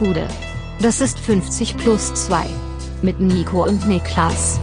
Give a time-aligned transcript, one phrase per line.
[0.00, 0.26] Gude.
[0.80, 2.46] Das ist 50 plus 2.
[3.02, 4.58] Mit Nico und Niklas.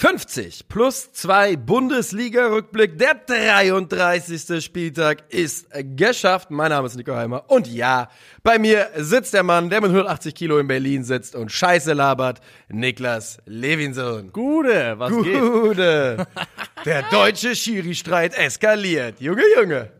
[0.00, 2.96] »50 plus 2 Bundesliga-Rückblick.
[2.96, 4.64] Der 33.
[4.64, 5.66] Spieltag ist
[5.96, 6.50] geschafft.
[6.50, 7.44] Mein Name ist Nico Heimer.
[7.48, 8.08] Und ja,
[8.42, 12.40] bei mir sitzt der Mann, der mit 180 Kilo in Berlin sitzt und Scheiße labert.
[12.70, 14.32] Niklas Levinson.
[14.32, 15.38] Gude, was geht?
[15.40, 16.26] Gude.
[16.86, 19.20] Der deutsche Schiri-Streit eskaliert.
[19.20, 19.90] Junge, Junge.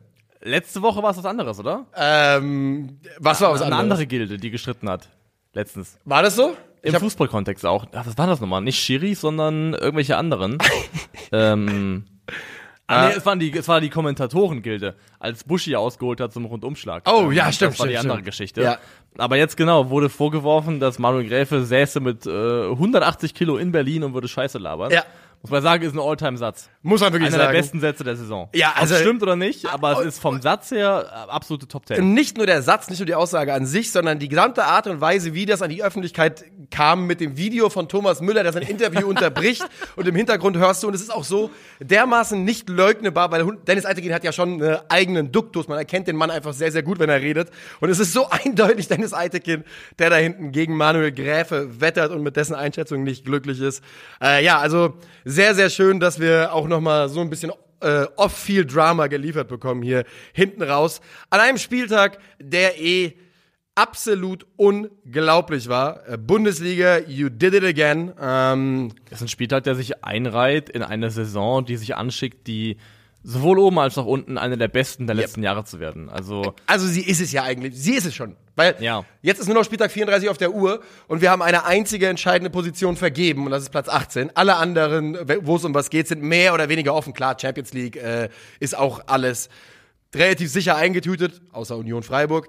[0.40, 1.84] Letzte Woche war es was anderes, oder?
[1.94, 3.82] Ähm, was war was Eine anderes?
[3.82, 5.10] andere Gilde, die gestritten hat.
[5.52, 5.98] Letztens.
[6.06, 6.56] War das so?
[6.82, 7.86] Im Fußballkontext auch.
[7.92, 8.62] Ach, was war das nochmal?
[8.62, 10.58] Nicht Schiris, sondern irgendwelche anderen.
[11.32, 12.04] ähm,
[12.86, 17.02] ah, nee, es, waren die, es war die Kommentatorengilde, als Buschi ausgeholt hat zum Rundumschlag.
[17.06, 18.26] Oh, Ähm, ja, stimmt, Das war die stimmt, andere stimmt.
[18.26, 18.62] Geschichte.
[18.62, 18.78] Ja.
[19.18, 24.04] Aber jetzt genau, wurde vorgeworfen, dass Manuel Gräfe säße mit äh, 180 Kilo in Berlin
[24.04, 24.90] und würde Scheiße labern.
[24.90, 25.04] Ja.
[25.42, 26.68] Muss man sagen, ist ein Alltime-Satz.
[26.82, 27.52] Muss man wirklich Einer sagen.
[27.54, 28.50] der besten Sätze der Saison.
[28.54, 31.86] Ja, also- Ob stimmt oder nicht, aber es ist vom Satz her äh, absolute Top
[31.86, 32.12] Ten.
[32.12, 35.00] Nicht nur der Satz, nicht nur die Aussage an sich, sondern die gesamte Art und
[35.00, 38.62] Weise, wie das an die Öffentlichkeit kam mit dem Video von Thomas Müller, der sein
[38.64, 39.64] Interview unterbricht
[39.96, 43.86] und im Hintergrund hörst du, und es ist auch so dermaßen nicht leugnbar, weil Dennis
[43.86, 46.98] Eitekin hat ja schon einen eigenen Duktus, man erkennt den Mann einfach sehr, sehr gut,
[46.98, 47.48] wenn er redet.
[47.80, 49.64] Und es ist so eindeutig Dennis Eitekin,
[49.98, 53.82] der da hinten gegen Manuel Gräfe wettert und mit dessen Einschätzung nicht glücklich ist.
[54.22, 54.94] Äh, ja, also
[55.30, 59.82] sehr, sehr schön, dass wir auch nochmal so ein bisschen äh, off-field Drama geliefert bekommen
[59.82, 61.00] hier hinten raus.
[61.30, 63.14] An einem Spieltag, der eh
[63.74, 66.06] absolut unglaublich war.
[66.08, 68.12] Äh, Bundesliga, you did it again.
[68.20, 72.76] Ähm, Das ist ein Spieltag, der sich einreiht in eine Saison, die sich anschickt, die
[73.22, 76.08] sowohl oben als auch unten eine der besten der letzten Jahre zu werden.
[76.08, 77.74] Also also sie ist es ja eigentlich.
[77.76, 78.36] Sie ist es schon.
[78.60, 79.04] Weil Ja.
[79.22, 82.50] jetzt ist nur noch Spieltag 34 auf der Uhr und wir haben eine einzige entscheidende
[82.50, 84.36] Position vergeben und das ist Platz 18.
[84.36, 85.16] Alle anderen,
[85.46, 87.14] wo es um was geht, sind mehr oder weniger offen.
[87.14, 89.48] Klar, Champions League äh, ist auch alles
[90.14, 92.48] relativ sicher eingetütet, außer Union Freiburg.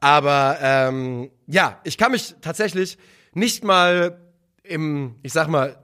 [0.00, 2.98] Aber ähm, ja, ich kann mich tatsächlich
[3.32, 4.18] nicht mal
[4.64, 5.76] im, ich sag mal,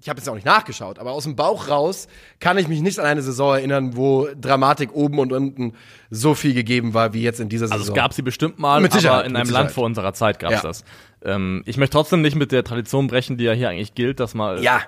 [0.00, 2.08] ich habe jetzt auch nicht nachgeschaut, aber aus dem Bauch raus
[2.40, 5.74] kann ich mich nicht an eine Saison erinnern, wo Dramatik oben und unten
[6.10, 7.80] so viel gegeben war wie jetzt in dieser Saison.
[7.80, 9.64] Also es gab sie bestimmt mal, Mit Sicherheit, aber in einem Sicherheit.
[9.66, 10.68] Land vor unserer Zeit gab es Ja.
[10.68, 10.84] das.
[11.24, 14.34] Ähm, ich möchte trotzdem nicht mit der Tradition brechen, die ja hier eigentlich gilt, dass
[14.34, 14.80] mal ja,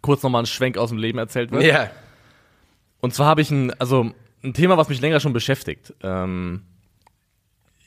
[0.00, 1.62] kurz nochmal ein Schwenk aus dem Leben erzählt wird.
[1.64, 1.90] ja,
[3.00, 4.12] Und zwar habe ich ein, also
[4.42, 5.92] ein Thema, was mich länger schon beschäftigt.
[6.02, 6.62] Ähm,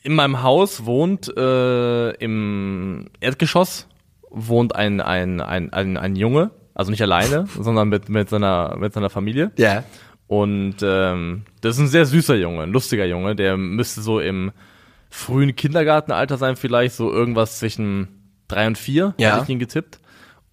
[0.03, 3.88] in meinem Haus wohnt äh, im Erdgeschoss
[4.33, 8.94] wohnt ein, ein, ein, ein, ein Junge, also nicht alleine, sondern mit, mit, seiner, mit
[8.94, 9.51] seiner Familie.
[9.57, 9.83] ja.
[10.27, 14.51] Und ähm, das ist ein sehr süßer Junge, ein lustiger Junge, der müsste so im
[15.09, 18.07] frühen Kindergartenalter sein, vielleicht so irgendwas zwischen
[18.47, 19.33] drei und vier, Ja.
[19.33, 19.99] hätte ich ihn getippt.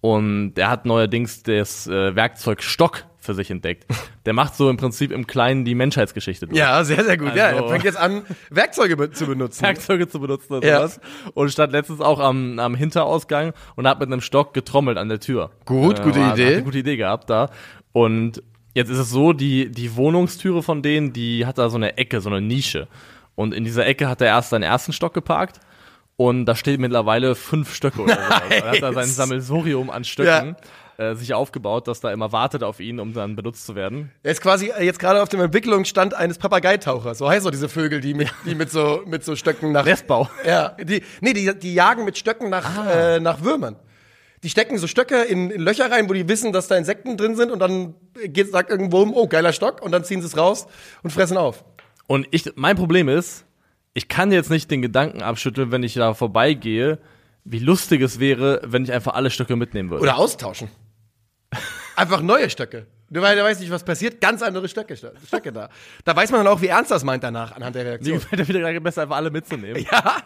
[0.01, 3.85] Und der hat neuerdings das äh, Werkzeug Stock für sich entdeckt.
[4.25, 6.57] Der macht so im Prinzip im Kleinen die Menschheitsgeschichte durch.
[6.57, 7.35] Ja, sehr, sehr gut.
[7.35, 9.61] ja, Also- er fängt jetzt an, Werkzeuge be zu benutzen.
[9.61, 10.77] Werkzeuge zu benutzen und Ja.
[10.79, 10.99] sowas.
[11.35, 15.19] Und stand letztens auch am, am Hinterausgang und hat mit einem Stock getrommelt an der
[15.19, 15.51] Tür.
[15.65, 16.47] Gut, gute hat- Idee.
[16.47, 17.49] Hat eine gute Idee gehabt da.
[17.93, 18.41] Und
[18.73, 22.21] jetzt ist es so, die, die Wohnungstüre von denen, die hat da so eine Ecke,
[22.21, 22.87] so eine Nische.
[23.35, 25.59] Und in dieser Ecke hat er erst seinen ersten Stock geparkt.
[26.17, 28.19] Und da steht mittlerweile fünf Stöcke oder so.
[28.49, 29.05] Er hat da sein.
[29.07, 30.55] Sammelsurium an Stöcken
[31.01, 34.11] äh, sich aufgebaut, das da immer wartet auf ihn, um dann benutzt zu werden.
[34.23, 37.17] Er ist quasi äh, jetzt gerade auf dem Entwicklungsstand eines Papageitauchers.
[37.17, 40.29] So heißt doch diese Vögel, die mit, die mit so, mit so Stöcken nach, Restbau.
[40.45, 43.15] Ja, die, nee, die, die jagen mit Stöcken nach, Ah.
[43.15, 43.75] äh, nach Würmern.
[44.43, 47.35] Die stecken so Stöcke in, in Löcher rein, wo die wissen, dass da Insekten drin
[47.35, 47.93] sind und dann
[48.25, 50.67] geht, sagt irgendein Wurm, oh, geiler Stock und dann ziehen sie es raus
[51.03, 51.63] und fressen auf.
[52.07, 53.45] Und ich, mein Problem ist,
[53.93, 56.99] ich kann jetzt nicht den Gedanken abschütteln, wenn ich da vorbeigehe,
[57.43, 60.03] wie lustig es wäre, wenn ich einfach alle Stöcke mitnehmen würde.
[60.03, 60.69] Oder austauschen.
[61.95, 62.87] Einfach neue Stöcke.
[63.09, 65.67] Du weißt, du weißt nicht, was passiert, ganz andere Stöcke, Stöcke da.
[66.05, 68.19] Da weiß man dann auch, wie ernst das meint danach, anhand der Mir Reaktion.
[68.19, 69.85] gefällt der Wiedergedanke besser, einfach alle mitzunehmen.
[69.91, 70.17] Ja.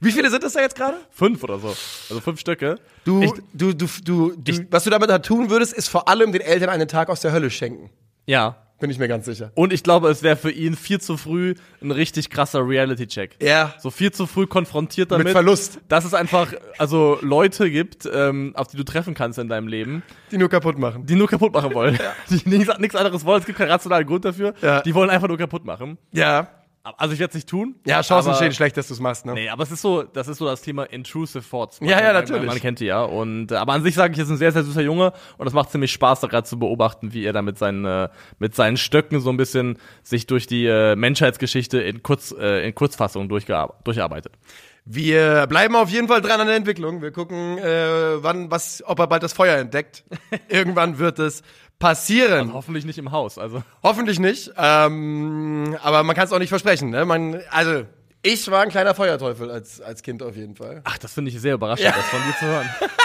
[0.00, 0.98] Wie viele sind das da jetzt gerade?
[1.10, 1.68] Fünf oder so.
[1.68, 2.78] Also fünf Stöcke.
[3.04, 6.32] Du, Ich, du, du, du, du, was du damit da tun würdest, ist vor allem
[6.32, 7.90] den Eltern einen Tag aus der Hölle schenken.
[8.26, 8.56] ja.
[8.84, 9.50] Bin ich mir ganz sicher.
[9.54, 13.36] Und ich glaube, es wäre für ihn viel zu früh ein richtig krasser Reality-Check.
[13.40, 13.72] Ja.
[13.78, 15.30] So viel zu früh konfrontiert damit.
[15.30, 15.78] Verlust.
[15.88, 20.02] Dass es einfach, also Leute gibt, ähm, auf die du treffen kannst in deinem Leben,
[20.30, 21.06] Die nur kaputt machen.
[21.06, 21.98] die nur kaputt machen wollen.
[22.28, 23.40] Die nichts, nichts anderes wollen.
[23.40, 24.52] Es gibt keinen rationalen Grund dafür.
[24.60, 24.82] Ja.
[24.82, 25.96] Die wollen einfach nur kaputt machen.
[26.12, 26.48] Ja.
[26.84, 27.76] Also ich werde es nicht tun.
[27.86, 29.32] Ja, Chancen aber- stehen schlecht, dass du es machst, ne?
[29.32, 31.80] Nee, aber es ist so, das ist so das Thema intrusive thoughts.
[31.80, 32.44] Ja, ja, natürlich.
[32.44, 33.02] Man, kennt die ja.
[33.02, 35.46] Und äh, aber an sich sage ich, er ist ein sehr, sehr süßer Junge und
[35.46, 38.54] es macht ziemlich Spaß, da gerade zu beobachten, wie er da mit seinen äh, mit
[38.54, 43.30] seinen Stöcken so ein bisschen sich durch die äh, Menschheitsgeschichte in Kurz äh, in Kurzfassung
[43.30, 44.34] durcharbeitet.
[44.86, 47.00] Wir bleiben auf jeden Fall dran an der Entwicklung.
[47.00, 50.04] Wir gucken, äh, wann, was, ob er bald das Feuer entdeckt.
[50.48, 51.42] Irgendwann wird es
[51.78, 52.40] passieren.
[52.48, 53.38] Also hoffentlich nicht im Haus.
[53.38, 54.52] Also Hoffentlich nicht.
[54.56, 56.90] Ähm, aber man kann es auch nicht versprechen.
[56.90, 57.04] Ne?
[57.04, 57.84] Man, also,
[58.22, 60.80] ich war ein kleiner Feuerteufel als, als Kind auf jeden Fall.
[60.84, 62.70] Ach, das finde ich sehr überraschend, das von dir zu hören.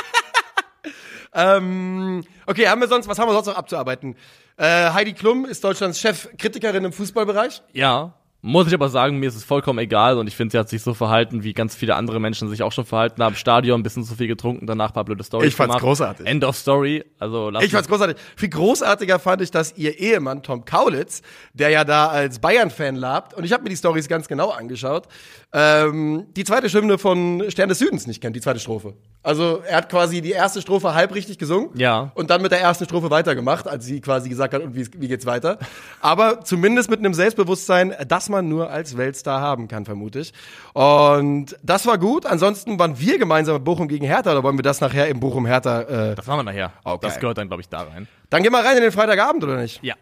[1.34, 4.16] Ähm, okay, haben wir sonst, was haben wir sonst noch abzuarbeiten?
[4.58, 7.62] Äh, Heidi Klum ist Deutschlands Chefkritikerin im Fußballbereich.
[7.72, 10.70] Ja, muss ich aber sagen, mir ist es vollkommen egal und ich finde, sie hat
[10.70, 13.36] sich so verhalten, wie ganz viele andere Menschen sich auch schon verhalten haben.
[13.36, 15.84] Stadion, ein bisschen zu viel getrunken, danach paar blöde Storys Ich fand's gemacht.
[15.84, 16.26] großartig.
[16.26, 17.04] End of Story.
[17.20, 18.16] Also lass Ich fand's großartig.
[18.38, 21.22] Viel großartiger fand ich, dass ihr Ehemann Tom Kaulitz,
[21.54, 25.08] der ja da als Bayern-Fan labt, und ich habe mir die Stories ganz genau angeschaut,
[25.52, 28.94] ähm, die zweite Hymne von Stern des Südens nicht kennt, die zweite Strophe.
[29.24, 32.12] Also er hat quasi die erste Strophe halb richtig gesungen Ja.
[32.16, 35.08] und dann mit der ersten Strophe weitergemacht, als sie quasi gesagt hat, und wie, wie
[35.08, 35.58] geht's weiter.
[36.02, 40.34] Aber zumindest mit einem Selbstbewusstsein, das man nur als Weltstar haben kann, vermute ich.
[40.74, 42.26] Und das war gut.
[42.26, 45.82] Ansonsten waren wir gemeinsam mit Bochum gegen Hertha, oder wollen wir das nachher im Bochum-Hertha
[46.12, 46.74] äh, Das machen wir nachher.
[46.84, 47.00] Okay.
[47.08, 48.08] Das gehört dann, glaube ich, da rein.
[48.30, 49.84] dann gehen wir rein in den Freitagabend, oder nicht?
[49.84, 49.96] Ja.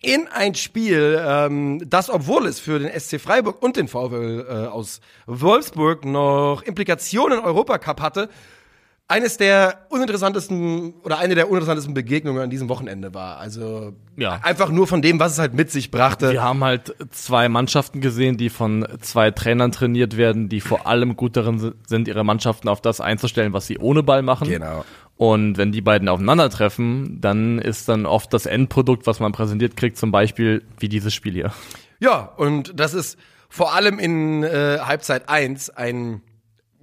[0.00, 4.52] In ein Spiel, ähm, das, obwohl es für den SC Freiburg und den VfL äh,
[4.68, 8.28] aus Wolfsburg noch Implikationen im Europacup hatte,
[9.10, 13.38] eines der uninteressantesten oder eine der uninteressantesten Begegnungen an diesem Wochenende war.
[13.38, 14.40] Also Ja.
[14.42, 16.30] einfach nur von dem, was es halt mit sich brachte.
[16.32, 21.16] Wir haben halt zwei Mannschaften gesehen, die von zwei Trainern trainiert werden, die vor allem
[21.16, 24.46] gut darin si- sind, ihre Mannschaften auf das einzustellen, was sie ohne Ball machen.
[24.48, 24.84] Genau.
[25.16, 29.96] Und wenn die beiden aufeinandertreffen, dann ist dann oft das Endprodukt, was man präsentiert kriegt,
[29.96, 31.50] zum Beispiel wie dieses Spiel hier.
[31.98, 33.18] Ja, und das ist
[33.48, 36.20] vor allem in äh, Halbzeit 1 ein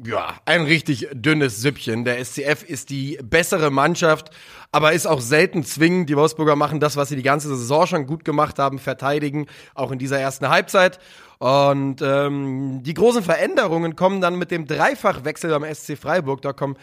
[0.04, 2.04] ja, ein richtig dünnes Süppchen.
[2.04, 4.30] Der SCF ist die bessere Mannschaft,
[4.72, 6.10] aber ist auch selten zwingend.
[6.10, 9.92] Die Wolfsburger machen das, was sie die ganze Saison schon gut gemacht haben, verteidigen, auch
[9.92, 11.00] in dieser ersten Halbzeit.
[11.38, 16.42] Und ähm, die großen Veränderungen kommen dann mit dem Dreifachwechsel am SC Freiburg.
[16.42, 16.76] Da kommen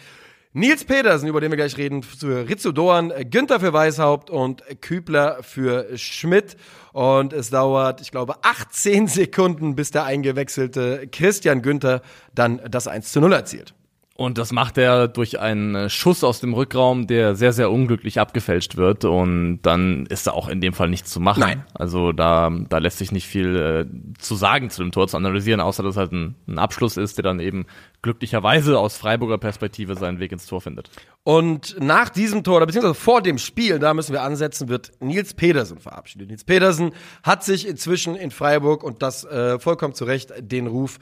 [0.54, 5.42] Nils Petersen, über den wir gleich reden, für Rizzo Doan, Günther für Weishaupt und Kübler
[5.42, 6.58] für Schmidt.
[6.92, 12.02] Und es dauert, ich glaube, 18 Sekunden, bis der eingewechselte Christian Günther
[12.34, 13.74] dann das 1 zu 0 erzielt.
[14.22, 18.20] Und das macht er durch einen äh, Schuss aus dem Rückraum, der sehr, sehr unglücklich
[18.20, 19.04] abgefälscht wird.
[19.04, 21.40] Und dann ist da auch in dem Fall nichts zu machen.
[21.40, 21.64] Nein.
[21.74, 25.60] Also da, da lässt sich nicht viel äh, zu sagen zu dem Tor, zu analysieren,
[25.60, 27.66] außer dass es halt ein, ein Abschluss ist, der dann eben
[28.02, 30.90] glücklicherweise aus Freiburger Perspektive seinen Weg ins Tor findet.
[31.24, 35.34] Und nach diesem Tor, oder beziehungsweise vor dem Spiel, da müssen wir ansetzen, wird Nils
[35.34, 36.28] Pedersen verabschiedet.
[36.28, 36.90] Nils Pedersen
[37.22, 40.98] hat sich inzwischen in Freiburg und das äh, vollkommen zu Recht den Ruf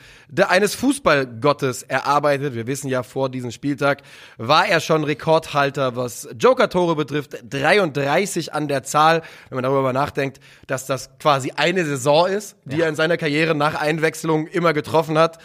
[0.46, 2.54] eines Fußballgottes erarbeitet.
[2.54, 4.02] Wir wissen ja, vor diesem Spieltag
[4.38, 7.36] war er schon Rekordhalter, was Joker-Tore betrifft.
[7.48, 12.80] 33 an der Zahl, wenn man darüber nachdenkt, dass das quasi eine Saison ist, die
[12.80, 15.38] er in seiner Karriere nach Einwechslung immer getroffen hat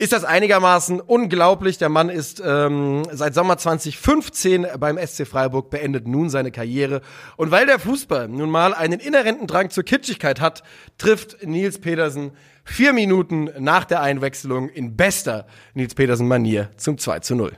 [0.00, 1.76] ist das einigermaßen unglaublich.
[1.76, 7.02] Der Mann ist ähm, seit Sommer 2015 beim SC Freiburg, beendet nun seine Karriere.
[7.36, 10.62] Und weil der Fußball nun mal einen inhärenten Drang zur Kitschigkeit hat,
[10.98, 12.30] trifft Nils Petersen
[12.68, 17.52] vier Minuten nach der Einwechslung in bester Nils Petersen-Manier zum 2 zu 0.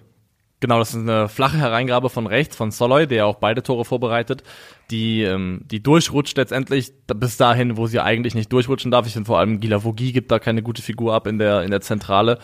[0.60, 4.42] Genau, das ist eine flache Hereingabe von rechts, von Soloy, der auch beide Tore vorbereitet,
[4.90, 9.06] die, ähm, die durchrutscht letztendlich bis dahin, wo sie eigentlich nicht durchrutschen darf.
[9.06, 11.70] Ich finde vor allem Gila Vogie gibt da keine gute Figur ab in der, in
[11.70, 12.38] der Zentrale.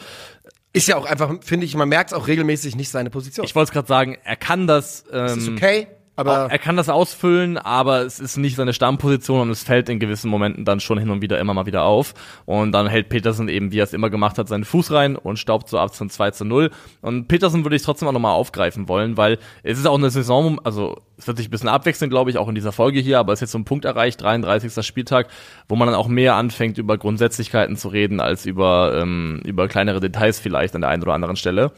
[0.73, 3.45] Ist ja auch einfach, finde ich, man merkt es auch regelmäßig nicht seine Position.
[3.45, 5.87] Ich wollte es gerade sagen, er kann das, ähm, ist okay,
[6.17, 10.01] aber er kann das ausfüllen, aber es ist nicht seine Stammposition und es fällt in
[10.01, 12.15] gewissen Momenten dann schon hin und wieder immer mal wieder auf.
[12.47, 15.39] Und dann hält Petersen eben, wie er es immer gemacht hat, seinen Fuß rein und
[15.39, 16.71] staubt so ab zum 2 zu 0.
[17.03, 20.59] Und Petersen würde ich trotzdem auch nochmal aufgreifen wollen, weil es ist auch eine Saison,
[20.65, 23.33] also es wird sich ein bisschen abwechseln, glaube ich, auch in dieser Folge hier, aber
[23.33, 24.85] es ist jetzt so ein Punkt erreicht, 33.
[24.85, 25.29] Spieltag,
[25.69, 30.01] wo man dann auch mehr anfängt, über Grundsätzlichkeiten zu reden, als über, ähm, über kleinere
[30.01, 31.73] Details vielleicht an der einen oder anderen Stelle.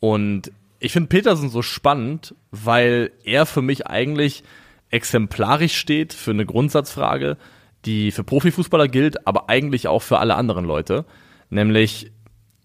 [0.00, 0.50] Und
[0.82, 4.42] ich finde Petersen so spannend, weil er für mich eigentlich
[4.90, 7.38] exemplarisch steht für eine Grundsatzfrage,
[7.84, 11.04] die für Profifußballer gilt, aber eigentlich auch für alle anderen Leute.
[11.50, 12.12] Nämlich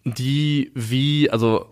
[0.04, 1.68] die, wie, also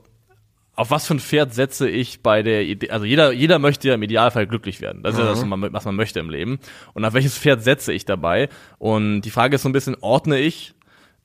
[0.76, 3.96] auf was für ein Pferd setze ich bei der Idee, also jeder, jeder möchte ja
[3.96, 5.04] im Idealfall glücklich werden.
[5.04, 6.60] Das ist ja das, was man, was man möchte im Leben.
[6.94, 8.50] Und auf welches Pferd setze ich dabei?
[8.78, 10.74] Und die Frage ist so ein bisschen, ordne ich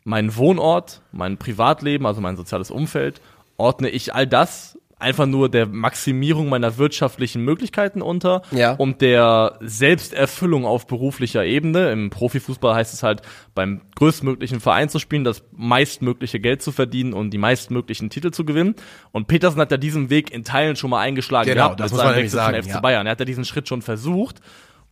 [0.05, 3.21] meinen Wohnort, mein Privatleben, also mein soziales Umfeld,
[3.59, 8.75] ordne ich all das einfach nur der Maximierung meiner wirtschaftlichen Möglichkeiten unter Ja.
[8.75, 11.91] und der Selbsterfüllung auf beruflicher Ebene.
[11.91, 13.23] Im Profifußball heißt es halt,
[13.55, 18.45] beim größtmöglichen Verein zu spielen, das meistmögliche Geld zu verdienen und die meistmöglichen Titel zu
[18.45, 18.75] gewinnen.
[19.13, 22.01] Und Petersen hat ja diesen Weg in Teilen schon mal eingeschlagen Genau, gehabt das mit
[22.01, 22.81] seinem Wechsel sagen, FC ja.
[22.81, 23.07] Bayern.
[23.07, 24.41] Er hat ja diesen Schritt schon versucht.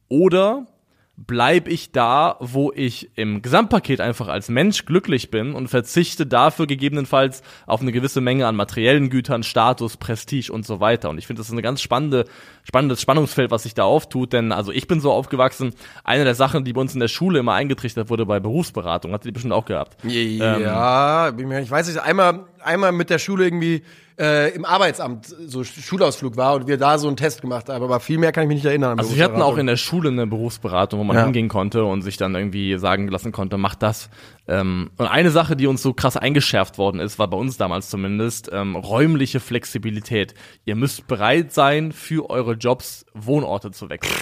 [0.09, 0.67] Oder
[1.27, 6.69] bleibe ich da, wo ich im Gesamtpaket einfach als Mensch glücklich bin und verzichte dafür
[6.69, 11.11] gegebenenfalls auf eine gewisse Menge an materiellen Gütern, Status, Prestige und so weiter.
[11.11, 12.25] Und ich finde, das ist eine ganz spannende,
[12.63, 16.65] spannendes Spannungsfeld, was sich da auftut, denn also ich bin so aufgewachsen, eine der Sachen,
[16.65, 19.65] die bei uns in der Schule immer eingetrichtert wurde bei Berufsberatung, hat die bestimmt auch
[19.65, 19.97] gehabt.
[20.05, 23.83] Ja, ich weiß nicht, einmal, einmal mit der Schule irgendwie
[24.19, 28.01] äh, im Arbeitsamt so Schulausflug war und wir da so einen Test gemacht haben, aber
[28.01, 28.99] viel mehr kann ich mich nicht erinnern.
[28.99, 31.25] Also wir hatten auch in der Schule eine Berufsberatung, wo man Ja.
[31.25, 34.11] hingehen konnte und sich dann irgendwie sagen lassen konnte, mach das.
[34.49, 37.91] Ähm, und eine Sache, die uns so krass eingeschärft worden ist, war bei uns damals
[37.91, 40.35] zumindest, ähm, räumliche Flexibilität.
[40.65, 44.15] Ihr müsst bereit sein, für eure Jobs Wohnorte zu wechseln.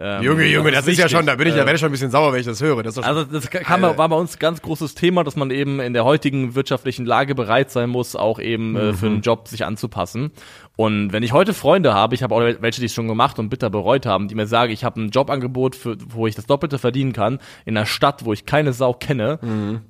[0.00, 1.92] Ähm, Junge, Junge, das ist ja schon, da bin ich ja, werde ich schon ein
[1.92, 2.84] bisschen sauer, wenn ich das höre.
[2.84, 5.92] Das Also das kam, war bei uns ein ganz großes Thema, dass man eben in
[5.92, 10.30] der heutigen wirtschaftlichen Lage bereit sein muss, auch eben äh, für einen Job sich anzupassen.
[10.78, 13.48] Und wenn ich heute Freunde habe, ich habe auch welche, die es schon gemacht und
[13.48, 16.78] bitter bereut haben, die mir sagen, ich habe ein Jobangebot, für, wo ich das Doppelte
[16.78, 19.40] verdienen kann, in einer Stadt, wo ich keine Sau kenne,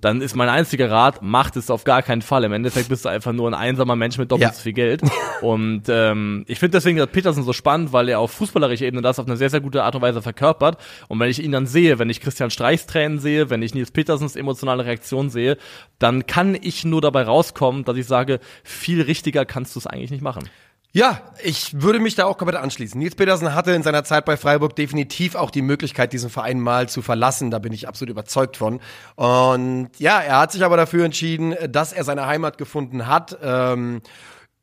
[0.00, 2.42] dann ist mein einziger Rat, macht es auf gar keinen Fall.
[2.44, 4.54] Im Endeffekt bist du einfach nur ein einsamer Mensch mit doppelt Ja.
[4.54, 5.02] so viel Geld.
[5.42, 9.18] und ähm, ich finde deswegen das Peterson so spannend, weil er auf fußballerischer Ebene das
[9.18, 10.78] auf eine sehr, sehr gute Art und Weise verkörpert.
[11.08, 13.90] Und wenn ich ihn dann sehe, wenn ich Christian Streichs Tränen sehe, wenn ich Nils
[13.90, 15.58] Petersens emotionale Reaktion sehe,
[15.98, 20.10] dann kann ich nur dabei rauskommen, dass ich sage, viel richtiger kannst du es eigentlich
[20.10, 20.48] nicht machen.
[20.92, 22.98] Ja, ich würde mich da auch komplett anschließen.
[22.98, 26.88] Nils Petersen hatte in seiner Zeit bei Freiburg definitiv auch die Möglichkeit, diesen Verein mal
[26.88, 27.50] zu verlassen.
[27.50, 28.80] Da bin ich absolut überzeugt von.
[29.14, 33.36] Und ja, er hat sich aber dafür entschieden, dass er seine Heimat gefunden hat.
[33.42, 34.00] Ähm,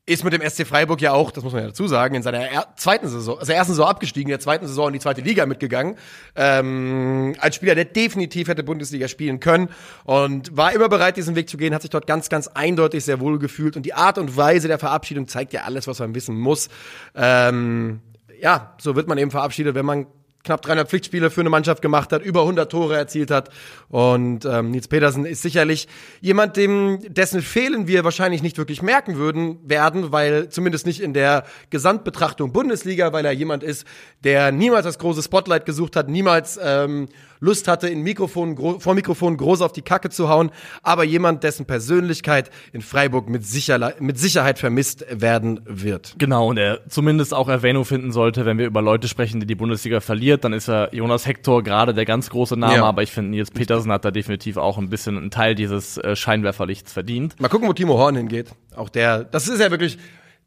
[0.08, 2.48] ist mit dem SC Freiburg ja auch, das muss man ja dazu sagen, in seiner
[2.48, 5.48] er zweiten Saison, also ersten Saison abgestiegen, in der zweiten Saison in die zweite Liga
[5.48, 5.96] mitgegangen.
[6.36, 9.70] Ähm, als Spieler, der definitiv hätte Bundesliga spielen können
[10.04, 13.20] und war immer bereit, diesen Weg zu gehen, hat sich dort ganz, ganz eindeutig sehr
[13.20, 13.76] wohl gefühlt.
[13.76, 16.70] Und die Art und Weise der Verabschiedung zeigt ja alles, was man wissen muss.
[17.16, 18.02] Ähm,
[18.40, 20.06] ja, so wird man eben verabschiedet, wenn man
[20.46, 23.50] knapp 300 Pflichtspiele für eine Mannschaft gemacht hat, über 100 Tore erzielt hat.
[23.90, 25.88] Und ähm, Nils Petersen ist sicherlich
[26.22, 31.14] jemand, dem dessen Fehlen wir wahrscheinlich nicht wirklich merken würden werden, weil zumindest nicht in
[31.14, 33.86] der Gesamtbetrachtung Bundesliga, weil er jemand ist,
[34.24, 37.08] der niemals das große Spotlight gesucht hat, niemals ähm,
[37.39, 40.51] Lust hatte, in Mikrofon, vor Mikrofon groß auf die Kacke zu hauen,
[40.84, 46.15] aber jemand, dessen Persönlichkeit in Freiburg mit, Sicherle mit Sicherheit vermisst werden wird.
[46.18, 49.56] Genau, und er zumindest auch Erwähnung finden sollte, wenn wir über Leute sprechen, die die
[49.56, 52.84] Bundesliga verliert, dann ist er Jonas Hector gerade der ganz große Name, Ja.
[52.86, 56.15] aber ich finde, Nils Petersen hat da definitiv auch ein bisschen einen Teil dieses äh,
[56.15, 57.39] Scheinwerferlichts verdient.
[57.39, 58.50] Mal gucken, wo Timo Horn hingeht.
[58.75, 59.98] Auch der, das ist ja wirklich,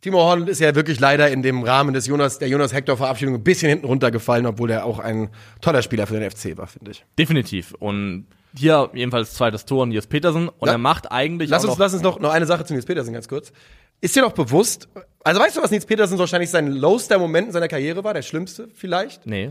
[0.00, 3.35] Timo Horn ist ja wirklich leider in dem Rahmen des Jonas, der Jonas Hector Verabschiedung
[3.35, 5.28] ein bisschen hinten runtergefallen, obwohl er auch ein
[5.61, 7.05] toller Spieler für den FC war, finde ich.
[7.19, 7.75] Definitiv.
[7.78, 8.26] Und
[8.57, 10.75] hier jedenfalls zweites Tor Nils Petersen und Ja.
[10.75, 13.12] er macht eigentlich Lass uns, noch lass uns noch, noch eine Sache zu Nils Petersen
[13.12, 13.52] ganz kurz.
[14.00, 14.88] Ist dir noch bewusst,
[15.25, 18.23] also weißt du, was Nils Petersen wahrscheinlich sein lowster Moment in seiner Karriere war, der
[18.23, 19.26] schlimmste vielleicht?
[19.26, 19.50] Nee.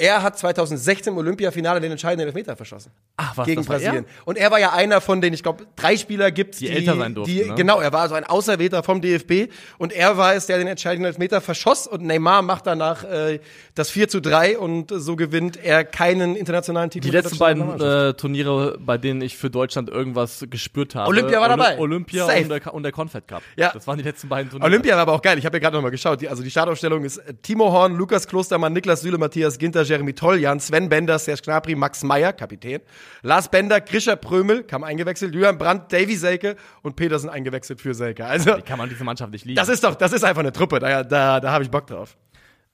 [0.00, 2.92] Er hat 2016 im Olympiafinale den entscheidenden Elfmeter verschossen.
[3.16, 4.06] Ach, was, gegen Brasilien.
[4.24, 7.16] Und er war ja einer von den, ich glaube, drei Spieler gibt, Die älter sein
[7.16, 7.56] durften, Die, ne?
[7.56, 11.06] Genau, er war so ein Auserwählter vom DFB und er war es, der den entscheidenden
[11.06, 13.40] Elfmeter verschoss und Neymar macht danach äh,
[13.74, 17.08] das 4 zu 3 und so gewinnt er keinen internationalen Titel.
[17.08, 21.08] Die letzten beiden äh, Turniere, bei denen ich für Deutschland irgendwas gespürt habe.
[21.08, 21.76] Olympia war dabei.
[21.76, 22.42] Olympia Safe.
[22.42, 23.42] und der, und der Confed Cup.
[23.56, 23.72] Ja.
[23.74, 24.70] Das waren die letzten beiden Turniere.
[24.70, 25.38] Olympia war aber auch geil.
[25.38, 26.20] Ich habe ja gerade noch mal geschaut.
[26.20, 30.60] Die, also die Startaufstellung ist Timo Horn, Lukas Klostermann, Niklas Süle, Matthias Ginter, Jeremy Toljan,
[30.60, 32.80] Sven Bender, Serge Gnabry, Max Meyer, Kapitän,
[33.22, 38.26] Lars Bender, Grisha Prömel, kam eingewechselt, Julian Brandt, Davy Selke und Petersen eingewechselt für Selke.
[38.26, 39.56] Also Wie kann man diese Mannschaft nicht lieben?
[39.56, 40.78] das ist doch, das ist einfach eine Truppe.
[40.78, 42.16] Da, da, da habe ich Bock drauf.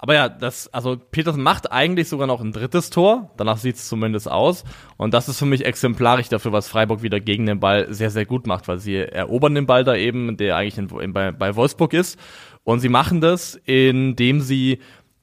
[0.04, 3.30] Aber ja, das, also Petersen macht eigentlich sogar noch ein drittes Tor.
[3.38, 4.64] Danach sieht es zumindest aus.
[4.98, 8.26] Und das ist für mich exemplarisch dafür, was Freiburg wieder gegen den Ball sehr, sehr
[8.26, 11.56] gut macht, weil sie erobern den Ball da eben, der eigentlich in, in, bei, bei
[11.56, 12.18] Wolfsburg ist.
[12.64, 14.80] Und sie machen das, indem sie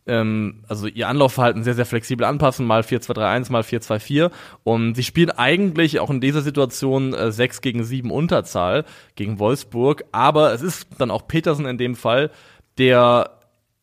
[0.08, 4.32] ähm, also ihr Anlaufverhalten sehr, sehr flexibel anpassen, mal 4-2-3-1, mal 4-2-4.
[4.64, 10.06] Und sie spielen eigentlich auch in dieser Situation äh, 6 gegen 7 Unterzahl gegen Wolfsburg.
[10.12, 12.32] Aber es ist dann auch Petersen in dem Fall,
[12.78, 13.41] der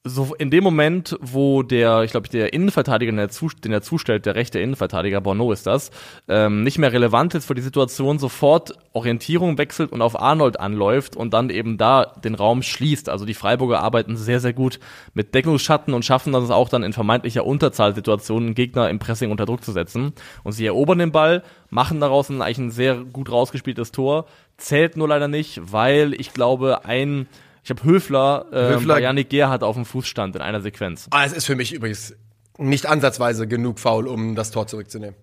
[0.09, 3.83] so in dem Moment, wo der, ich glaube, der Innenverteidiger, den er, zu, den er
[3.83, 5.91] zustellt, der rechte Innenverteidiger, Bono ist das,
[6.29, 11.17] ähm, nicht mehr relevant ist für die Situation, sofort Orientierung wechselt und auf Arnold anläuft
[11.17, 13.09] und dann eben da den Raum schließt.
[13.09, 14.81] Also die Freiburger arbeiten sehr, sehr gut
[15.15, 19.47] mit Deckungsschatten und schaffen das auch dann in vermeintlicher Unterzahlsituation, einen Gegner im Pressing unter
[19.47, 20.13] Druck zu setzen.
[20.43, 25.09] Und sie erobern den Ball, machen daraus eigentlich ein sehr gut rausgespieltes Tor, zählt nur
[25.09, 27.27] leider nicht, weil ich glaube, ein
[27.69, 31.07] ich habe Höfler, äh, Höfler- bei Yannick Gerhardt auf dem Fuß stand in einer Sequenz.
[31.11, 32.15] Ah, es ist für mich übrigens
[32.57, 35.15] nicht ansatzweise genug faul, um das Tor zurückzunehmen.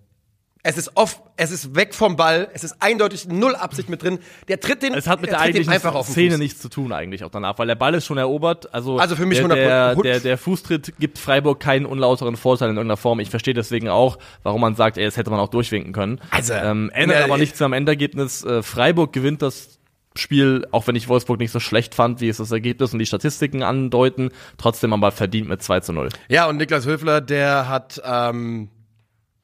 [0.61, 4.19] Es ist off, es ist weg vom Ball, es ist eindeutig null Absicht mit drin.
[4.47, 7.29] Der tritt den, Es hat mit er der eigentlichen Szene nichts zu tun eigentlich auch
[7.29, 8.73] danach, weil der Ball ist schon erobert.
[8.73, 12.69] Also, Also für mich der, 100 der, der, der Fußtritt gibt Freiburg keinen unlauteren Vorteil
[12.69, 13.19] in irgendeiner Form.
[13.19, 16.19] Ich verstehe deswegen auch, warum man sagt, ey, das hätte man auch durchwinken können.
[16.31, 18.43] Also, ähm, ändert äh, aber nichts am Endergebnis.
[18.43, 19.79] Äh, Freiburg gewinnt das
[20.17, 23.05] Spiel, auch wenn ich Wolfsburg nicht so schlecht fand, wie es das Ergebnis und die
[23.05, 26.09] Statistiken andeuten, trotzdem aber verdient mit 2 zu 0.
[26.29, 28.69] Ja, und Niklas Höfler, der hat ähm,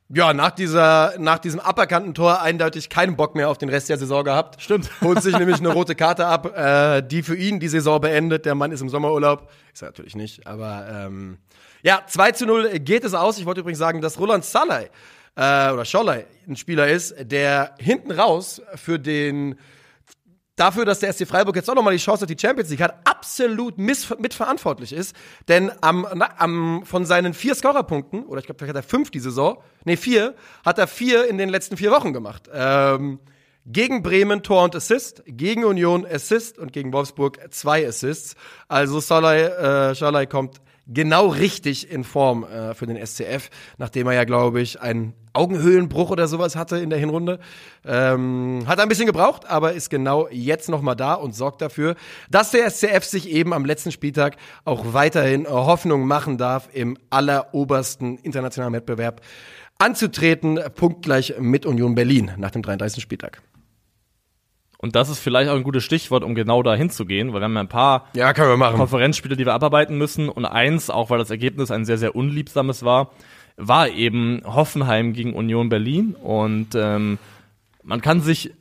[0.09, 3.97] ja nach dieser nach diesem aberkannten Tor eindeutig keinen Bock mehr auf den Rest der
[3.97, 4.61] Saison gehabt.
[4.61, 4.89] Stimmt.
[5.01, 8.45] Holt sich nämlich eine rote Karte ab, äh, die für ihn die Saison beendet.
[8.45, 9.49] Der Mann ist im Sommerurlaub.
[9.73, 11.37] Ist er natürlich nicht, aber ähm,
[11.83, 13.39] ja, 2 zu 0 geht es aus.
[13.39, 14.89] Ich wollte übrigens sagen, dass Roland Salai
[15.35, 19.55] äh, oder Scholley ein Spieler ist, der hinten raus für den
[20.61, 22.95] dafür, dass der SC Freiburg jetzt auch nochmal die Chance auf die Champions League hat,
[23.03, 25.15] absolut mitverantwortlich ist.
[25.47, 29.19] Denn am, am, von seinen vier Scorerpunkten, oder ich glaube, vielleicht hat er fünf die
[29.19, 32.49] Saison, nee, vier, hat er vier in den letzten vier Wochen gemacht.
[32.53, 33.19] Ähm,
[33.65, 38.35] gegen Bremen Tor und Assist, gegen Union Assist und gegen Wolfsburg zwei Assists.
[38.67, 44.13] Also Salai, äh, Schalai kommt genau richtig in Form äh, für den SCF, nachdem er
[44.13, 47.39] ja, glaube ich, einen Augenhöhlenbruch oder sowas hatte in der Hinrunde.
[47.85, 51.95] Ähm, hat ein bisschen gebraucht, aber ist genau jetzt nochmal da und sorgt dafür,
[52.29, 58.17] dass der SCF sich eben am letzten Spieltag auch weiterhin Hoffnung machen darf, im allerobersten
[58.17, 59.21] internationalen Wettbewerb
[59.79, 63.01] anzutreten, punktgleich mit Union Berlin nach dem 33.
[63.01, 63.41] Spieltag.
[64.77, 67.53] Und das ist vielleicht auch ein gutes Stichwort, um genau da hinzugehen, weil wir haben
[67.53, 68.33] ja ein paar Ja.
[68.33, 70.27] Konferenzspiele, die wir abarbeiten müssen.
[70.27, 73.11] Und eins, auch weil das Ergebnis ein sehr, sehr unliebsames war,
[73.63, 76.15] war eben Hoffenheim gegen Union Berlin.
[76.15, 77.19] Und ähm,
[77.83, 78.51] man kann sich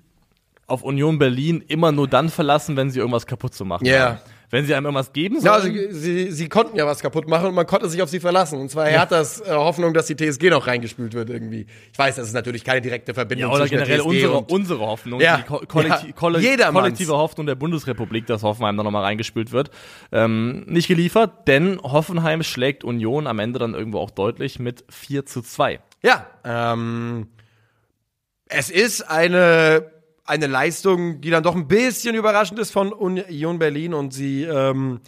[0.67, 4.01] auf Union Berlin immer nur dann verlassen, wenn sie irgendwas kaputt zu machen Ja.
[4.01, 4.19] haben.
[4.53, 5.73] Wenn sie einem irgendwas geben Ja, sollen.
[5.75, 8.59] sie, sie, sie konnten ja was kaputt machen und man konnte sich auf sie verlassen.
[8.61, 11.67] Und zwar er hat das äh, Hoffnung, dass die TSG noch reingespült wird irgendwie.
[11.93, 14.81] Ich weiß, das ist natürlich keine direkte ja, Verbindung oder zwischen der generell unsere, unsere
[14.81, 15.37] Hoffnung, Ja.
[15.37, 16.73] die ko kollekti Ja.
[16.73, 19.71] kollektive Hoffnung der Bundesrepublik, dass Hoffenheim da nochmal reingespült wird.
[20.11, 25.27] Ähm, nicht geliefert, denn Hoffenheim schlägt Union am Ende dann irgendwo auch deutlich mit 4
[25.27, 25.79] zu 2.
[26.03, 27.29] Ja, ähm,
[28.49, 29.91] es ist eine,
[30.31, 35.01] eine Leistung, die dann doch ein bisschen überraschend ist von Union Berlin und sie ähm,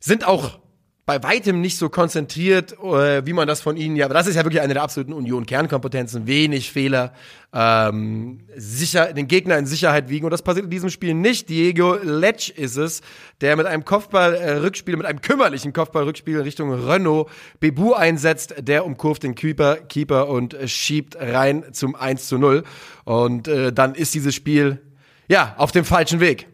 [0.00, 0.58] sind auch
[1.04, 4.36] bei weitem nicht so konzentriert, äh, wie man das von ihnen ja, aber das ist
[4.36, 7.12] ja wirklich eine der absoluten Union-Kernkompetenzen, wenig Fehler,
[7.52, 11.48] ähm, sicher, den Gegner in Sicherheit wiegen und das passiert in diesem Spiel nicht.
[11.48, 13.02] Diego Letsch ist es,
[13.40, 19.24] der mit einem Kopfball-Rückspiel, mit einem kümmerlichen Kopfball-Rückspiel in Richtung Renault Bebu einsetzt, der umkurvt
[19.24, 22.62] den Keeper, Keeper und schiebt rein zum 1 zu 0
[23.04, 24.80] und äh, dann ist dieses Spiel,
[25.26, 26.46] ja, auf dem falschen Weg.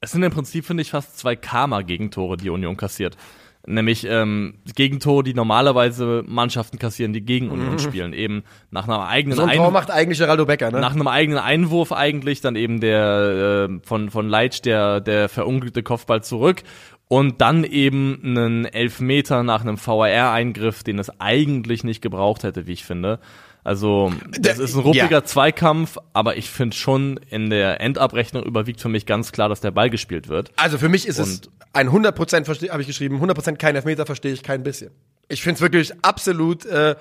[0.00, 3.16] Es sind im Prinzip, finde ich, fast zwei Karma-Gegentore, die Union kassiert.
[3.68, 8.12] Nämlich ähm, Gegentore, die normalerweise Mannschaften kassieren, die gegen Union spielen.
[8.12, 9.40] Eben nach einer eigenen Mhm.
[9.40, 10.80] So ein Ein- Tor macht eigentlich Geraldo Becker, ne?
[10.80, 15.82] nach einem eigenen Einwurf eigentlich, dann eben der äh, von, von Leitsch, der, der verunglückte
[15.82, 16.62] Kopfball zurück
[17.08, 22.72] und dann eben einen Elfmeter nach einem VAR-Eingriff, den es eigentlich nicht gebraucht hätte, wie
[22.72, 23.18] ich finde.
[23.66, 25.24] Also, das ist ein ruppiger ja.
[25.24, 29.72] Zweikampf, aber ich finde schon, in der Endabrechnung überwiegt für mich ganz klar, dass der
[29.72, 30.52] Ball gespielt wird.
[30.54, 34.06] Also für mich ist es Und- ein 100% verstehe, habe ich geschrieben, 100% kein Elfmeter
[34.06, 34.92] verstehe ich kein bisschen.
[35.28, 36.94] Ich finde es wirklich absolut, äh,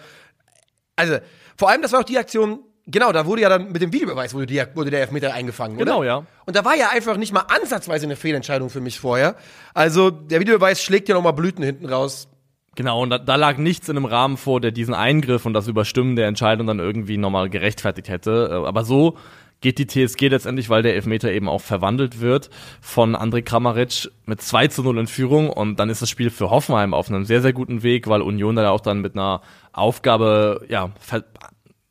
[0.96, 1.18] also
[1.56, 4.34] vor allem, das war auch die Aktion, genau, da wurde ja dann mit dem Videobeweis
[4.34, 6.08] wurde, die, wurde der Elfmeter eingefangen, Genau, oder?
[6.08, 6.26] ja.
[6.48, 9.36] Und da war ja einfach nicht mal ansatzweise eine Fehlentscheidung für mich vorher.
[9.76, 12.28] Also der Videobeweis schlägt ja nochmal Blüten hinten raus.
[12.76, 15.68] Genau, und da, da lag nichts in einem Rahmen vor, der diesen Eingriff und das
[15.68, 18.50] Überstimmen der Entscheidung dann irgendwie nochmal gerechtfertigt hätte.
[18.52, 19.18] Äh, Aber so
[19.62, 22.50] geht die TSG letztendlich, weil der Elfmeter eben auch verwandelt wird
[22.82, 26.50] von André Kramaric mit 2 zu 0 in Führung und dann ist das Spiel für
[26.50, 30.66] Hoffenheim auf einem sehr, sehr guten Weg, weil Union da auch dann mit einer Aufgabe,
[30.70, 30.92] ja,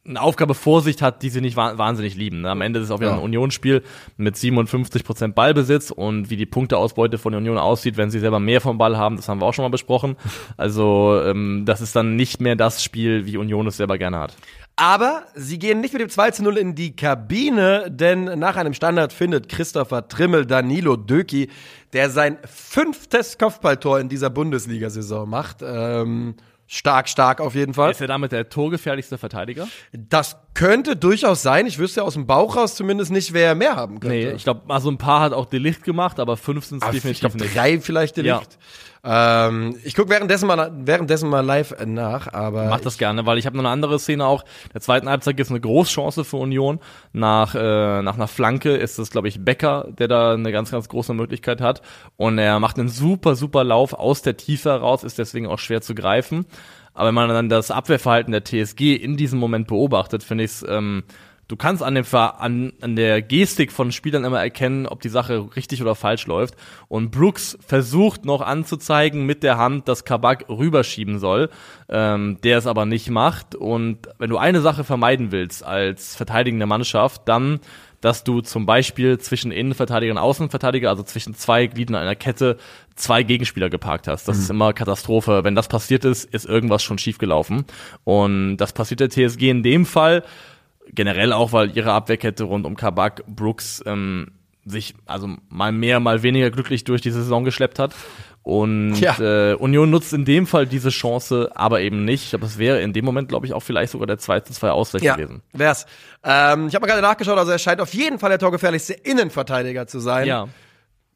[0.06, 2.42] eine Aufgabe vor sich hat, die sie nicht wa- wahnsinnig lieben.
[2.42, 2.50] Ne?
[2.50, 3.16] Am Ende ist es auch wieder Ja.
[3.16, 3.82] ein Unionsspiel
[4.18, 8.76] mit 57% Ballbesitz und wie die Punkteausbeute von Union aussieht, wenn sie selber mehr vom
[8.76, 10.16] Ball haben, das haben wir auch schon mal besprochen.
[10.58, 14.34] Also ähm, das ist dann nicht mehr das Spiel, wie Union es selber gerne hat.
[14.76, 18.74] Aber sie gehen nicht mit dem 2 zu 0 in die Kabine, denn nach einem
[18.74, 21.48] Standard findet Christopher Trimmel Danilo Döki,
[21.92, 25.58] der sein fünftes Kopfballtor in dieser Bundesliga-Saison macht.
[25.62, 26.34] Ähm,
[26.66, 27.90] stark, stark auf jeden Fall.
[27.90, 29.68] Ist er damit der torgefährlichste Verteidiger?
[29.92, 31.66] Das könnte durchaus sein.
[31.66, 34.16] Ich wüsste aus dem Bauch raus zumindest nicht, wer mehr haben könnte.
[34.16, 36.94] Nee, ich glaube, also ein paar hat auch Delicht gemacht, aber fünf sind es ich
[36.94, 37.56] definitiv glaube, nicht.
[37.56, 38.58] drei vielleicht Delikt.
[39.06, 43.44] Ähm, ich gucke währenddessen mal, währenddessen mal live nach, aber Mach das gerne, weil ich
[43.44, 44.44] habe noch eine andere Szene auch.
[44.44, 46.80] In der zweiten Halbzeit gibt es eine Großchance für Union.
[47.12, 50.88] Nach, äh, nach einer Flanke ist es, glaube ich, Becker, der da eine ganz, ganz
[50.88, 51.82] große Möglichkeit hat.
[52.16, 55.82] Und er macht einen super, super Lauf aus der Tiefe heraus, ist deswegen auch schwer
[55.82, 56.46] zu greifen.
[56.94, 60.64] Aber wenn man dann das Abwehrverhalten der TSG in diesem Moment beobachtet, finde ich es,
[60.68, 61.02] ähm,
[61.48, 65.50] du kannst an, dem, an, an der Gestik von Spielern immer erkennen, ob die Sache
[65.56, 66.54] richtig oder falsch läuft.
[66.88, 71.50] Und Brooks versucht noch anzuzeigen mit der Hand, dass Kabak rüberschieben soll,
[71.88, 73.54] ähm, der es aber nicht macht.
[73.54, 77.60] Und wenn du eine Sache vermeiden willst als verteidigende Mannschaft, dann
[78.04, 82.58] dass du zum Beispiel zwischen Innenverteidiger und Außenverteidiger, also zwischen zwei Gliedern einer Kette,
[82.96, 84.28] zwei Gegenspieler geparkt hast.
[84.28, 85.42] Das ist immer Katastrophe.
[85.42, 87.64] Wenn das passiert ist, ist irgendwas schon schiefgelaufen.
[88.04, 90.22] Und das passiert der TSG in dem Fall
[90.92, 94.32] generell auch, weil ihre Abwehrkette rund um Kabak, Brooks ähm,
[94.66, 97.94] sich also mal mehr, mal weniger glücklich durch die Saison geschleppt hat.
[98.44, 99.18] Und Ja.
[99.18, 102.24] äh, Union nutzt in dem Fall diese Chance, aber eben nicht.
[102.24, 104.70] Ich glaube, es wäre in dem Moment, glaube ich, auch vielleicht sogar der zweite zwei
[104.70, 105.40] Ausgleich Ja, gewesen.
[105.54, 105.86] wär's.
[106.22, 109.86] Ähm, ich habe mal gerade nachgeschaut, also er scheint auf jeden Fall der torgefährlichste Innenverteidiger
[109.86, 110.26] zu sein.
[110.26, 110.48] Ja.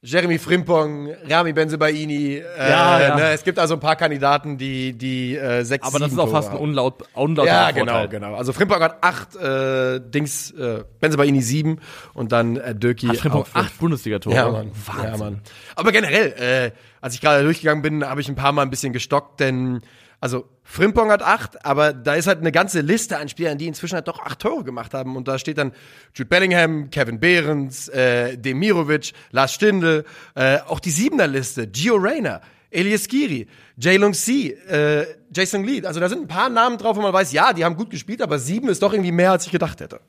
[0.01, 2.37] Jeremy Frimpong, Rami Benzebaini.
[2.37, 3.17] Äh, Ja.
[3.17, 6.31] Ne, es gibt also ein paar Kandidaten, die die äh, sechs, Aber das ist auch
[6.31, 7.85] fast ein unlaut, unlauter Ja, Vorteil.
[7.85, 8.35] genau, genau.
[8.37, 11.81] Also Frimpong hat acht äh, Dings, äh, Benzebaini sieben
[12.15, 14.37] und dann äh, Döki Hat Frimpong acht Bundesliga-Tore.
[14.37, 14.71] Ja, Mann.
[14.87, 15.05] Wahnsinn.
[15.11, 15.41] Ja, Mann.
[15.75, 18.93] Aber generell, äh, als ich gerade durchgegangen bin, habe ich ein paar Mal ein bisschen
[18.93, 19.81] gestockt, denn
[20.21, 23.95] also Frimpong hat acht, aber da ist halt eine ganze Liste an Spielern, die inzwischen
[23.95, 25.17] halt doch acht Tore gemacht haben.
[25.17, 25.73] Und da steht dann
[26.15, 30.05] Jude Bellingham, Kevin Behrens, äh, Demirovic, Lars Stindl,
[30.35, 35.87] äh, auch die Siebener-Liste, Gio Reyna, Elias Giri, Jaylong C, äh, Jason Lee.
[35.87, 38.21] Also da sind ein paar Namen drauf, wo man weiß, ja, die haben gut gespielt,
[38.21, 40.01] aber sieben ist doch irgendwie mehr, als ich gedacht hätte.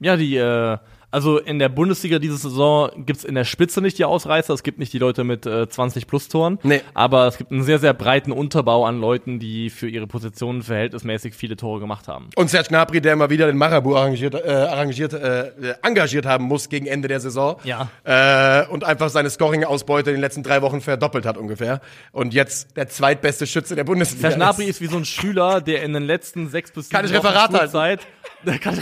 [0.00, 0.76] Ja, die, äh,
[1.16, 4.78] also in der Bundesliga diese Saison gibt's in der Spitze nicht die Ausreißer, es gibt
[4.78, 6.82] nicht die Leute mit äh, 20 plus Toren, Nee.
[6.92, 11.32] aber es gibt einen sehr, sehr breiten Unterbau an Leuten, die für ihre Positionen verhältnismäßig
[11.34, 12.28] viele Tore gemacht haben.
[12.36, 15.52] Und Serge Gnabry, der mal wieder den Marabu arrangiert, äh, arrangiert, äh,
[15.82, 17.56] engagiert haben muss gegen Ende der Saison.
[17.64, 17.88] Ja.
[18.04, 21.80] Äh, und einfach seine Scoring-Ausbeute in den letzten drei Wochen verdoppelt hat ungefähr.
[22.12, 24.20] Und jetzt der zweitbeste Schütze der Bundesliga.
[24.28, 24.82] Serge Gnabry ist.
[24.82, 28.02] wie so ein Schüler, der in den letzten sechs bis Kann sieben ich Referat halten?
[28.44, 28.78] Der kann,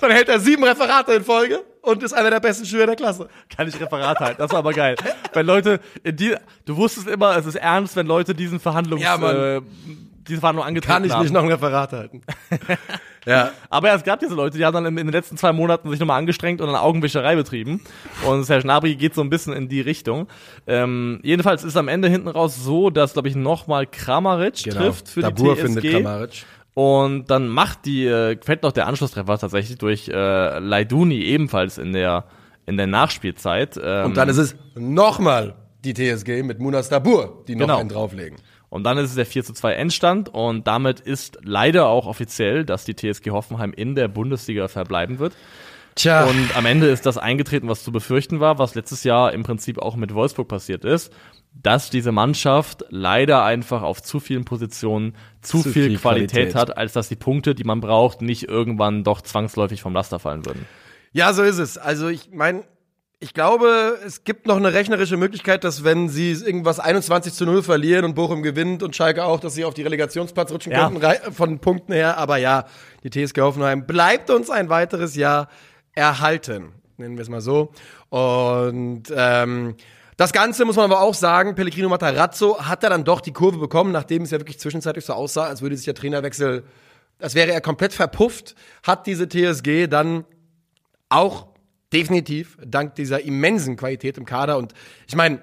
[0.00, 3.28] Dann hält er sieben Referate in Folge und ist einer der besten Schüler der Klasse.
[3.54, 4.36] kann ich Referat halten.
[4.38, 4.96] Das war aber geil.
[5.32, 9.16] Wenn Leute, in die, du wusstest immer, es ist ernst, wenn Leute diesen Verhandlungs, Ja,
[9.16, 9.36] Mann.
[9.36, 9.60] äh,
[10.28, 11.22] diese Verhandlung angetreten Kann ich haben.
[11.22, 12.22] nicht noch ein Referat halten.
[13.26, 13.52] ja.
[13.70, 15.88] Aber ja, es gab diese Leute, die haben dann in, in den letzten zwei Monaten
[15.90, 17.80] sich nochmal angestrengt und eine Augenwischerei betrieben.
[18.26, 20.26] Und Serge Gnabry geht so ein bisschen in die Richtung.
[20.66, 25.20] Ähm, jedenfalls ist am Ende hinten raus so, dass, glaube ich, nochmal Kramaric trifft für
[25.20, 25.66] Dabur die Genau.
[25.74, 26.02] findet TSG.
[26.02, 26.44] Kramaric.
[26.78, 31.94] Und dann macht die, äh, fällt noch der Anschlusstreffer tatsächlich durch äh, Leiduni ebenfalls in
[31.94, 32.24] der,
[32.66, 33.80] in der Nachspielzeit.
[33.82, 35.54] Ähm, Und dann ist es nochmal
[35.86, 37.78] die TSG mit Munas Dabur, die noch Genau.
[37.78, 38.36] einen drauflegen.
[38.68, 42.66] Und dann ist es der 4 zu 2 Endstand und damit ist leider auch offiziell,
[42.66, 45.32] dass die TSG Hoffenheim in der Bundesliga verbleiben wird.
[45.94, 46.24] Tja.
[46.24, 49.78] Und am Ende ist das eingetreten, was zu befürchten war, was letztes Jahr im Prinzip
[49.78, 51.10] auch mit Wolfsburg passiert ist,
[51.62, 56.54] dass diese Mannschaft leider einfach auf zu vielen Positionen zu, Zu viel, viel Qualität, Qualität.
[56.54, 60.44] hat, als dass die Punkte, die man braucht, nicht irgendwann doch zwangsläufig vom Laster fallen
[60.46, 60.66] würden.
[61.12, 61.78] Ja, so ist es.
[61.78, 62.64] Also ich meine,
[63.18, 67.62] ich glaube, es gibt noch eine rechnerische Möglichkeit, dass wenn sie irgendwas 21 zu 0
[67.62, 70.90] verlieren und Bochum gewinnt und Schalke auch, dass sie auf die Relegationsplatz rutschen Ja.
[70.90, 72.18] könnten, von Punkten her.
[72.18, 72.66] Aber ja,
[73.02, 75.48] die TSG Hoffenheim bleibt uns ein weiteres Jahr
[75.94, 76.72] erhalten.
[76.98, 77.72] Nennen wir es mal so.
[78.10, 79.74] Und ähm,
[80.16, 83.58] das Ganze muss man aber auch sagen, Pellegrino Matarazzo hat er dann doch die Kurve
[83.58, 86.64] bekommen, nachdem es ja wirklich zwischenzeitlich so aussah, als würde sich der Trainerwechsel,
[87.20, 90.24] als wäre er komplett verpufft, hat diese TSG dann
[91.08, 91.48] auch
[91.92, 94.56] definitiv dank dieser immensen Qualität im Kader.
[94.56, 94.72] Und
[95.06, 95.40] ich meine,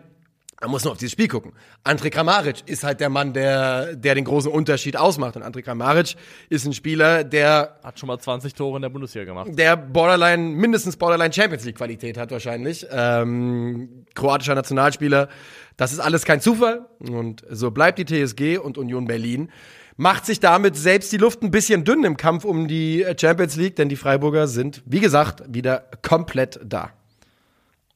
[0.64, 1.52] man muss nur auf dieses Spiel gucken.
[1.84, 5.36] André Kramaric ist halt der Mann, der, der den großen Unterschied ausmacht.
[5.36, 6.16] Und André Kramaric
[6.50, 9.50] ist ein Spieler, der, Hat schon mal 20 Tore in der Bundesliga gemacht.
[9.52, 12.86] der Borderline, mindestens Borderline Champions League Qualität hat wahrscheinlich.
[12.90, 15.28] Ähm, kroatischer Nationalspieler.
[15.76, 16.86] Das ist alles kein Zufall.
[17.00, 19.50] Und so bleibt die TSG und Union Berlin.
[19.98, 23.76] Macht sich damit selbst die Luft ein bisschen dünn im Kampf um die Champions League,
[23.76, 26.92] denn die Freiburger sind, wie gesagt, wieder komplett da.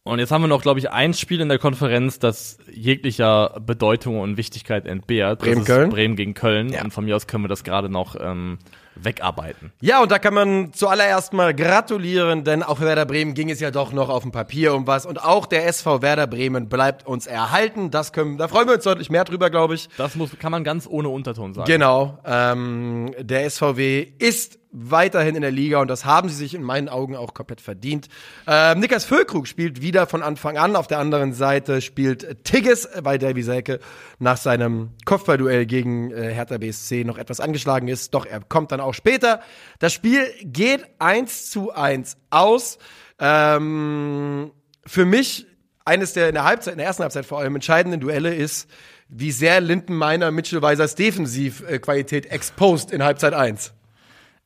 [0.07, 4.19] Und jetzt haben wir noch, glaube ich, ein Spiel in der Konferenz, das jeglicher Bedeutung
[4.19, 5.41] und Wichtigkeit entbehrt.
[5.41, 5.89] Das Bremen-Köln?
[5.89, 6.69] ist Bremen gegen Köln.
[6.69, 6.83] Ja.
[6.83, 8.57] Und von mir aus können wir das gerade noch ähm,
[8.95, 9.71] wegarbeiten.
[9.81, 13.59] Ja, und da kann man zuallererst mal gratulieren, denn auch für Werder Bremen ging es
[13.59, 15.05] ja doch noch auf dem Papier um was.
[15.05, 17.91] Und auch der SV Werder Bremen bleibt uns erhalten.
[17.91, 19.89] Das können, da freuen wir uns deutlich mehr drüber, glaube ich.
[19.97, 21.67] Das muss, kann man ganz ohne Unterton sagen.
[21.67, 22.19] Genau.
[22.25, 26.89] Ähm, der SVW ist weiterhin in der Liga und das haben sie sich in meinen
[26.89, 28.07] Augen auch komplett verdient.
[28.47, 30.75] Ähm, Niklas Füllkrug spielt wieder von Anfang an.
[30.75, 33.79] Auf der anderen Seite spielt Tigges bei Davy Selke
[34.19, 38.13] nach seinem Kopfballduell gegen äh, Hertha BSC noch etwas angeschlagen ist.
[38.13, 39.41] Doch er kommt dann auch später.
[39.79, 42.77] Das Spiel geht 1 zu 1 aus.
[43.19, 44.51] Ähm,
[44.85, 45.47] für mich
[45.85, 48.69] eines der in der Halbzeit, in der ersten Halbzeit vor allem entscheidenden Duelle ist
[49.09, 53.73] wie sehr Lindenmeiner Mitchell Weisers Defensivqualität exposed in Halbzeit 1.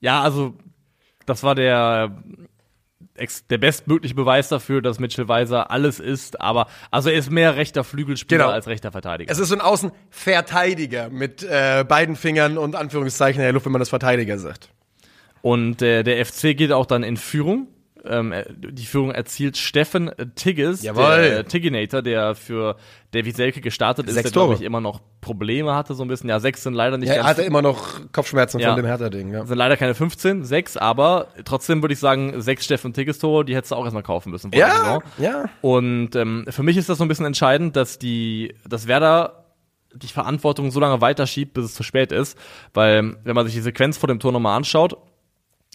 [0.01, 0.53] Ja, also
[1.25, 2.21] das war der
[3.49, 7.83] der bestmögliche Beweis dafür, dass Mitchell Weiser alles ist, aber also er ist mehr rechter
[7.83, 8.51] Flügelspieler Genau.
[8.51, 9.31] als rechter Verteidiger.
[9.31, 13.73] Es ist so ein Außenverteidiger mit äh, beiden Fingern und Anführungszeichen in der Luft, wenn
[13.73, 14.69] man das Verteidiger sagt.
[15.41, 17.67] Und äh, der FC geht auch dann in Führung.
[18.03, 21.03] Ähm, er- die Führung erzielt Steffen Tigges, Jawohl.
[21.03, 22.75] der äh, Tigginator, der für
[23.11, 26.27] Davy Selke gestartet ist, Sechs der glaube ich immer noch Probleme hatte so ein bisschen.
[26.29, 28.69] Ja, sechs sind leider nicht Ja, er ganz hatte immer noch Kopfschmerzen Ja.
[28.69, 29.31] von dem Hertha-Ding.
[29.33, 29.45] Ja.
[29.45, 33.55] sind leider keine 15, sechs, aber trotzdem würde ich sagen, sechs Steffen Tigges Tore, die
[33.55, 34.51] hättest du auch erstmal kaufen müssen.
[34.53, 35.45] Ja, ja.
[35.61, 39.45] Und ähm, für mich ist das so ein bisschen entscheidend, dass die, dass Werder
[39.93, 42.37] die Verantwortung so lange weiterschiebt, bis es zu spät ist.
[42.73, 44.95] Weil, wenn man sich die Sequenz vor dem Tor nochmal anschaut,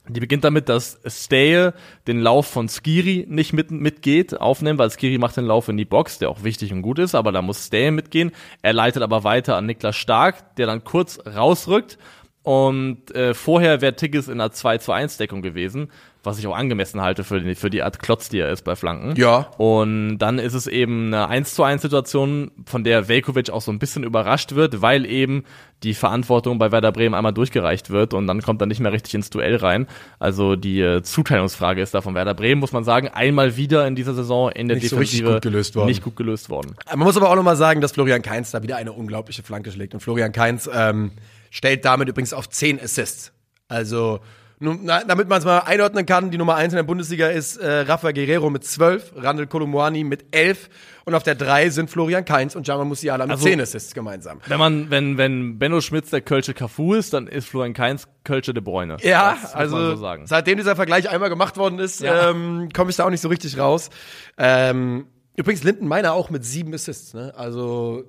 [0.08, 1.70] die beginnt damit, dass Stay
[2.06, 5.84] den Lauf von Skiri nicht mit, mitgeht, aufnimmt, weil Skiri macht den Lauf in die
[5.84, 8.32] Box, der auch wichtig und gut ist, aber da muss Stay mitgehen.
[8.62, 11.98] Er leitet aber weiter an Niklas Stark, der dann kurz rausrückt.
[12.42, 15.90] Und äh, vorher wäre Tigges in einer 2 zu 1 Deckung gewesen,
[16.26, 18.76] was ich auch angemessen halte für die, für die Art Klotz, die er ist bei
[18.76, 19.14] Flanken.
[19.16, 19.50] Ja.
[19.56, 23.70] Und dann ist es eben eine 1 zu 1 Situation, von der Velkovic auch so
[23.70, 25.44] ein bisschen überrascht wird, weil eben
[25.82, 29.14] die Verantwortung bei Werder Bremen einmal durchgereicht wird und dann kommt er nicht mehr richtig
[29.14, 29.86] ins Duell rein.
[30.18, 33.94] Also die äh, Zuteilungsfrage ist da von Werder Bremen, muss man sagen, einmal wieder in
[33.94, 35.86] dieser Saison in der Nicht so Defensive gut gelöst worden.
[35.88, 36.74] nicht gut gelöst worden.
[36.90, 39.94] Man muss aber auch nochmal sagen, dass Florian Kainz da wieder eine unglaubliche Flanke schlägt.
[39.94, 41.12] Und Florian Kainz ähm,
[41.50, 43.32] stellt damit übrigens auf 10 Assists.
[43.68, 44.20] Also,
[44.58, 47.58] nun, na, damit man es mal einordnen kann, die Nummer 1 in der Bundesliga ist
[47.58, 50.70] äh, Rafa Guerrero mit 12, Randall Kolomwani mit 11
[51.04, 54.40] und auf der 3 sind Florian Kainz und Jamal Musiala mit Also- 10 Assists gemeinsam.
[54.46, 58.54] Wenn man, wenn, wenn Benno Schmitz der Kölsche Cafu ist, dann ist Florian Keins Kölsche
[58.54, 58.96] de Bruyne.
[59.02, 60.26] Ja, also so sagen.
[60.26, 62.30] seitdem dieser Vergleich einmal gemacht worden ist, Ja.
[62.30, 63.90] ähm, komme ich da auch nicht so richtig raus.
[64.38, 67.34] Ähm, übrigens Linden Meiner auch mit sieben Assists, ne?
[67.36, 68.04] Also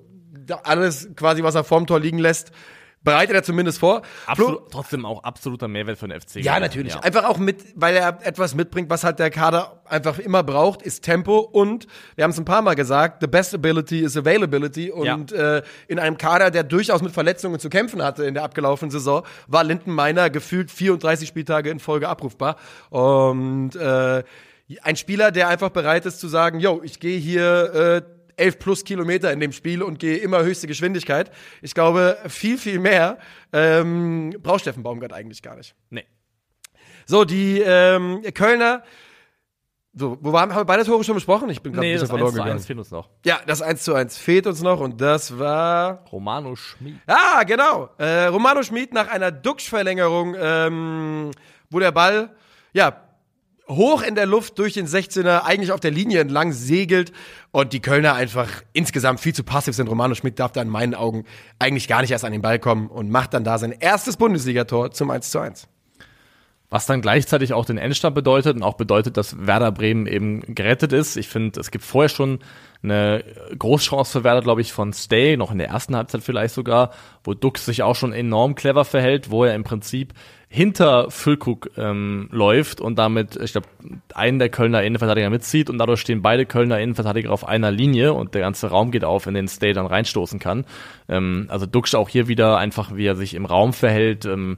[0.64, 2.52] alles quasi, was er vorm Tor liegen lässt,
[3.02, 4.02] bereitet er zumindest vor.
[4.02, 6.36] Flo- Absolut, trotzdem auch absoluter Mehrwert für den FC.
[6.36, 6.94] ja, natürlich.
[6.94, 7.00] Ja.
[7.00, 11.04] Einfach auch mit, weil er etwas mitbringt, was halt der Kader einfach immer braucht, ist
[11.04, 15.32] Tempo und wir haben es ein paar Mal gesagt, the best ability is availability und
[15.32, 19.22] äh, in einem Kader, der durchaus mit Verletzungen zu kämpfen hatte in der abgelaufenen Saison,
[19.46, 22.56] war Linden Meiner gefühlt 34 Spieltage in Folge abrufbar
[22.90, 24.22] und äh,
[24.82, 28.84] ein Spieler, der einfach bereit ist zu sagen, yo, ich gehe hier äh, 11 plus
[28.84, 31.30] Kilometer in dem Spiel und gehe immer höchste Geschwindigkeit.
[31.62, 33.18] Ich glaube, viel, viel mehr
[33.52, 35.74] ähm, braucht Steffen Baumgart eigentlich gar nicht.
[35.90, 36.04] Nee.
[37.06, 38.82] So, die ähm, Kölner.
[39.94, 41.48] So, wo waren, haben wir beide Tore schon besprochen?
[41.50, 42.64] Ich bin gerade Nee, ein bisschen 1 verloren zu 1 gegangen.
[42.66, 43.08] fehlt uns noch.
[43.24, 46.04] Ja, das 1 zu 1 fehlt uns noch und das war.
[46.12, 46.96] Romano Schmid.
[47.06, 47.88] Ah, genau.
[47.98, 51.30] Äh, Romano Schmid nach einer Duxch-Verlängerung, ähm,
[51.70, 52.30] wo der Ball,
[52.74, 53.07] ja,
[53.68, 57.12] hoch in der Luft durch den 16er, eigentlich auf der Linie entlang segelt
[57.50, 59.88] und die Kölner einfach insgesamt viel zu passiv sind.
[59.88, 61.24] Romano Schmid darf da in meinen Augen
[61.58, 64.90] eigentlich gar nicht erst an den Ball kommen und macht dann da sein erstes Bundesligator
[64.90, 65.68] zum 1 zu 1.
[66.70, 70.92] Was dann gleichzeitig auch den Endstand bedeutet und auch bedeutet, dass Werder Bremen eben gerettet
[70.92, 71.16] ist.
[71.16, 72.40] Ich finde, es gibt vorher schon
[72.82, 73.24] eine
[73.58, 76.92] Großchance für Werder, glaube ich, von Stay, noch in der ersten Halbzeit vielleicht sogar,
[77.24, 80.12] wo Dux sich auch schon enorm clever verhält, wo er im Prinzip
[80.50, 83.68] hinter Füllkrug ähm, läuft und damit, ich glaube,
[84.14, 88.34] einen der Kölner Innenverteidiger mitzieht und dadurch stehen beide Kölner Innenverteidiger auf einer Linie und
[88.34, 90.64] der ganze Raum geht auf, in den Stay dann reinstoßen kann.
[91.08, 94.56] Ähm, also Dux auch hier wieder einfach, wie er sich im Raum verhält, ähm,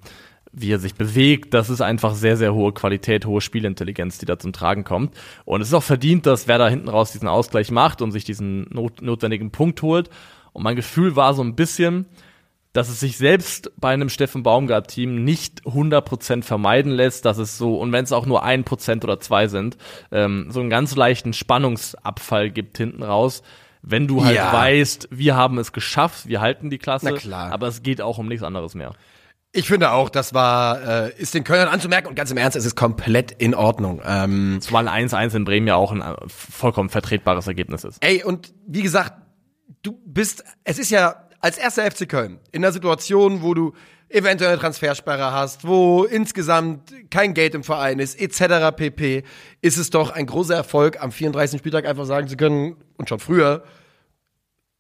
[0.53, 4.39] wie er sich bewegt, das ist einfach sehr, sehr hohe Qualität, hohe Spielintelligenz, die da
[4.39, 5.15] zum Tragen kommt.
[5.45, 8.67] Und es ist auch verdient, dass Werder hinten raus diesen Ausgleich macht und sich diesen
[8.71, 10.11] not notwendigen Punkt holt.
[10.53, 12.07] Und mein Gefühl war so ein bisschen,
[12.73, 17.77] dass es sich selbst bei einem Steffen Baumgart-Team nicht 100% vermeiden lässt, dass es so,
[17.79, 19.77] und wenn es auch nur 1% oder 2 sind,
[20.13, 23.43] ähm, so einen ganz leichten Spannungsabfall gibt hinten raus,
[23.83, 24.53] wenn du halt Ja.
[24.53, 27.51] weißt, wir haben es geschafft, wir halten die Klasse, Na klar.
[27.53, 28.93] aber es geht auch um nichts anderes mehr.
[29.53, 32.65] Ich finde auch, das war, äh, ist den Kölnern anzumerken und ganz im Ernst, es
[32.67, 34.01] ist komplett in Ordnung.
[34.07, 37.99] Ähm, Zumal 1-1 in Bremen ja auch ein äh, vollkommen vertretbares Ergebnis ist.
[38.05, 39.15] ey, und wie gesagt,
[39.83, 43.73] du bist, es ist ja als erster FC Köln in einer Situation, wo du
[44.09, 48.77] eventuell eine Transfersperre hast, wo insgesamt kein Geld im Verein ist, etc.
[48.77, 49.23] pp,
[49.63, 51.61] ist es doch ein großer Erfolg, am 34.
[51.61, 53.63] Spieltag einfach sagen zu können, und schon früher,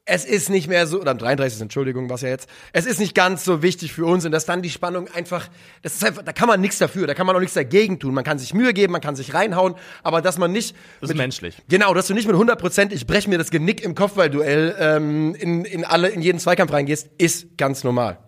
[0.04, 1.60] es ist nicht mehr so, oder am 33.
[1.60, 4.62] Entschuldigung, was ja jetzt, es ist nicht ganz so wichtig für uns und dass dann
[4.62, 5.48] die Spannung einfach,
[5.82, 8.14] das ist einfach, da kann man nichts dafür, da kann man auch nichts dagegen tun.
[8.14, 10.74] Man kann sich Mühe geben, man kann sich reinhauen, aber dass man nicht.
[11.00, 11.56] Das ist menschlich.
[11.68, 15.34] Genau, dass du nicht mit 100 Prozent, ich breche mir das Genick im Kopfballduell ähm,
[15.34, 18.18] in, in alle, in jeden Zweikampf reingehst, ist ganz normal.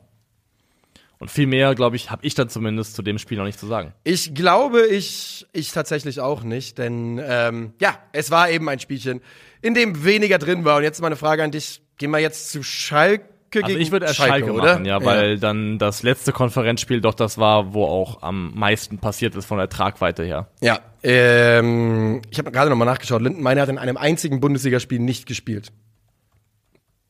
[1.23, 3.69] Und viel mehr, glaube ich, habe ich dann zumindest zu dem Spiel noch nicht zu
[3.69, 3.95] sagen.
[4.03, 9.21] Ich glaube, ich, ich tatsächlich auch nicht, denn ähm, ja, es war eben ein Spielchen,
[9.63, 10.77] in dem weniger drin war.
[10.77, 14.09] Und jetzt meine Frage an dich, Gehen wir jetzt zu Schalke Also gegen ich würde
[14.09, 14.73] Schalke, Schalke, oder?
[14.73, 19.37] machen, ja, weil dann das letzte Konferenzspiel doch das war, wo auch am meisten passiert
[19.37, 20.49] ist von der Tragweite her.
[20.61, 23.23] Ja, ähm, ich habe gerade nochmal nachgeschaut.
[23.23, 25.71] Lindenmeiner hat in einem einzigen Bundesligaspiel nicht gespielt.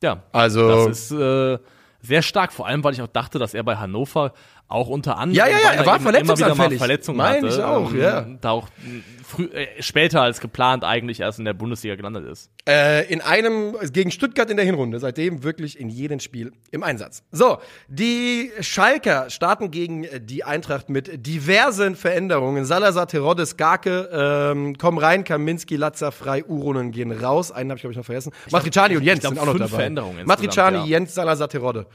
[0.03, 1.59] Ja, Also- das ist äh,
[2.01, 4.33] sehr stark, vor allem weil ich auch dachte, dass er bei Hannover
[4.73, 6.79] auch unter anderem Ja, ja, ja, er war verletzungsanfällig.
[6.79, 8.27] Verletzungen Meine hatte, ich auch, ähm, ja.
[8.41, 12.51] Da auch mh, früh, äh, später als geplant eigentlich erst in der Bundesliga gelandet ist.
[12.69, 17.23] Äh, in einem gegen Stuttgart in der Hinrunde, seitdem wirklich in jedem Spiel im Einsatz.
[17.33, 17.59] So,
[17.89, 22.65] die Schalker starten gegen äh, die Eintracht mit diversen Veränderungen.
[22.65, 24.09] Salazar, Terodde, Garke
[24.53, 27.51] ähm, kommen rein, Kaminski, Latza, Frei, Uronen gehen raus.
[27.51, 28.33] Einen habe ich glaube ich noch vergessen.
[28.51, 29.77] Matriciani und Jens glaub, sind auch noch fünf dabei.
[29.77, 30.85] Veränderungen Matriciani, ja.
[30.85, 31.87] Jens, Salazar, Terodde.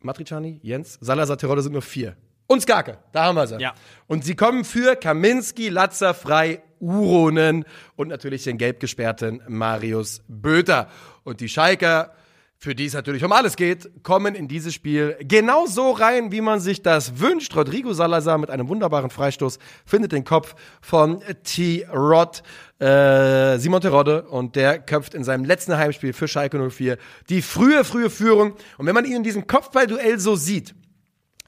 [0.00, 2.16] Matriciani, Jens, Salazar, Terodde sind nur vier.
[2.46, 3.58] Und Skarke, da haben wir sie.
[3.58, 3.74] Ja.
[4.06, 7.64] Und sie kommen für Kaminski, Latzer, Frei, Uronen
[7.96, 10.88] und natürlich den gelb gesperrten Marius Böter.
[11.24, 12.12] Und die Schalker,
[12.58, 16.40] für die es natürlich um alles geht, kommen in dieses Spiel genau so rein, wie
[16.40, 17.54] man sich das wünscht.
[17.54, 22.42] Rodrigo Salazar mit einem wunderbaren Freistoß findet den Kopf von T-Rod.
[22.78, 27.84] Äh, Simon Terodde und der köpft in seinem letzten Heimspiel für Schalke 04 die frühe,
[27.84, 28.54] frühe Führung.
[28.78, 30.74] Und wenn man ihn in diesem Kopfballduell so sieht,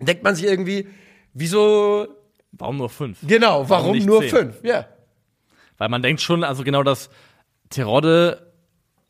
[0.01, 0.89] denkt man sich irgendwie,
[1.35, 2.07] wieso,
[2.53, 3.19] Warum nur fünf?
[3.27, 4.31] genau, warum, nicht nur zehn?
[4.31, 4.57] fünf?
[4.63, 4.87] Ja.
[5.79, 7.11] Weil man denkt schon, also genau das
[7.71, 8.48] Terodde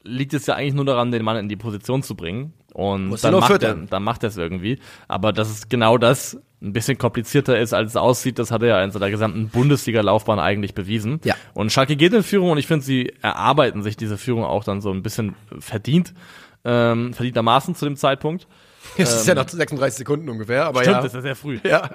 [0.03, 2.53] liegt es ja eigentlich nur daran, den Mann in die Position zu bringen.
[2.75, 4.79] Und Muss dann macht, er, dann macht er es irgendwie.
[5.09, 8.69] Aber dass es genau das ein bisschen komplizierter ist, als es aussieht, das hat er
[8.69, 11.21] ja in seiner gesamten Bundesliga-Laufbahn eigentlich bewiesen.
[11.25, 11.35] Ja.
[11.55, 14.81] Und Schalke geht in Führung und ich finde, sie erarbeiten sich diese Führung auch dann
[14.81, 16.15] so ein bisschen verdient,
[16.65, 18.49] ähm, verdientermaßen zu dem Zeitpunkt.
[18.97, 21.03] Es ist ja noch 36 Sekunden ungefähr, aber Stimmt, ja.
[21.03, 21.59] das ist ja sehr früh.
[21.65, 21.91] ja.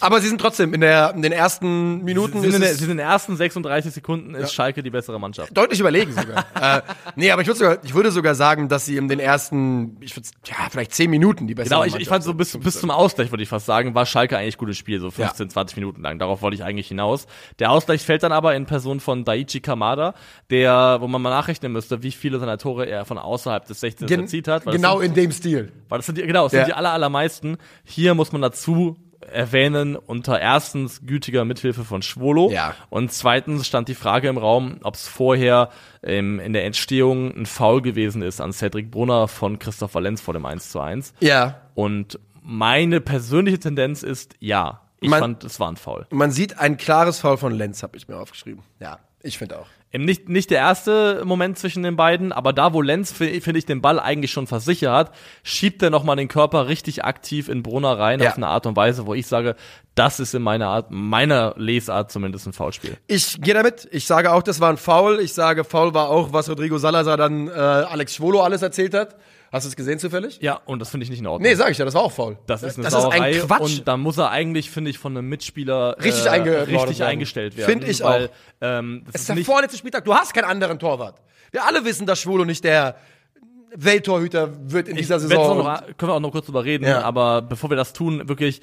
[0.00, 2.80] Aber sie sind trotzdem in, der, in den ersten Minuten Sie sind, in der, sie
[2.80, 5.56] sind in den ersten 36 Sekunden ist Schalke die bessere Mannschaft.
[5.56, 6.44] deutlich überlegen sogar.
[6.60, 6.82] äh,
[7.16, 10.16] nee, aber ich würde sogar, ich würde sogar sagen, dass sie in den ersten, ich
[10.16, 12.80] würde, ja, vielleicht 10 Minuten die bessere Genau, ich, Mannschaft ich fand so bis, bis
[12.80, 16.02] zum Ausgleich, würde ich fast sagen, war Schalke eigentlich gutes Spiel, so 15, 20 Minuten
[16.02, 16.18] lang.
[16.18, 17.26] Darauf wollte ich eigentlich hinaus.
[17.58, 20.14] Der Ausgleich fällt dann aber in Person von Daichi Kamada,
[20.50, 24.06] der, wo man mal nachrechnen müsste, wie viele seiner Tore er von außerhalb des 16
[24.06, 24.64] Gen erzielt hat.
[24.64, 25.72] Genau das in dem Stil.
[25.88, 26.48] weil das sind die, genau, Ja.
[26.50, 27.56] sind die aller, allermeisten.
[27.84, 32.74] Hier muss man dazu erwähnen, unter erstens gütiger Mithilfe von Schwolo Ja.
[32.90, 35.70] und zweitens stand die Frage im Raum, ob es vorher
[36.02, 40.34] ähm, in der Entstehung ein Foul gewesen ist an Cedric Brunner von Christoph Valenz vor
[40.34, 41.14] dem 1 zu 1.
[41.20, 41.62] Ja.
[41.74, 44.82] Und meine persönliche Tendenz ist ja.
[45.00, 46.06] Ich Man- fand, es war ein Foul.
[46.10, 48.62] Man sieht ein klares Foul von Lenz, habe ich mir aufgeschrieben.
[48.78, 49.66] Ja, ich finde auch.
[49.96, 53.66] Nicht, nicht der erste Moment zwischen den beiden, aber da, wo Lenz, fi- finde ich,
[53.66, 57.98] den Ball eigentlich schon versichert hat, schiebt er nochmal den Körper richtig aktiv in Brunner
[57.98, 58.30] rein, Ja.
[58.30, 59.54] auf eine Art und Weise, wo ich sage,
[59.94, 62.96] das ist in meiner Art, meiner Lesart zumindest ein Foulspiel.
[63.06, 63.86] Ich gehe damit.
[63.92, 65.20] Ich sage auch, das war ein Foul.
[65.20, 69.14] Ich sage, Foul war auch, was Rodrigo Salazar dann äh, Alex Schwolo alles erzählt hat.
[69.52, 70.38] Hast du es gesehen zufällig?
[70.40, 71.48] Ja, und das finde ich nicht in Ordnung.
[71.48, 72.38] Nee, sag ich ja, das war auch faul.
[72.46, 73.60] Das ist eine das Sauerei ist ein Quatsch.
[73.60, 77.02] und da muss er eigentlich, finde ich, von einem Mitspieler Richtig äh, richtig werden.
[77.02, 77.70] eingestellt werden.
[77.70, 78.32] Find ich weil, auch.
[78.60, 80.04] Ähm, das es ist ist der vorletzte Spieltag.
[80.04, 81.20] Du hast keinen anderen Torwart.
[81.52, 82.96] Wir alle wissen, dass Schwolo nicht der
[83.76, 85.58] Welttorhüter wird in dieser Ich Saison.
[85.58, 87.02] noch, können wir auch noch kurz drüber reden, Ja.
[87.02, 88.60] aber bevor wir das tun, wirklich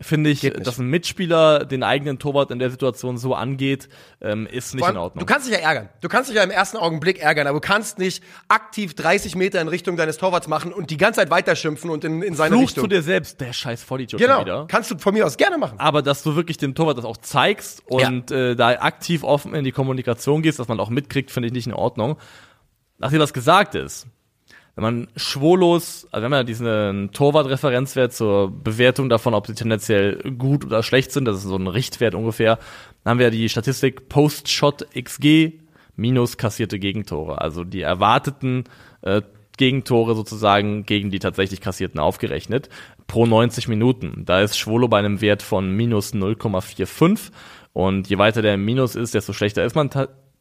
[0.00, 0.66] finde ich, nicht.
[0.66, 3.88] dass ein Mitspieler den eigenen Torwart in der Situation so angeht,
[4.20, 5.26] ähm, ist nicht Vor in allem, Ordnung.
[5.26, 5.88] Du kannst dich ja ärgern.
[6.00, 9.60] Du kannst dich ja im ersten Augenblick ärgern, aber du kannst nicht aktiv 30 Meter
[9.60, 12.68] in Richtung deines Torwarts machen und die ganze Zeit weiterschimpfen und in, in seine Fluch
[12.68, 12.84] Richtung.
[12.84, 14.40] zu dir selbst, der scheiß Vollidiot genau.
[14.40, 14.66] wieder.
[14.68, 15.78] Kannst du von mir aus gerne machen.
[15.78, 19.64] Aber dass du wirklich dem Torwart das auch zeigst und äh, da aktiv offen in
[19.64, 22.18] die Kommunikation gehst, dass man auch mitkriegt, finde ich nicht in Ordnung.
[22.98, 24.06] Nachdem das gesagt ist,
[24.76, 30.16] wenn man Schwolos, also wir haben ja diesen Torwart-Referenzwert zur Bewertung davon, ob sie tendenziell
[30.36, 32.58] gut oder schlecht sind, das ist so ein Richtwert ungefähr,
[33.04, 35.52] dann haben wir die Statistik Post-Shot XG
[35.96, 38.64] minus kassierte Gegentore, also die erwarteten
[39.02, 39.22] äh,
[39.56, 42.68] Gegentore sozusagen gegen die tatsächlich kassierten aufgerechnet
[43.06, 44.24] pro 90 Minuten.
[44.24, 47.30] Da ist Schwolo bei einem Wert von minus 0,45
[47.72, 49.90] und je weiter der Minus ist, desto schlechter ist man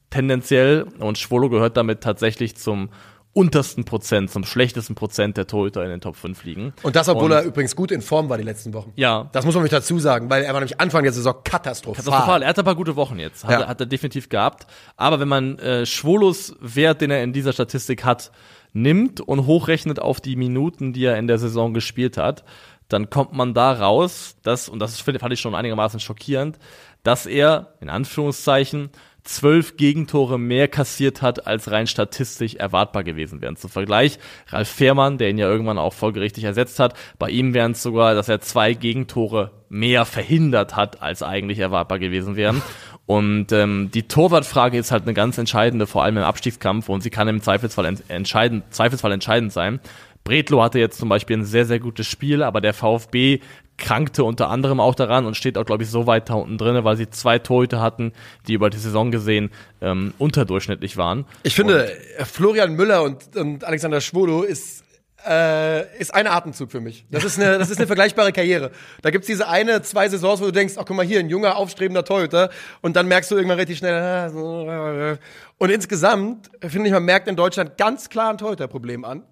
[0.09, 2.89] tendenziell und Schwolo gehört damit tatsächlich zum
[3.33, 6.73] untersten Prozent, zum schlechtesten Prozent der Torhüter in den Top 5 liegen.
[6.83, 8.93] Und das, obwohl Und- er übrigens gut in Form war die letzten Wochen.
[8.95, 9.27] Ja.
[9.31, 12.03] Das muss man mich dazu sagen, weil er war nämlich Anfang der Saison katastrophal.
[12.03, 12.41] Katastrophal.
[12.43, 13.43] Er hat ein paar gute Wochen jetzt.
[13.43, 13.59] Hat, Ja.
[13.61, 14.67] er, hat er definitiv gehabt.
[14.97, 18.31] Aber wenn man äh, Schwolos Wert, den er in dieser Statistik hat,
[18.71, 22.43] nimmt und hochrechnet auf die Minuten, die er in der Saison gespielt hat,
[22.89, 26.59] dann kommt man da raus, dass, und das fand ich schon einigermaßen schockierend,
[27.01, 28.89] dass er, in Anführungszeichen,
[29.23, 33.55] zwölf Gegentore mehr kassiert hat, als rein statistisch erwartbar gewesen wären.
[33.55, 37.71] Zum Vergleich, Ralf Fährmann, der ihn ja irgendwann auch folgerichtig ersetzt hat, bei ihm wären
[37.71, 42.61] es sogar, dass er zwei Gegentore mehr verhindert hat, als eigentlich erwartbar gewesen wären.
[43.05, 47.09] Und ähm, die Torwartfrage ist halt eine ganz entscheidende, vor allem im Abstiegskampf, und sie
[47.09, 49.81] kann im Zweifelsfall ent entscheidend, Zweifelsfall entscheidend sein.
[50.23, 53.39] Bretlo hatte jetzt zum Beispiel ein sehr, sehr gutes Spiel, aber der VfB
[53.77, 56.83] krankte unter anderem auch daran und steht auch, glaube ich, so weit da unten drin,
[56.83, 58.13] weil sie zwei Torhüter hatten,
[58.47, 59.49] die über die Saison gesehen
[59.81, 61.25] ähm, unterdurchschnittlich waren.
[61.43, 64.83] Ich finde, und Florian Müller und, und Alexander Schwolo ist
[65.25, 67.05] äh, ist ein Atemzug für mich.
[67.09, 68.71] Das ist eine, das ist eine vergleichbare Karriere.
[69.01, 71.55] Da gibt's diese eine, zwei Saisons, wo du denkst, ach guck mal hier, ein junger,
[71.55, 72.49] aufstrebender Torhüter.
[72.81, 73.93] Und dann merkst du irgendwann richtig schnell.
[73.93, 75.17] Ah,
[75.57, 79.23] und insgesamt, finde ich, man merkt in Deutschland ganz klar ein Torhüterproblem an.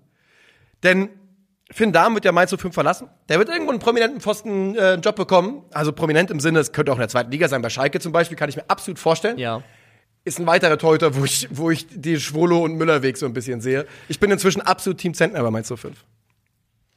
[0.83, 1.09] Denn
[1.71, 3.07] Finn Dahm wird ja Mainz 05 verlassen.
[3.29, 5.63] Der wird irgendwo einen prominenten Pfosten äh, Job bekommen.
[5.71, 8.11] Also prominent im Sinne, es könnte auch in der zweiten Liga sein, bei Schalke zum
[8.11, 9.37] Beispiel, kann ich mir absolut vorstellen.
[9.37, 9.63] Ja.
[10.23, 13.61] Ist ein weiterer Torhüter, wo ich, wo ich die Schwolo und Müller-Weg so ein bisschen
[13.61, 13.87] sehe.
[14.07, 15.95] Ich bin inzwischen absolut Team Zentner bei Mainz 05.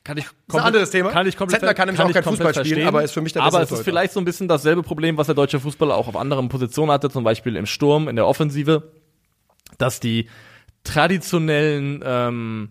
[0.03, 1.11] Kann ich Das ist ein anderes Thema.
[1.11, 2.89] Kann ich komplett, Zentner kann nämlich kann auch kein komplett Fußball spielen, verstehen.
[2.89, 3.85] aber ist für mich der Aber es ist Torhüter.
[3.85, 7.09] vielleicht so ein bisschen dasselbe Problem, was der deutsche Fußballer auch auf anderen Positionen hatte,
[7.09, 8.93] zum Beispiel im Sturm, in der Offensive,
[9.79, 10.29] dass die
[10.83, 12.69] traditionellen ähm,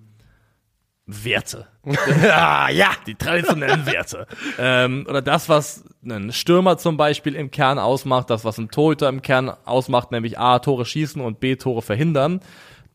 [1.06, 1.68] Werte,
[2.32, 2.91] ah, ja.
[3.06, 4.28] die traditionellen Werte.
[4.58, 9.10] Ähm, oder das, was ein Stürmer zum Beispiel im Kern ausmacht, das, was ein Torhüter
[9.10, 12.39] im Kern ausmacht, nämlich A, Tore schießen und B, Tore verhindern,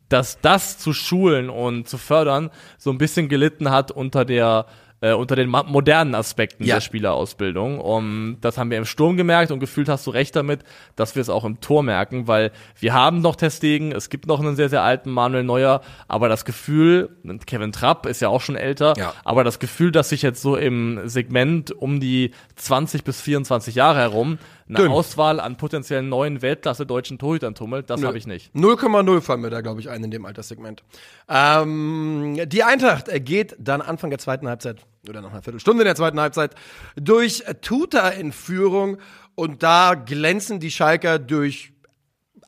[0.08, 4.66] dass das zu schulen und zu fördern so ein bisschen gelitten hat unter der
[5.00, 6.76] äh, unter den modernen Aspekten Ja.
[6.76, 7.80] der Spielerausbildung.
[7.80, 10.60] Und das haben wir im Sturm gemerkt und gefühlt hast du recht damit,
[10.96, 14.40] dass wir es auch im Tor merken, weil wir haben noch Testegen, es gibt noch
[14.40, 17.10] einen sehr, sehr alten Manuel Neuer, aber das Gefühl,
[17.46, 19.12] Kevin Trapp ist ja auch schon älter, Ja.
[19.24, 24.00] aber das Gefühl, dass sich jetzt so im Segment um die 20 bis 24 Jahre
[24.00, 24.38] herum
[24.68, 24.92] eine Dünn.
[24.92, 28.54] Auswahl an potenziellen neuen Weltklasse-deutschen Torhütern tummelt, das habe ich nicht.
[28.54, 30.82] 0,0 fallen mir da, glaube ich, ein in dem Alterssegment.
[31.28, 35.86] Ähm, die Eintracht äh, geht dann Anfang der zweiten Halbzeit oder noch eine Viertelstunde in
[35.86, 36.54] der zweiten Halbzeit
[36.96, 38.98] durch Tuta in Führung
[39.34, 41.72] und da glänzen die Schalker durch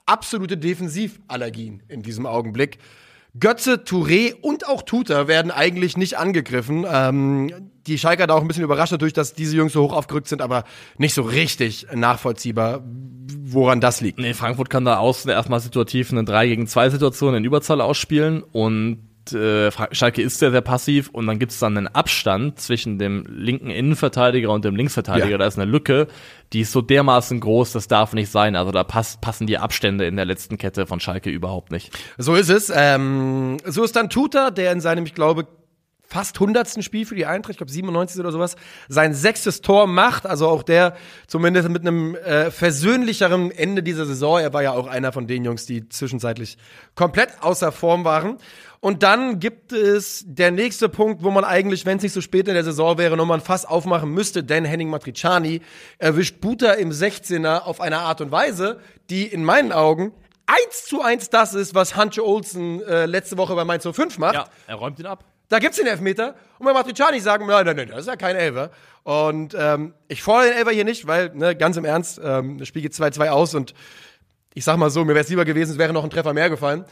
[0.06, 2.78] absolute Defensivallergien in diesem Augenblick.
[3.38, 6.84] Götze, Touré und auch Tuta werden eigentlich nicht angegriffen.
[6.90, 10.28] Ähm, die Schalker da auch ein bisschen überrascht dadurch, dass diese Jungs so hoch aufgerückt
[10.28, 10.64] sind, aber
[10.96, 12.82] nicht so richtig nachvollziehbar,
[13.42, 14.18] woran das liegt.
[14.18, 18.42] Nee, Frankfurt kann da außen erstmal situativ eine 3 gegen 2 Situation in Überzahl ausspielen
[18.42, 18.98] und
[19.32, 23.24] äh, Schalke ist sehr, sehr passiv und dann gibt es dann einen Abstand zwischen dem
[23.28, 25.30] linken Innenverteidiger und dem Linksverteidiger.
[25.30, 25.38] Ja.
[25.38, 26.06] Da ist eine Lücke,
[26.52, 28.56] die ist so dermaßen groß, das darf nicht sein.
[28.56, 31.96] Also da passt, passen die Abstände in der letzten Kette von Schalke überhaupt nicht.
[32.18, 32.72] So ist es.
[32.74, 35.46] Ähm, so ist dann Tuta, der in seinem, ich glaube,
[36.10, 38.56] fast hundertsten Spiel für die Eintracht, ich glaube 97 oder sowas,
[38.88, 40.26] sein sechstes Tor macht.
[40.26, 40.96] Also auch der
[41.28, 44.40] zumindest mit einem äh, versöhnlicheren Ende dieser Saison.
[44.40, 46.58] Er war ja auch einer von den Jungs, die zwischenzeitlich
[46.96, 48.38] komplett außer Form waren.
[48.80, 52.48] Und dann gibt es der nächste Punkt, wo man eigentlich, wenn es nicht so spät
[52.48, 55.60] in der Saison wäre, nochmal ein Fass aufmachen müsste, denn Henning Matriciani
[55.98, 58.80] erwischt Buta im 16er auf eine Art und Weise,
[59.10, 60.12] die in meinen Augen
[60.46, 64.34] eins zu eins das ist, was Hanche Olsen äh, letzte Woche bei Mainz 05 macht.
[64.66, 65.24] er räumt ihn ab.
[65.50, 66.34] Da gibt's den Elfmeter.
[66.58, 68.70] Und bei Matriciani sagen, nein, nein, nein, das ist ja kein Elfer.
[69.02, 72.68] Und ähm, ich fordere den Elfer hier nicht, weil, ne, ganz im Ernst, ähm, das
[72.68, 73.74] Spiel geht 2-2 aus und
[74.54, 76.50] ich sag mal so, mir wäre es lieber gewesen, es wäre noch ein Treffer mehr
[76.50, 76.84] gefallen.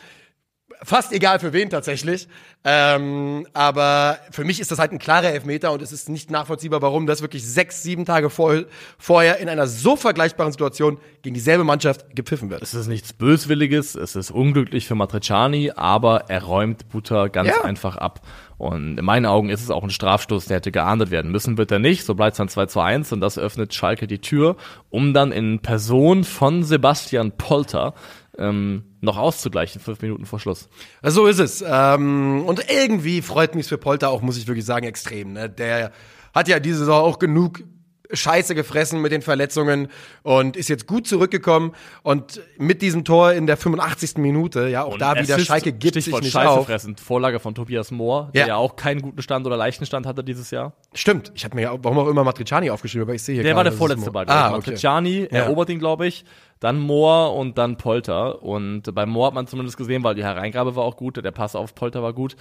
[0.83, 2.29] Fast egal für wen tatsächlich.
[2.63, 6.81] Ähm, aber für mich ist das halt ein klarer Elfmeter und es ist nicht nachvollziehbar,
[6.83, 8.55] warum das wirklich sechs, sieben Tage vor,
[8.97, 12.63] vorher in einer so vergleichbaren Situation gegen dieselbe Mannschaft gepfiffen wird.
[12.63, 17.63] Es ist nichts Böswilliges, es ist unglücklich für Matriciani, aber er räumt Butter ganz Ja.
[17.65, 18.21] einfach ab.
[18.59, 21.71] Und in meinen Augen ist es auch ein Strafstoß, der hätte geahndet werden müssen, wird
[21.71, 22.05] er nicht.
[22.05, 24.57] So bleibt es dann 2 zu 1 und das öffnet Schalke die Tür,
[24.91, 27.95] um dann in Person von Sebastian Polter
[28.37, 30.69] ähm, noch auszugleichen, fünf Minuten vor Schluss.
[31.03, 31.65] So ist es.
[31.67, 35.35] Ähm, und irgendwie freut mich für Polter auch, muss ich wirklich sagen, extrem.
[35.35, 35.49] Ne?
[35.49, 35.93] Der
[36.35, 37.63] hat ja diese Saison auch genug
[38.11, 39.89] Scheiße gefressen mit den Verletzungen
[40.23, 44.17] und ist jetzt gut zurückgekommen und mit diesem Tor in der 85.
[44.17, 46.67] Minute, ja, auch da wieder Schalke gibt Stichwort sich nicht Scheiße auf.
[46.67, 46.97] fressen.
[46.97, 48.47] Vorlage von Tobias Mohr, der Ja.
[48.49, 50.73] ja auch keinen guten Stand oder leichten Stand hatte dieses Jahr.
[50.95, 53.43] Stimmt, ich habe mir ja, auch- warum auch immer Matriciani aufgeschrieben, aber ich sehe hier
[53.45, 54.25] Der gerade, war der vorletzte Ball.
[54.29, 54.57] Ah, Ah, okay.
[54.57, 55.39] Matriciani Ja.
[55.41, 56.25] erobert ihn, glaube ich.
[56.61, 58.43] Dann Mohr und dann Polter.
[58.43, 61.55] Und bei Mohr hat man zumindest gesehen, weil die Hereingabe war auch gut, der Pass
[61.55, 62.35] auf Polter war gut,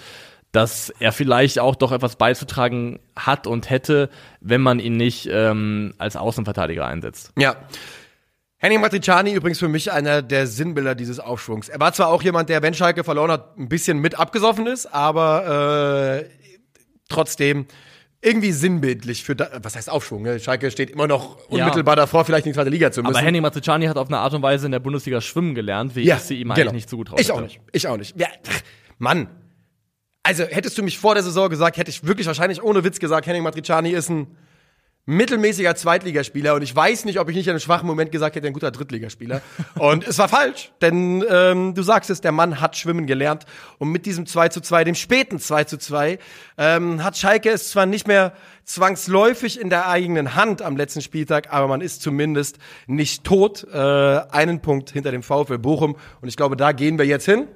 [0.57, 4.09] dass er vielleicht auch doch etwas beizutragen hat und hätte,
[4.41, 7.31] wenn man ihn nicht ähm, als Außenverteidiger einsetzt.
[7.37, 7.57] Ja.
[8.57, 11.69] Henning Matriciani übrigens für mich einer der Sinnbilder dieses Aufschwungs.
[11.69, 14.87] Er war zwar auch jemand, der, wenn Schalke verloren hat, ein bisschen mit abgesoffen ist,
[14.87, 16.29] aber äh,
[17.07, 17.67] trotzdem
[18.19, 20.23] irgendwie sinnbildlich für, da, was heißt Aufschwung?
[20.23, 20.39] Ne?
[20.39, 21.65] Schalke steht immer noch Ja.
[21.65, 23.15] unmittelbar davor, vielleicht in die zweite Liga zu müssen.
[23.15, 26.09] Aber Henning Matriciani hat auf eine Art und Weise in der Bundesliga schwimmen gelernt, wie
[26.09, 27.27] ich sie ihm eigentlich nicht zugetraut genau.
[27.27, 27.59] Ich auch nicht.
[27.73, 28.19] Ich auch nicht.
[28.19, 28.25] Ja,
[28.97, 29.27] Mann.
[30.27, 33.27] Also hättest du mich vor der Saison gesagt, hätte ich wirklich wahrscheinlich ohne Witz gesagt,
[33.27, 34.27] Henning Matriciani ist ein
[35.05, 38.45] mittelmäßiger Zweitligaspieler und ich weiß nicht, ob ich nicht in einem schwachen Moment gesagt hätte,
[38.45, 39.41] ein guter Drittligaspieler.
[39.79, 43.45] und es war falsch, denn ähm, du sagst es, der Mann hat schwimmen gelernt
[43.77, 46.19] und mit diesem 2 zu 2, dem späten 2 zu 2,
[46.57, 48.33] ähm, hat Schalke es zwar nicht mehr
[48.65, 53.77] zwangsläufig in der eigenen Hand am letzten Spieltag, aber man ist zumindest nicht tot, äh,
[53.77, 57.47] einen Punkt hinter dem VfL Bochum und ich glaube, da gehen wir jetzt hin.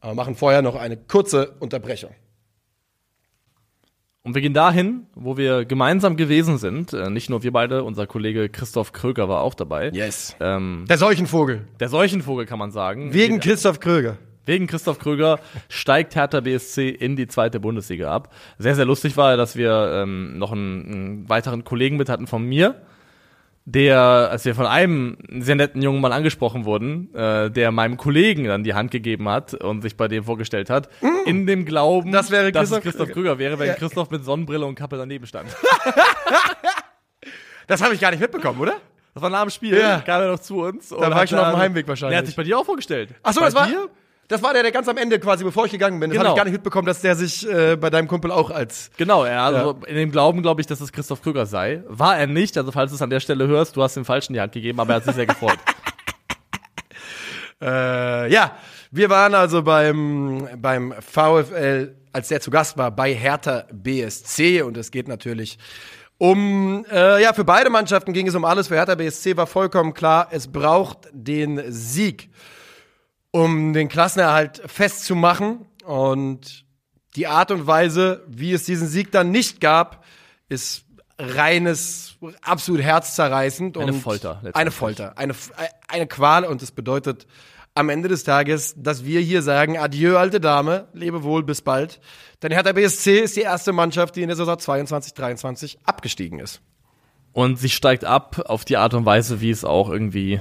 [0.00, 2.10] Aber machen vorher noch eine kurze Unterbrechung.
[4.22, 6.92] Und wir gehen dahin, wo wir gemeinsam gewesen sind.
[6.92, 9.90] Äh, nicht nur wir beide, unser Kollege Christoph Kröger war auch dabei.
[9.90, 10.34] Yes.
[10.40, 11.68] Ähm, Der Seuchenvogel.
[11.78, 13.14] der Seuchenvogel kann man sagen.
[13.14, 14.16] Wegen Christoph Kröger.
[14.44, 15.38] Wegen Christoph Kröger
[15.68, 18.32] steigt Hertha BSC in die zweite Bundesliga ab.
[18.58, 22.42] Sehr, sehr lustig war, dass wir ähm, noch einen, einen weiteren Kollegen mit hatten von
[22.44, 22.82] mir,
[23.68, 23.98] der,
[24.30, 28.62] als wir von einem sehr netten jungen Mann angesprochen wurden, äh, der meinem Kollegen dann
[28.62, 30.88] die Hand gegeben hat und sich bei dem vorgestellt hat,
[31.26, 32.12] in dem Glauben, Mm.
[32.12, 33.10] Das wäre dass es Christoph.
[33.10, 33.74] Kröger wäre, wenn Ja.
[33.74, 35.48] Christoph mit Sonnenbrille und Kappe daneben stand.
[37.66, 38.74] Das habe ich gar nicht mitbekommen, oder?
[39.12, 39.98] Das war nach dem Spiel, Ja.
[40.00, 40.88] kam er noch zu uns.
[40.90, 42.12] Da war ich schon auf dem Heimweg wahrscheinlich.
[42.12, 43.10] Der hat sich bei dir auch vorgestellt.
[43.24, 43.88] Ach so, bei das war, dir?
[44.28, 46.10] Das war der, der ganz am Ende quasi, bevor ich gegangen bin.
[46.10, 46.30] Das Genau.
[46.30, 48.90] habe ich gar nicht mitbekommen, dass der sich äh, bei deinem Kumpel auch als.
[48.96, 51.82] Genau, er also in dem Glauben, glaube ich, dass es Christoph Krüger sei.
[51.88, 54.32] War er nicht, also falls du es an der Stelle hörst, du hast den Falschen
[54.32, 55.58] die Hand gegeben, aber er hat sich sehr gefreut.
[57.60, 58.52] Äh, ja,
[58.90, 64.76] wir waren also beim, beim VfL, als der zu Gast war, bei Hertha BSC und
[64.76, 65.58] es geht natürlich
[66.18, 68.68] um, äh, ja, für beide Mannschaften ging es um alles.
[68.68, 72.30] Für Hertha BSC war vollkommen klar, es braucht den Sieg,
[73.36, 76.64] um den Klassenerhalt festzumachen und
[77.16, 80.04] die Art und Weise, wie es diesen Sieg dann nicht gab,
[80.48, 80.86] ist
[81.18, 83.76] reines, absolut herzzerreißend.
[83.76, 84.40] Eine und Folter.
[84.54, 85.34] Eine Folter, eine,
[85.86, 87.26] eine Qual und es bedeutet
[87.74, 92.00] am Ende des Tages, dass wir hier sagen, adieu, alte Dame, lebe wohl, bis bald.
[92.42, 96.62] Denn Hertha BSC ist die erste Mannschaft, die in der Saison 22, 23 abgestiegen ist.
[97.34, 100.40] Und sie steigt ab auf die Art und Weise, wie es auch irgendwie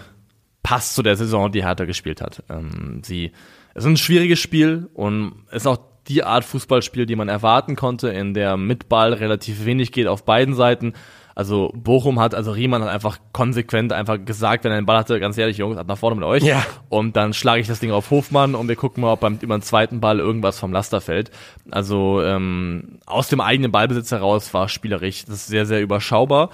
[0.65, 2.41] passt zu der Saison, die Hertha gespielt hat.
[2.49, 3.31] Ähm, sie,
[3.75, 7.75] es ist ein schwieriges Spiel und es ist auch die Art Fußballspiel, die man erwarten
[7.75, 10.93] konnte, in der mit Ball relativ wenig geht auf beiden Seiten.
[11.35, 15.19] Also Bochum hat, also Riemann hat einfach konsequent einfach gesagt, wenn er den Ball hatte,
[15.19, 16.41] ganz ehrlich, Jungs, ab nach vorne mit euch.
[16.41, 16.65] Ja.
[16.89, 19.55] Und dann schlage ich das Ding auf Hofmann und wir gucken mal, ob beim über
[19.55, 21.29] den zweiten Ball irgendwas vom Laster fällt.
[21.69, 26.49] Also ähm, aus dem eigenen Ballbesitz heraus war spielerisch das ist sehr, sehr überschaubar.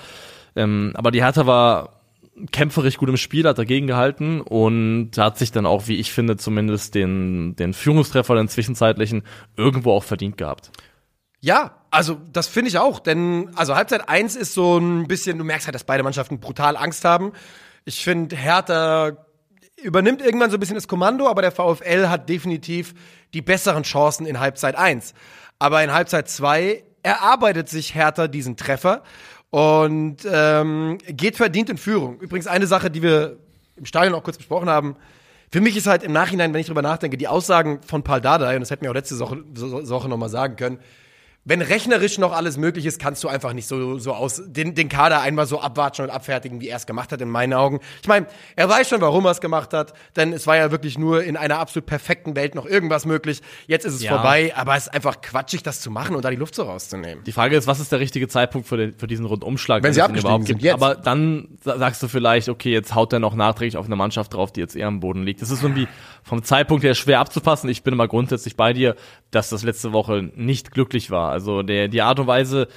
[0.58, 2.01] Ähm, aber die Hertha war
[2.52, 6.38] kämpferisch gut im Spiel, hat dagegen gehalten und hat sich dann auch, wie ich finde,
[6.38, 9.24] zumindest den, den Führungstreffer, den zwischenzeitlichen,
[9.58, 10.72] irgendwo auch verdient gehabt.
[11.40, 15.44] Ja, also das finde ich auch, denn also Halbzeit 1 ist so ein bisschen, du
[15.44, 17.34] merkst halt, dass beide Mannschaften brutal Angst haben.
[17.84, 19.18] Ich finde, Hertha
[19.82, 22.94] übernimmt irgendwann so ein bisschen das Kommando, aber der VfL hat definitiv
[23.34, 25.14] die besseren Chancen in Halbzeit 1.
[25.58, 29.04] Aber in Halbzeit 2 erarbeitet sich Hertha diesen Treffer
[29.52, 32.20] und ähm, geht verdient in Führung.
[32.20, 33.38] Übrigens eine Sache, die wir
[33.76, 34.96] im Stadion auch kurz besprochen haben.
[35.52, 38.56] Für mich ist halt im Nachhinein, wenn ich drüber nachdenke, die Aussagen von Paul Dardai,
[38.56, 40.80] und das hätten wir auch letzte Woche, Woche nochmal sagen können,
[41.44, 44.90] wenn rechnerisch noch alles möglich ist, kannst du einfach nicht so, so aus den, den
[44.90, 47.80] Kader einmal so abwatschen und abfertigen, wie er es gemacht hat, in meinen Augen.
[48.04, 51.00] Ich meine, er weiß schon, warum er es gemacht hat, denn es war ja wirklich
[51.00, 53.42] nur in einer absolut perfekten Welt noch irgendwas möglich.
[53.66, 54.14] Jetzt ist es Ja.
[54.18, 57.24] vorbei, aber es ist einfach quatschig, das zu machen und da die Luft so rauszunehmen.
[57.24, 59.82] Die Frage ist, was ist der richtige Zeitpunkt für, den, für diesen Rundumschlag?
[59.82, 60.76] Wenn sie abgestiegen sind, jetzt.
[60.76, 64.36] Aber dann sa- sagst du vielleicht, okay, jetzt haut er noch nachträglich auf eine Mannschaft
[64.36, 65.42] drauf, die jetzt eher am Boden liegt.
[65.42, 65.88] Das ist irgendwie
[66.24, 67.70] vom Zeitpunkt her schwer abzupassen.
[67.70, 68.96] Ich bin immer grundsätzlich bei dir,
[69.32, 71.32] dass das letzte Woche nicht glücklich war.
[71.32, 72.68] Also der, die Art und Weise,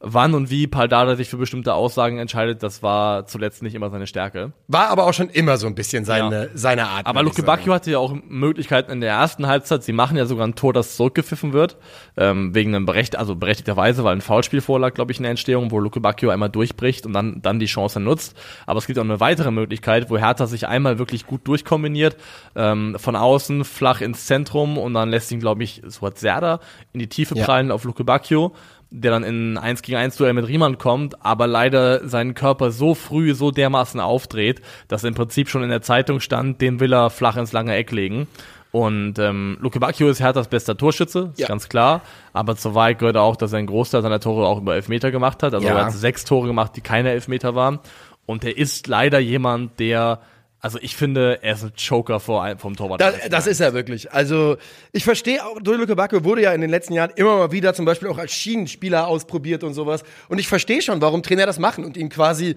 [0.00, 4.06] wann und wie Paldada sich für bestimmte Aussagen entscheidet, das war zuletzt nicht immer seine
[4.06, 4.52] Stärke.
[4.68, 7.06] War aber auch schon immer so ein bisschen seine, seine Art.
[7.06, 7.42] Aber Luke.
[7.42, 9.82] Bacchio hatte ja auch Möglichkeiten in der ersten Halbzeit.
[9.82, 11.76] Sie machen ja sogar ein Tor, das zurückgepfiffen wird,
[12.16, 15.70] ähm, wegen einem berecht, also berechtigterweise, weil ein Foulspiel vorlag, glaube ich, in der Entstehung,
[15.70, 18.36] wo Luke Bacchio einmal durchbricht und dann, dann die Chance nutzt.
[18.66, 22.16] Aber es gibt auch eine weitere Möglichkeit, wo Hertha sich einmal wirklich gut durchkombiniert,
[22.54, 26.60] ähm, von außen flach ins Zentrum und dann lässt ihn, glaube ich, Suat Serda
[26.92, 27.44] in die Tiefe Ja.
[27.44, 28.54] prallen auf Luke Bacchio
[28.90, 32.94] der dann in 1 gegen 1 Duell mit Riemann kommt, aber leider seinen Körper so
[32.94, 37.10] früh so dermaßen aufdreht, dass im Prinzip schon in der Zeitung stand, den will er
[37.10, 38.26] flach ins lange Eck legen.
[38.70, 41.48] Und ähm, Luke Bacchio ist Herthas bester Torschütze, ist Ja.
[41.48, 42.02] ganz klar.
[42.34, 45.42] Aber zur Wahrheit gehört auch, dass er einen Großteil seiner Tore auch über Elfmeter gemacht
[45.42, 45.54] hat.
[45.54, 45.74] Also Ja.
[45.78, 47.78] er hat sechs Tore gemacht, die keine Elfmeter waren.
[48.26, 50.20] Und er ist leider jemand, der,
[50.60, 53.00] also ich finde, er ist ein Joker vor, ein- vom Torwart.
[53.00, 54.10] Das, das ist er wirklich.
[54.12, 54.56] Also
[54.92, 57.84] ich verstehe auch, Luke Backe wurde ja in den letzten Jahren immer mal wieder zum
[57.84, 60.02] Beispiel auch als Schienenspieler ausprobiert und sowas.
[60.28, 62.56] Und ich verstehe schon, warum Trainer das machen und ihn quasi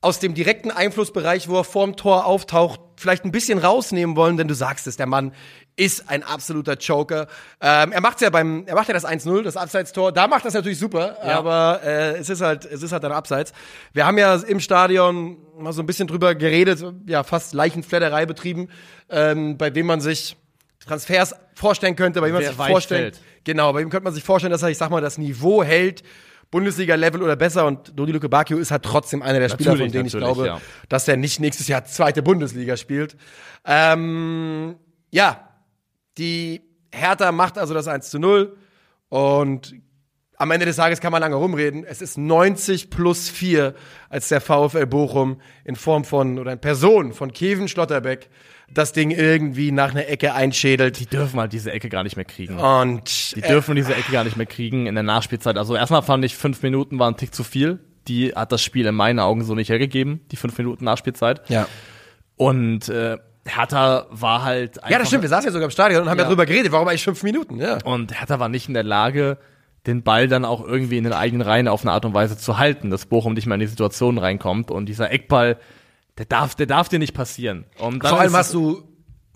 [0.00, 4.48] aus dem direkten Einflussbereich, wo er vorm Tor auftaucht, vielleicht ein bisschen rausnehmen wollen, denn
[4.48, 5.32] du sagst es, der Mann
[5.76, 7.28] ist ein absoluter Joker.
[7.60, 10.10] Ähm, er macht's ja beim, er macht ja das 1-0, das Abseitstor.
[10.12, 11.38] Da macht das natürlich super, Ja.
[11.38, 13.52] aber äh, es ist halt, es ist halt ein Abseits.
[13.92, 18.68] Wir haben ja im Stadion mal so ein bisschen drüber geredet, ja fast Leichenfledderei betrieben,
[19.08, 20.36] ähm, bei dem man sich
[20.86, 23.44] Transfers vorstellen könnte, bei dem man Wer sich vorstellt, fällt.
[23.44, 26.02] genau, bei dem könnte man sich vorstellen, dass er, ich sag mal, das Niveau hält.
[26.50, 29.92] Bundesliga-Level oder besser und Dodi Luke Bacchio ist halt trotzdem einer der Spieler, von Natürlich,
[29.92, 30.60] denen ich glaube, ja.
[30.88, 33.16] dass er nicht nächstes Jahr zweite Bundesliga spielt.
[33.64, 34.76] Ähm,
[35.10, 35.48] ja,
[36.16, 38.56] die Hertha macht also das 1 zu 0
[39.10, 39.74] und
[40.38, 41.84] am Ende des Tages kann man lange rumreden.
[41.84, 43.74] Es ist 90 plus 4,
[44.08, 48.30] als der VfL Bochum in Form von oder in Person von Kevin Schlotterbeck
[48.72, 51.00] das Ding irgendwie nach einer Ecke einschädelt.
[51.00, 52.58] Die dürfen halt diese Ecke gar nicht mehr kriegen.
[52.58, 55.56] Und Die dürfen diese Ecke gar nicht mehr kriegen in der Nachspielzeit.
[55.56, 57.78] Also erstmal fand ich, fünf Minuten waren ein Tick zu viel.
[58.06, 61.42] Die hat das Spiel in meinen Augen so nicht hergegeben, die fünf Minuten Nachspielzeit.
[61.50, 61.66] ja.
[62.36, 63.16] Und äh,
[63.46, 65.22] Hertha war halt einfach, ja, das stimmt.
[65.22, 66.28] Wir saßen ja sogar im Stadion und haben ja, Ja.
[66.28, 66.70] drüber geredet.
[66.70, 67.58] Warum eigentlich fünf Minuten?
[67.58, 67.78] Ja.
[67.84, 69.38] Und Hertha war nicht in der Lage,
[69.86, 72.58] den Ball dann auch irgendwie in den eigenen Reihen auf eine Art und Weise zu
[72.58, 74.70] halten, dass Bochum nicht mehr in die Situation reinkommt.
[74.70, 75.56] Und dieser Eckball,
[76.18, 77.64] der darf, der darf dir nicht passieren.
[77.78, 78.82] Und dann Vor allem hast du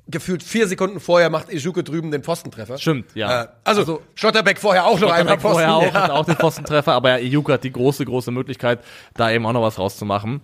[0.08, 2.76] gefühlt vier Sekunden vorher macht Ejuke drüben den Pfostentreffer.
[2.76, 3.44] Stimmt, ja.
[3.44, 6.12] Äh, also, Schlotterbeck vorher auch noch einmal Schlotterbeck vorher auch, ja.
[6.12, 8.80] auch den Pfostentreffer, aber Ejuk hat die große, große Möglichkeit,
[9.14, 10.34] da eben auch noch was rauszumachen.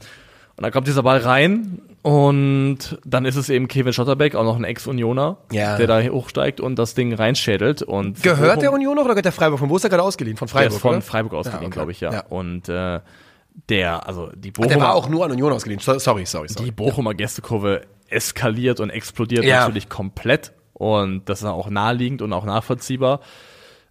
[0.56, 4.56] Und dann kommt dieser Ball rein und dann ist es eben Kevin Schotterbeck, auch noch
[4.56, 5.76] ein Ex-Unioner, Ja.
[5.76, 7.82] der da hochsteigt und das Ding reinschädelt.
[7.82, 9.58] Und Gehört der Bochum- Union noch oder gehört der Freiburg?
[9.58, 10.36] Von wo ist er gerade ausgeliehen?
[10.36, 11.00] Von Der Freiburg, ist von oder?
[11.02, 11.74] Freiburg ausgeliehen, Ja, okay.
[11.74, 12.12] glaube ich, ja.
[12.12, 12.24] Ja.
[12.28, 13.00] Und äh,
[13.68, 15.80] der, also die Der war Bochumer, auch nur an Union ausgeliehen.
[15.80, 16.64] So- Sorry, sorry, sorry.
[16.66, 19.60] die Bochumer Gästekurve eskaliert und explodiert Ja.
[19.60, 20.52] natürlich komplett.
[20.72, 23.20] Und das ist auch naheliegend und auch nachvollziehbar.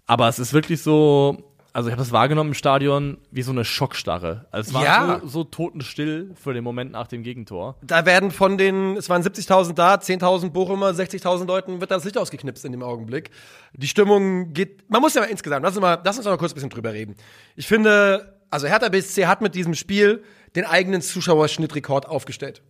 [0.06, 1.38] Aber es ist wirklich so,
[1.74, 4.46] also ich habe das wahrgenommen im Stadion wie so eine Schockstarre.
[4.52, 5.20] Also es war Ja.
[5.22, 7.76] so, so totenstill für den Moment nach dem Gegentor.
[7.84, 12.18] Da werden von den, es waren 70.000 da, 10.000 Bochumer, 60.000 Leuten wird das Licht
[12.18, 13.32] ausgeknipst in dem Augenblick.
[13.74, 16.54] Die Stimmung geht, man muss ja mal insgesamt, lass uns mal, lass uns mal kurz
[16.54, 17.16] ein bisschen drüber reden.
[17.58, 20.24] Ich finde, also Hertha BSC hat mit diesem Spiel
[20.56, 22.62] den eigenen Zuschauerschnittrekord aufgestellt.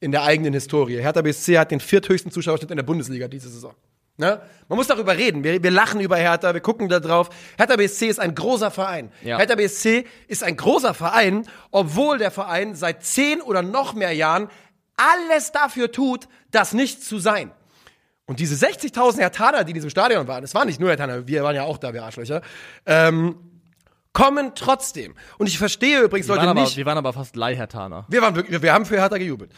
[0.00, 1.00] In der eigenen Historie.
[1.00, 3.74] Hertha BSC hat den vierthöchsten Zuschauerschnitt in der Bundesliga diese Saison.
[4.18, 4.42] Ne?
[4.68, 5.42] Man muss darüber reden.
[5.42, 7.30] Wir, wir lachen über Hertha, wir gucken da drauf.
[7.56, 9.10] Hertha BSC ist ein großer Verein.
[9.22, 9.38] Ja.
[9.38, 14.48] Hertha BSC ist ein großer Verein, obwohl der Verein seit zehn oder noch mehr Jahren
[14.96, 17.52] alles dafür tut, das nicht zu sein.
[18.26, 21.42] Und diese 60.000 Hertaner, die in diesem Stadion waren, es waren nicht nur Hertaner, wir
[21.42, 22.42] waren ja auch da, wir Arschlöcher,
[22.86, 23.36] ähm,
[24.12, 25.14] kommen trotzdem.
[25.38, 26.76] Und ich verstehe übrigens Wir Leute aber, nicht.
[26.76, 28.06] wir waren aber fast Leihhertaner.
[28.08, 29.52] Wir, waren wirklich, wir haben für Hertha gejubelt.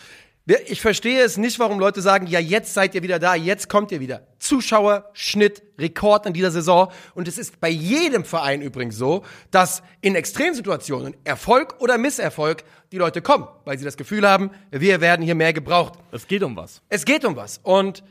[0.46, 3.70] Wir, ich verstehe es nicht, warum Leute sagen, ja, jetzt seid ihr wieder da, jetzt
[3.70, 4.26] kommt ihr wieder.
[4.38, 6.92] Zuschauer, Schnitt, Rekord in dieser Saison.
[7.14, 12.98] Und es ist bei jedem Verein übrigens so, dass in Extremsituationen, Erfolg oder Misserfolg, die
[12.98, 15.94] Leute kommen, weil sie das Gefühl haben, wir werden hier mehr gebraucht.
[16.12, 16.82] Es geht um was.
[16.90, 17.58] Es geht um was.
[17.62, 18.04] Und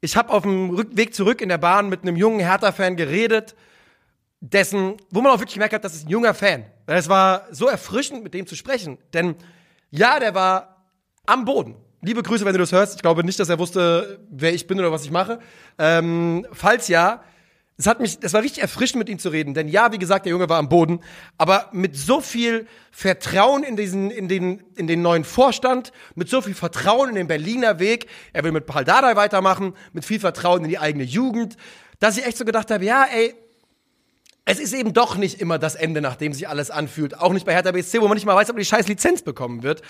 [0.00, 3.54] ich habe auf dem Rückweg zurück in der Bahn mit einem jungen Hertha-Fan geredet,
[4.52, 6.64] dessen, wo man auch wirklich gemerkt hat, das ist ein junger Fan.
[6.86, 8.98] Es war so erfrischend, mit dem zu sprechen.
[9.12, 9.34] Denn
[9.90, 10.84] ja, der war
[11.26, 11.76] am Boden.
[12.02, 12.96] Liebe Grüße, wenn du das hörst.
[12.96, 15.40] Ich glaube nicht, dass er wusste, wer ich bin oder was ich mache.
[15.78, 17.22] Ähm, falls ja,
[17.78, 19.52] es hat mich, es war richtig erfrischend, mit ihm zu reden.
[19.52, 21.00] Denn ja, wie gesagt, der Junge war am Boden,
[21.36, 26.40] aber mit so viel Vertrauen in diesen, in den, in den neuen Vorstand, mit so
[26.40, 28.06] viel Vertrauen in den Berliner Weg.
[28.32, 31.56] Er will mit Paul Dardai weitermachen, mit viel Vertrauen in die eigene Jugend,
[31.98, 33.34] dass ich echt so gedacht habe, ja, ey,
[34.48, 37.18] es ist eben doch nicht immer das Ende, nachdem sich alles anfühlt.
[37.18, 39.62] Auch nicht bei Hertha BSC, wo man nicht mal weiß, ob die scheiß Lizenz bekommen
[39.64, 39.82] wird.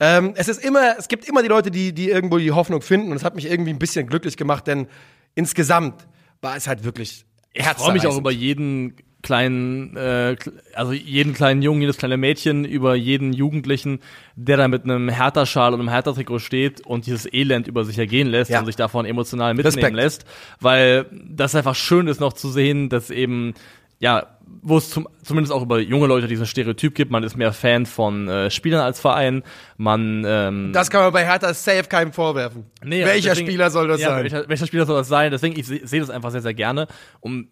[0.00, 3.10] Ähm, es ist immer, es gibt immer die Leute, die, die irgendwo die Hoffnung finden.
[3.12, 4.88] Und es hat mich irgendwie ein bisschen glücklich gemacht, denn
[5.36, 6.06] insgesamt
[6.42, 10.34] war es halt wirklich Ich freue mich auch über jeden kleinen, äh,
[10.74, 14.00] also jeden kleinen Jungen, jedes kleine Mädchen, über jeden Jugendlichen,
[14.34, 18.28] der da mit einem Hertha-Schal und einem Hertha-Trikot steht und dieses Elend über sich ergehen
[18.28, 18.60] lässt Ja.
[18.60, 19.94] und sich davon emotional mitnehmen Respekt.
[19.94, 20.24] lässt,
[20.58, 23.52] weil das einfach schön ist noch zu sehen, dass eben
[24.00, 24.26] ja,
[24.62, 27.86] wo es zum, zumindest auch über junge Leute diesen Stereotyp gibt, man ist mehr Fan
[27.86, 29.42] von äh, Spielern als Verein,
[29.76, 32.64] man ähm, Das kann man bei Hertha safe keinem vorwerfen.
[32.82, 34.22] Nee, Welcher deswegen- Spieler soll das ja, sein?
[34.24, 35.30] Welcher, welcher Spieler soll das sein?
[35.30, 36.88] Deswegen, ich sehe seh das einfach sehr, sehr gerne.
[37.20, 37.48] Um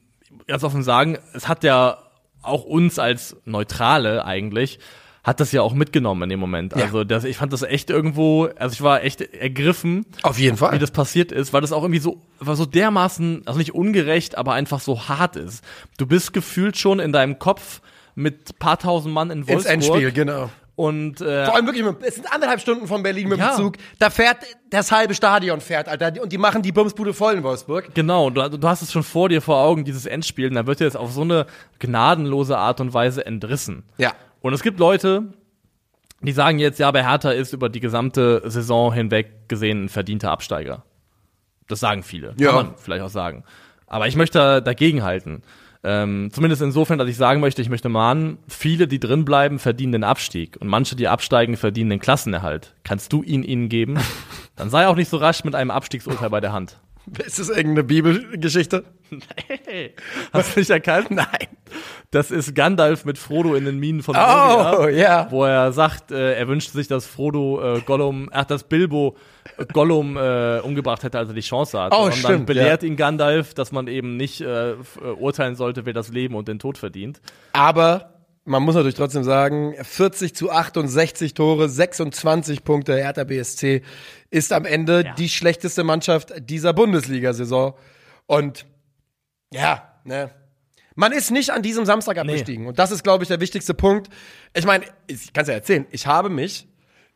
[0.47, 1.99] ganz offen sagen, es hat ja
[2.43, 4.79] auch uns als Neutrale eigentlich,
[5.25, 6.75] hat das ja auch mitgenommen in dem Moment.
[6.77, 6.85] Ja.
[6.85, 10.73] Also das, ich fand das echt irgendwo, also ich war echt ergriffen, Auf jeden Fall.
[10.73, 14.39] wie das passiert ist, weil das auch irgendwie so, war so dermaßen, also nicht ungerecht,
[14.39, 15.63] aber einfach so hart ist.
[15.99, 17.81] Du bist gefühlt schon in deinem Kopf
[18.15, 19.73] mit paar tausend Mann in Ins Wolfsburg.
[19.75, 20.51] Endspiel, genau.
[20.77, 23.49] Und äh, Vor allem wirklich, mit- es sind anderthalb Stunden von Berlin mit Ja.
[23.51, 23.75] dem Zug.
[23.99, 24.37] Da fährt
[24.71, 26.23] das halbe Stadion fährt, Alter.
[26.23, 27.91] Und die machen die Bumsbude voll in Wolfsburg.
[27.95, 30.79] Genau, du, du hast es schon vor dir vor Augen, dieses Endspiel, und da wird
[30.79, 31.47] dir jetzt auf so eine
[31.81, 33.83] gnadenlose Art und Weise entrissen.
[33.99, 34.13] Ja.
[34.41, 35.33] Und es gibt Leute,
[36.21, 40.31] die sagen jetzt, ja, aber Hertha ist über die gesamte Saison hinweg gesehen ein verdienter
[40.31, 40.85] Absteiger.
[41.69, 42.35] Das sagen viele.
[42.39, 42.53] Ja.
[42.53, 43.45] Kann man vielleicht auch sagen.
[43.87, 45.43] Aber ich möchte dagegen halten.
[45.85, 49.93] Ähm, zumindest insofern, dass ich sagen möchte, ich möchte mahnen, viele, die drin bleiben, verdienen
[49.93, 52.75] den Abstieg und manche, die absteigen, verdienen den Klassenerhalt.
[52.83, 53.99] Kannst du ihn ihnen geben?
[54.57, 56.81] Dann sei auch nicht so rasch mit einem Abstiegsurteil bei der Hand.
[57.25, 58.85] Ist das irgendeine Bibelgeschichte?
[59.67, 59.95] Hey,
[60.33, 61.11] hast du nicht erkannt?
[61.11, 61.27] Nein.
[62.11, 65.27] Das ist Gandalf mit Frodo in den Minen von Oh, Moria, ja.
[65.31, 69.17] wo er sagt, äh, er wünscht sich, dass Frodo äh, Gollum, ach, dass Bilbo
[69.59, 71.97] äh, Gollum äh, umgebracht hätte, als er die Chance hatte.
[71.97, 74.77] Oh, und dann belehrt ihn Gandalf, dass man eben nicht äh, äh,
[75.19, 77.21] urteilen sollte, wer das Leben und den Tod verdient.
[77.53, 78.18] Aber
[78.49, 83.83] man muss natürlich trotzdem sagen, 40 zu 68 Tore, 26 Punkte, Hertha BSC
[84.31, 85.15] ist am Ende Ja.
[85.15, 87.75] die schlechteste Mannschaft dieser Bundesliga-Saison.
[88.27, 88.67] Und
[89.53, 90.31] ja, ne.
[90.95, 92.67] Man ist nicht an diesem Samstag abgestiegen.
[92.67, 94.09] Und das ist, glaube ich, der wichtigste Punkt.
[94.53, 96.67] Ich meine, ich kann es ja erzählen, ich habe mich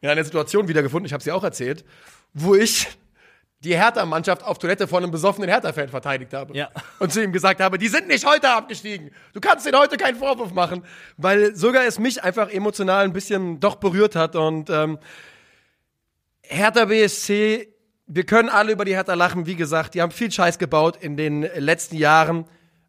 [0.00, 1.84] in einer Situation wiedergefunden, ich habe sie auch erzählt,
[2.32, 2.86] wo ich
[3.62, 6.56] die Hertha-Mannschaft auf Toilette von einem besoffenen Hertha-Fan verteidigt habe.
[6.56, 6.70] Ja.
[6.98, 9.10] Und zu ihm gesagt habe, die sind nicht heute abgestiegen.
[9.32, 10.84] Du kannst denen heute keinen Vorwurf machen.
[11.16, 14.34] Weil sogar es mich einfach emotional ein bisschen doch berührt hat.
[14.34, 14.98] Und ähm,
[16.42, 17.68] Hertha BSC,
[18.06, 21.16] wir können alle über die Hertha lachen, wie gesagt, die haben viel Scheiß gebaut in
[21.16, 22.46] den letzten Jahren.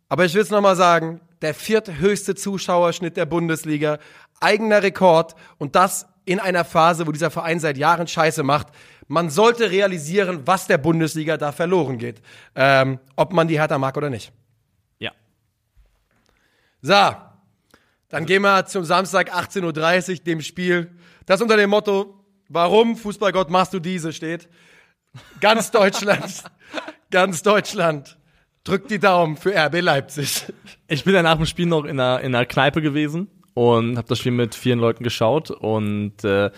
[0.09, 3.99] Aber ich will es nochmal sagen, der vierthöchste Zuschauerschnitt der Bundesliga,
[4.39, 8.67] eigener Rekord und das in einer Phase, wo dieser Verein seit Jahren Scheiße macht.
[9.07, 12.21] Man sollte realisieren, was der Bundesliga da verloren geht.
[12.55, 14.31] Ähm, ob man die Hertha mag oder nicht.
[14.99, 15.11] Ja.
[16.81, 17.15] So,
[18.09, 20.91] dann gehen wir zum Samstag 18.30 Uhr, dem Spiel,
[21.25, 24.47] das unter dem Motto, warum, Fußballgott, machst du diese, steht.
[25.39, 26.43] Ganz Deutschland,
[27.11, 28.17] ganz Deutschland
[28.63, 30.45] drückt die Daumen für RB Leipzig.
[30.87, 34.07] Ich bin ja nach dem Spiel noch in einer, in einer Kneipe gewesen und habe
[34.07, 36.51] das Spiel mit vielen Leuten geschaut und äh,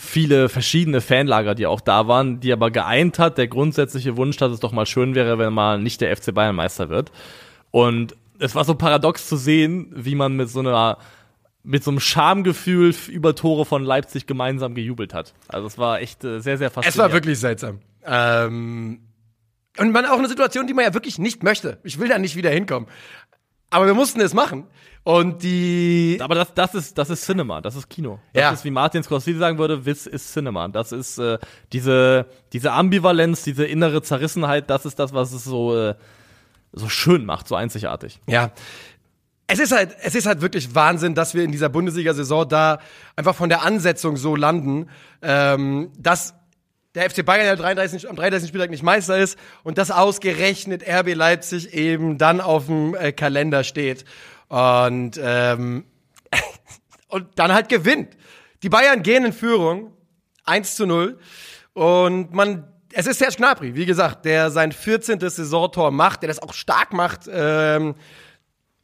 [0.00, 4.50] viele verschiedene Fanlager, die auch da waren, die aber geeint hat, der grundsätzliche Wunsch, dass
[4.50, 7.12] es doch mal schön wäre, wenn mal nicht der FC Bayern Meister wird.
[7.70, 10.96] Und es war so paradox zu sehen, wie man mit so einer
[11.62, 15.34] mit so einem Schamgefühl über Tore von Leipzig gemeinsam gejubelt hat.
[15.48, 16.94] Also es war echt äh, sehr, sehr faszinierend.
[16.94, 17.80] Es war wirklich seltsam.
[18.02, 19.00] Ähm,
[19.76, 21.78] und man auch eine Situation, die man ja wirklich nicht möchte.
[21.84, 22.88] Ich will da nicht wieder hinkommen.
[23.68, 24.66] Aber wir mussten es machen.
[25.02, 26.18] Und die.
[26.20, 28.18] Aber das, das ist, das ist Cinema, das ist Kino.
[28.34, 28.50] Das Ja.
[28.52, 30.68] ist, wie Martin Scorsese sagen würde, Wiss ist Cinema.
[30.68, 31.38] Das ist äh,
[31.72, 35.94] diese, diese Ambivalenz, diese innere Zerrissenheit, das ist das, was es so, äh,
[36.72, 38.20] so schön macht, so einzigartig.
[38.26, 38.50] Ja.
[39.46, 42.78] Es ist halt, es ist halt wirklich Wahnsinn, dass wir in dieser Bundesliga-Saison da
[43.16, 44.88] einfach von der Ansetzung so landen,
[45.22, 46.34] ähm, dass
[46.94, 48.48] der FC Bayern ja 33, am 33.
[48.48, 53.64] Spieltag nicht Meister ist und dass ausgerechnet RB Leipzig eben dann auf dem äh, Kalender
[53.64, 54.04] steht
[54.50, 55.84] und ähm,
[57.08, 58.16] und dann halt gewinnt.
[58.62, 59.92] Die Bayern gehen in Führung
[60.44, 61.18] 1 zu 0
[61.72, 65.20] und man es ist Serge Gnabry, wie gesagt, der sein 14.
[65.20, 67.94] Saisontor macht, der das auch stark macht, ähm,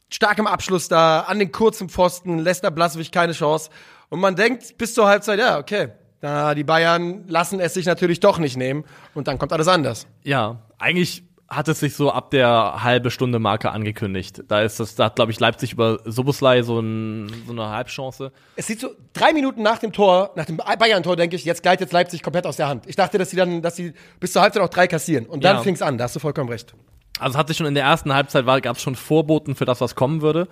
[0.09, 3.69] stark im Abschluss da, an den kurzen Pfosten, lässt der Blaswig keine Chance.
[4.07, 5.89] Und man denkt bis zur Halbzeit, ja, okay,
[6.21, 10.07] da die Bayern lassen es sich natürlich doch nicht nehmen und dann kommt alles anders.
[10.23, 14.43] Ja, eigentlich hat es sich so ab der halbe Stunde Marke angekündigt.
[14.49, 18.31] Da ist das, da hat, glaube ich, Leipzig über Soboslai so, ein, so eine Halbchance.
[18.57, 21.91] Es sieht so, drei Minuten nach dem Tor, nach dem Bayern-Tor, denke ich, jetzt gleitet
[21.93, 22.85] Leipzig komplett aus der Hand.
[22.87, 25.25] Ich dachte, dass sie dann, dass sie bis zur Halbzeit auch drei kassieren.
[25.25, 25.61] Und dann Ja.
[25.61, 26.73] fing's an, da hast du vollkommen recht.
[27.19, 29.79] Also es hat sich schon in der ersten Halbzeit gab es schon Vorboten für das,
[29.81, 30.47] was kommen würde.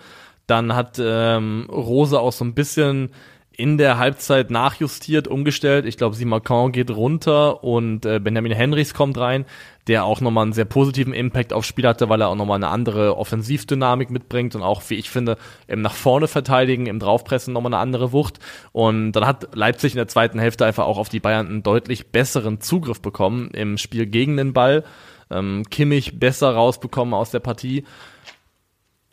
[0.48, 3.12] Dann hat ähm, Rose auch so ein bisschen
[3.58, 5.86] in der Halbzeit nachjustiert, umgestellt.
[5.86, 9.46] Ich glaube, Simacan geht runter und äh, Benjamin Henrichs kommt rein,
[9.88, 12.70] der auch nochmal einen sehr positiven Impact aufs Spiel hatte, weil er auch nochmal eine
[12.70, 17.74] andere Offensivdynamik mitbringt und auch, wie ich finde, im nach vorne verteidigen, im Draufpressen nochmal
[17.74, 18.40] eine andere Wucht.
[18.72, 22.08] Und dann hat Leipzig in der zweiten Hälfte einfach auch auf die Bayern einen deutlich
[22.08, 24.84] besseren Zugriff bekommen im Spiel gegen den Ball.
[25.30, 27.84] Ähm, Kimmich besser rausbekommen aus der Partie.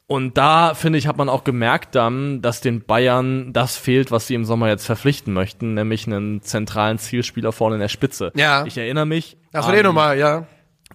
[0.07, 4.27] Und da, finde ich, hat man auch gemerkt dann, dass den Bayern das fehlt, was
[4.27, 8.31] sie im Sommer jetzt verpflichten möchten, nämlich einen zentralen Zielspieler vorne in der Spitze.
[8.35, 8.67] Ja.
[8.67, 9.39] Ich erinnere mich.
[9.53, 10.47] Das war eh nochmal, ja.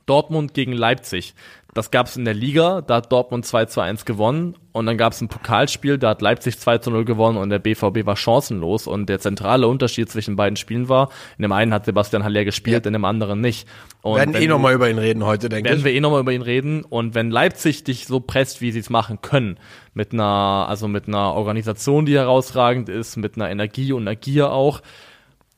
[0.08, 1.36] Dortmund gegen Leipzig.
[1.74, 4.98] Das gab es in der Liga, da hat Dortmund 2 zu 1 gewonnen und dann
[4.98, 8.16] gab es ein Pokalspiel, da hat Leipzig 2 zu 0 gewonnen und der BVB war
[8.16, 12.46] chancenlos und der zentrale Unterschied zwischen beiden Spielen war, in dem einen hat Sebastian Haller
[12.46, 12.88] gespielt, Ja.
[12.88, 13.68] in dem anderen nicht.
[14.02, 15.86] Und Wir werden wenn eh nochmal über ihn reden heute, denke werden ich.
[15.86, 16.84] wir eh nochmal über ihn reden.
[16.84, 19.60] Und wenn Leipzig dich so presst, wie sie es machen können,
[19.94, 24.52] mit einer, also mit einer Organisation, die herausragend ist, mit einer Energie und einer Gier
[24.52, 24.82] auch,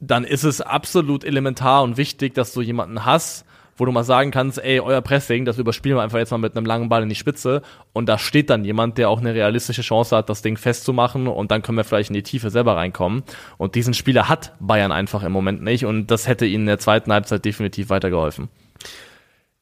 [0.02, 3.46] dann ist es absolut elementar und wichtig, dass du jemanden hast,
[3.80, 6.56] wo du mal sagen kannst, ey, euer Pressing, das überspielen wir einfach jetzt mal mit
[6.56, 7.62] einem langen Ball in die Spitze
[7.94, 11.52] und da steht dann jemand, der auch eine realistische Chance hat, das Ding festzumachen und
[11.52, 13.24] dann können wir vielleicht in die Tiefe selber reinkommen.
[13.58, 16.80] Und diesen Spieler hat Bayern einfach im Moment nicht und das hätte ihnen in der
[16.80, 18.50] zweiten Halbzeit definitiv weitergeholfen.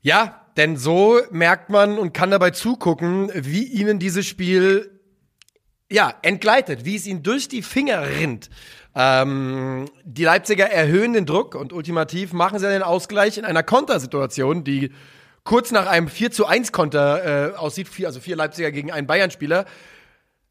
[0.02, 4.92] Ja, denn so merkt man und kann dabei zugucken, wie ihnen dieses Spiel
[5.90, 8.50] ja, entgleitet, wie es ihnen durch die Finger rinnt.
[9.00, 14.64] Ähm, die Leipziger erhöhen den Druck und ultimativ machen sie den Ausgleich in einer Kontersituation,
[14.64, 14.92] die
[15.44, 19.06] kurz nach einem 4 zu 1 Konter äh, aussieht, vier, also vier Leipziger gegen einen
[19.06, 19.66] Bayern-Spieler,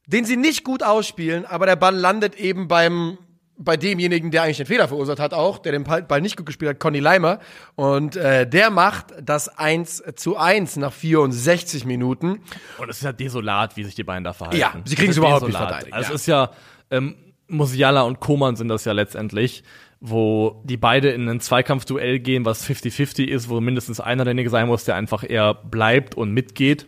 [0.06, 3.18] den sie nicht gut ausspielen, aber der Ball landet eben beim
[3.58, 6.68] bei demjenigen, der eigentlich den Fehler verursacht hat, auch, der den Ball nicht gut gespielt
[6.68, 7.40] hat, Conny Leimer.
[7.74, 12.42] Und äh, der macht das 1 zu 1 nach 64 Minuten.
[12.76, 14.60] Und es ist ja desolat, wie sich die beiden da verhalten.
[14.60, 15.62] Ja, sie kriegen es überhaupt desolat.
[15.62, 15.94] nicht verteidigt.
[15.94, 16.14] Also ja.
[16.14, 16.50] es ist ja,
[16.90, 17.16] ähm,
[17.48, 19.62] Musiala und Koman sind das ja letztendlich,
[20.00, 24.66] wo die beide in ein Zweikampfduell gehen, was 50-50 ist, wo mindestens einer derjenige sein
[24.66, 26.86] muss, der einfach eher bleibt und mitgeht.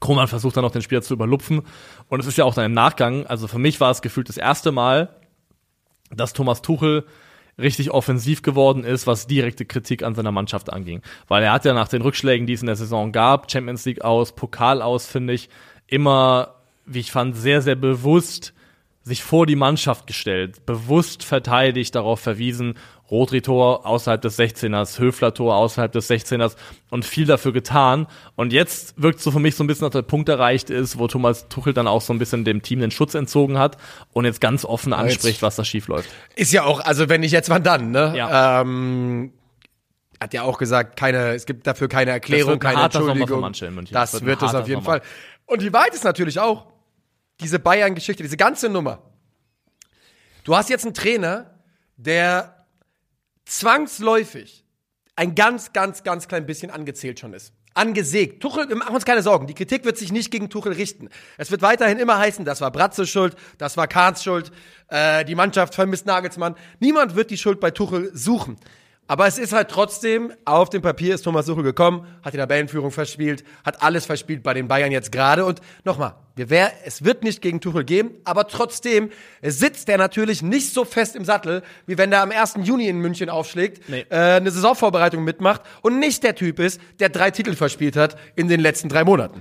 [0.00, 1.62] Koman versucht dann noch den Spieler zu überlupfen.
[2.08, 4.36] Und es ist ja auch dann im Nachgang, also für mich war es gefühlt das
[4.36, 5.16] erste Mal,
[6.10, 7.04] dass Thomas Tuchel
[7.58, 11.00] richtig offensiv geworden ist, was direkte Kritik an seiner Mannschaft anging.
[11.26, 14.02] Weil er hat ja nach den Rückschlägen, die es in der Saison gab, Champions League
[14.02, 15.48] aus, Pokal aus, finde ich,
[15.86, 18.52] immer, wie ich fand, sehr, sehr bewusst
[19.06, 22.74] sich vor die Mannschaft gestellt, bewusst verteidigt, darauf verwiesen,
[23.08, 26.56] Rodri-Tor außerhalb des 16ers, Höfler-Tor außerhalb des 16ers
[26.90, 28.08] und viel dafür getan.
[28.34, 31.06] Und jetzt wirkt so für mich so ein bisschen, dass der Punkt erreicht ist, wo
[31.06, 33.76] Thomas Tuchel dann auch so ein bisschen dem Team den Schutz entzogen hat
[34.12, 36.10] und jetzt ganz offen anspricht, was da schief läuft.
[36.34, 38.12] Ist ja auch, also wenn nicht jetzt, wann dann, ne?
[38.16, 38.60] Ja.
[38.62, 39.32] Ähm,
[40.20, 43.52] hat ja auch gesagt, keine, es gibt dafür keine Erklärung, Das wird ein keine Entschuldigung.
[43.92, 44.98] Das Das wird wird ein es auf jeden Sommer.
[44.98, 45.02] Fall.
[45.46, 46.66] Und die Wahrheit ist natürlich auch,
[47.40, 49.02] diese Bayern-Geschichte, diese ganze Nummer.
[50.44, 51.50] Du hast jetzt einen Trainer,
[51.96, 52.66] der
[53.44, 54.64] zwangsläufig
[55.16, 57.52] ein ganz, ganz, ganz klein bisschen angezählt schon ist.
[57.74, 58.42] Angesägt.
[58.42, 59.46] Tuchel, wir machen uns keine Sorgen.
[59.46, 61.10] Die Kritik wird sich nicht gegen Tuchel richten.
[61.36, 64.50] Es wird weiterhin immer heißen, das war Bratze schuld, das war Kahns schuld,
[64.88, 66.54] äh, die Mannschaft vermisst Nagelsmann.
[66.80, 68.56] Niemand wird die Schuld bei Tuchel suchen.
[69.08, 72.90] Aber es ist halt trotzdem, auf dem Papier ist Thomas Tuchel gekommen, hat die Tabellenführung
[72.90, 75.44] verspielt, hat alles verspielt bei den Bayern jetzt gerade.
[75.44, 79.10] Und nochmal, wir wär, es wird nicht gegen Tuchel geben, aber trotzdem
[79.42, 82.54] sitzt er natürlich nicht so fest im Sattel, wie wenn der am 1.
[82.64, 84.04] Juni in München aufschlägt, Nee.
[84.10, 88.48] äh, eine Saisonvorbereitung mitmacht und nicht der Typ ist, der drei Titel verspielt hat in
[88.48, 89.40] den letzten drei Monaten.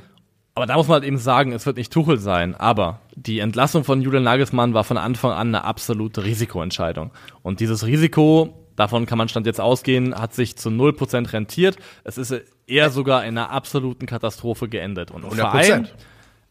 [0.54, 3.84] Aber da muss man halt eben sagen, es wird nicht Tuchel sein, aber die Entlassung
[3.84, 7.12] von Julian Nagelsmann war von Anfang an eine absolute Risikoentscheidung.
[7.42, 11.78] Und dieses Risiko, davon kann man Stand jetzt ausgehen, hat sich zu 0% rentiert.
[12.04, 12.34] Es ist
[12.68, 15.12] eher sogar in einer absoluten Katastrophe geendet.
[15.12, 15.36] Und ein 100%.
[15.36, 15.88] Verein,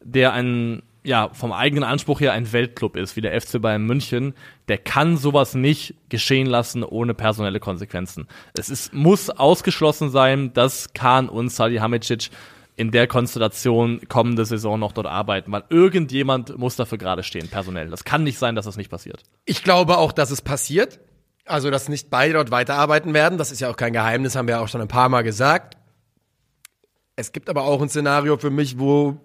[0.01, 4.35] der ein, ja, vom eigenen Anspruch her ein Weltclub ist, wie der FC Bayern München,
[4.69, 8.27] der kann sowas nicht geschehen lassen ohne personelle Konsequenzen.
[8.57, 12.31] Es ist, muss ausgeschlossen sein, dass Kahn und Salihamidzic
[12.77, 17.89] in der Konstellation kommende Saison noch dort arbeiten, weil irgendjemand muss dafür gerade stehen, personell.
[17.89, 19.23] Das kann nicht sein, dass das nicht passiert.
[19.45, 20.99] Ich glaube auch, dass es passiert.
[21.47, 23.37] Also, dass nicht beide dort weiterarbeiten werden.
[23.39, 25.77] Das ist ja auch kein Geheimnis, haben wir auch schon ein paar Mal gesagt.
[27.17, 29.21] Es gibt aber auch ein Szenario für mich, wo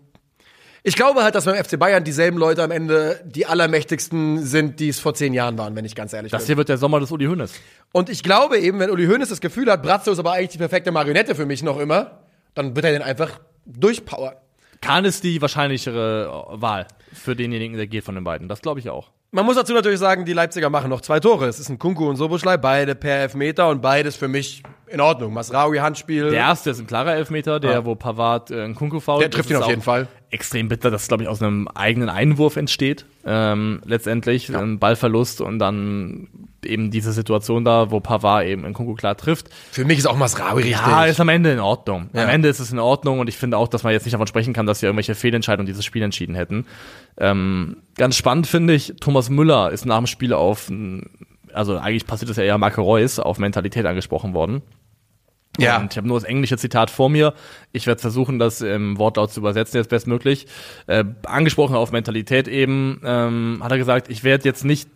[0.83, 4.89] ich glaube halt, dass beim FC Bayern dieselben Leute am Ende die allermächtigsten sind, die
[4.89, 6.47] es vor zehn Jahren waren, wenn ich ganz ehrlich Das bin.
[6.47, 7.51] hier wird der Sommer des Uli Hoeneß.
[7.91, 10.57] Und ich glaube eben, wenn Uli Hoeneß das Gefühl hat, Brazzo ist aber eigentlich die
[10.57, 14.35] perfekte Marionette für mich noch immer, dann wird er den einfach durchpowern.
[14.81, 18.47] Kahn ist die wahrscheinlichere Wahl für denjenigen, der geht von den beiden.
[18.47, 19.11] Das glaube ich auch.
[19.31, 21.45] Man muss dazu natürlich sagen, die Leipziger machen noch zwei Tore.
[21.45, 25.33] Es ist ein Kunku und Soboschlei, beide per Elfmeter und beides für mich in Ordnung.
[25.33, 26.31] Masraoui Handspiel.
[26.31, 29.21] Der erste ist ein klarer Elfmeter, der, wo Pavard äh, einen Kunku fault.
[29.21, 30.07] Der trifft ihn auf jeden Fall.
[30.31, 34.55] Extrem bitter, dass es, glaube ich, aus einem eigenen Einwurf entsteht, ähm, letztendlich.
[34.55, 36.27] Ein Ballverlust und dann
[36.65, 39.49] eben diese Situation da, wo Pavard eben in Kunku klar trifft.
[39.71, 40.81] Für mich ist auch Masraoui richtig.
[40.81, 42.09] Ja, ist am Ende in Ordnung.
[42.13, 42.23] Ja.
[42.23, 44.27] Am Ende ist es in Ordnung und ich finde auch, dass man jetzt nicht davon
[44.27, 46.65] sprechen kann, dass wir irgendwelche Fehlentscheidungen dieses Spiel entschieden hätten.
[47.17, 50.71] Ähm, ganz spannend finde ich, Thomas Müller ist nach dem Spiel auf,
[51.53, 54.61] also eigentlich passiert das ja eher Marco Reus, auf Mentalität angesprochen worden.
[55.61, 55.79] Ja.
[55.79, 57.33] Und ich habe nur das englische Zitat vor mir.
[57.71, 60.47] Ich werde versuchen, das im Wortlaut zu übersetzen, jetzt bestmöglich.
[60.87, 64.89] Äh, angesprochen auf Mentalität eben, ähm, hat er gesagt, ich werde jetzt nicht,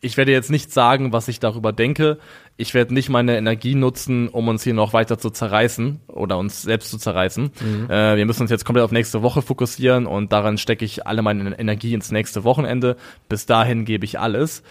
[0.00, 2.18] ich werde jetzt nicht sagen, was ich darüber denke.
[2.56, 6.62] Ich werde nicht meine Energie nutzen, um uns hier noch weiter zu zerreißen oder uns
[6.62, 7.50] selbst zu zerreißen.
[7.88, 11.22] Äh, wir müssen uns jetzt komplett auf nächste Woche fokussieren und daran stecke ich alle
[11.22, 12.96] meine Energie ins nächste Wochenende.
[13.28, 14.62] Bis dahin gebe ich alles.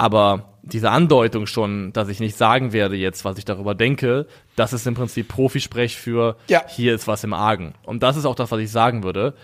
[0.00, 4.26] Aber diese Andeutung schon, dass ich nicht sagen werde jetzt, was ich darüber denke,
[4.56, 6.62] das ist im Prinzip Profisprech für Ja.
[6.68, 7.74] hier ist was im Argen.
[7.84, 9.34] Und das ist auch das, was ich sagen würde.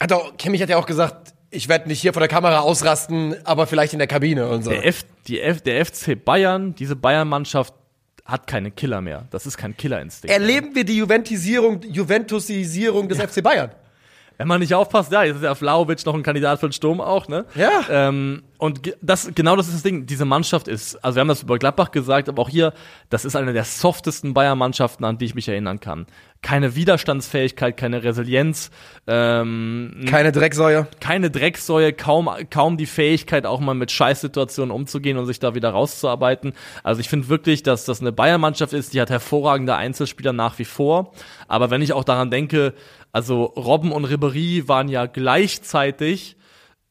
[0.00, 3.34] Hat auch, Kimmich hat ja auch gesagt, ich werde nicht hier vor der Kamera ausrasten,
[3.44, 4.70] aber vielleicht in der Kabine und so.
[4.70, 7.74] Der, F, die F, der FC Bayern, diese Bayern-Mannschaft
[8.24, 9.26] hat keine Killer mehr.
[9.30, 10.32] Das ist kein Killerinstinkt.
[10.32, 13.72] Erleben wir die Juventisierung, Juventusisierung des FC Bayern?
[14.40, 17.00] Wenn man nicht aufpasst, ja, jetzt ist ja Vlaovic noch ein Kandidat für den Sturm
[17.00, 17.44] auch, ne?
[17.54, 17.82] Ja.
[17.90, 20.06] Ähm, und das, genau das ist das Ding.
[20.06, 22.72] Diese Mannschaft ist, also wir haben das über Gladbach gesagt, aber auch hier,
[23.08, 26.06] das ist eine der softesten Bayern-Mannschaften, an die ich mich erinnern kann.
[26.42, 28.70] Keine Widerstandsfähigkeit, keine Resilienz,
[29.06, 30.86] ähm, Keine Drecksäue.
[31.00, 35.70] keine Drecksäue, kaum, kaum die Fähigkeit, auch mal mit Scheißsituationen umzugehen und sich da wieder
[35.70, 36.52] rauszuarbeiten.
[36.82, 40.64] Also ich finde wirklich, dass das eine Bayern-Mannschaft ist, die hat hervorragende Einzelspieler nach wie
[40.64, 41.12] vor.
[41.48, 42.74] Aber wenn ich auch daran denke,
[43.12, 46.36] also Robben und Ribéry waren ja gleichzeitig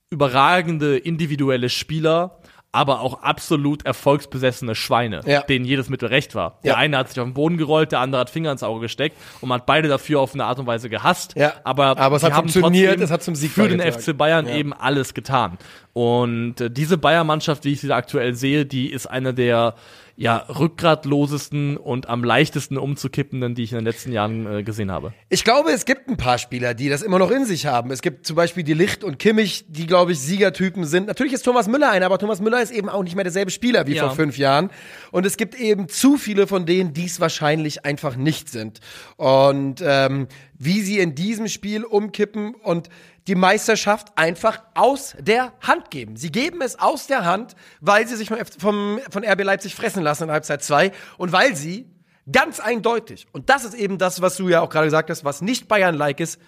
[0.09, 2.39] überragende individuelle Spieler,
[2.71, 5.41] aber auch absolut erfolgsbesessene Schweine, Ja.
[5.41, 6.59] denen jedes Mittel recht war.
[6.63, 6.77] Der Ja.
[6.77, 9.49] eine hat sich auf den Boden gerollt, der andere hat Finger ins Auge gesteckt und
[9.49, 11.33] man hat beide dafür auf eine Art und Weise gehasst.
[11.35, 11.53] Ja.
[11.63, 13.79] Aber, Aber es hat funktioniert, es hat zum Sieg für den.
[13.81, 14.55] FC Bayern Ja.
[14.55, 15.57] eben alles getan.
[15.93, 19.73] Und äh, diese Bayern-Mannschaft, wie ich sie aktuell sehe, die ist eine der
[20.21, 25.13] ja, rückgratlosesten und am leichtesten umzukippenden, die ich in den letzten Jahren äh, gesehen habe.
[25.29, 27.89] Ich glaube, es gibt ein paar Spieler, die das immer noch in sich haben.
[27.89, 31.07] Es gibt zum Beispiel die Licht und Kimmich, die, glaube ich, Siegertypen sind.
[31.07, 33.87] Natürlich ist Thomas Müller einer, aber Thomas Müller ist eben auch nicht mehr derselbe Spieler
[33.87, 34.07] wie Ja.
[34.07, 34.71] vor fünf Jahren.
[35.11, 38.81] Und es gibt eben zu viele von denen, die es wahrscheinlich einfach nicht sind.
[39.15, 40.27] Und ähm,
[40.59, 42.89] wie sie in diesem Spiel umkippen und
[43.27, 46.15] die Meisterschaft einfach aus der Hand geben.
[46.15, 48.29] Sie geben es aus der Hand, weil sie sich
[48.59, 51.89] vom, von RB Leipzig fressen lassen in Halbzeit 2 und weil sie
[52.31, 53.27] Ganz eindeutig.
[53.31, 56.19] Und das ist eben das, was du ja auch gerade gesagt hast, was nicht Bayern-like
[56.19, 56.39] ist.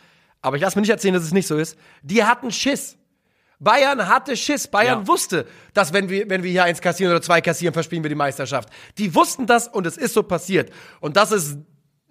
[0.41, 1.77] Aber ich lasse mir nicht erzählen, dass es nicht so ist.
[2.03, 2.97] Die hatten Schiss.
[3.59, 4.67] Bayern hatte Schiss.
[4.67, 5.07] Bayern Ja.
[5.07, 8.15] wusste, dass wenn wir, wenn wir hier eins kassieren oder zwei kassieren, verspielen wir die
[8.15, 8.69] Meisterschaft.
[8.97, 10.71] Die wussten das und es ist so passiert.
[10.99, 11.57] Und das ist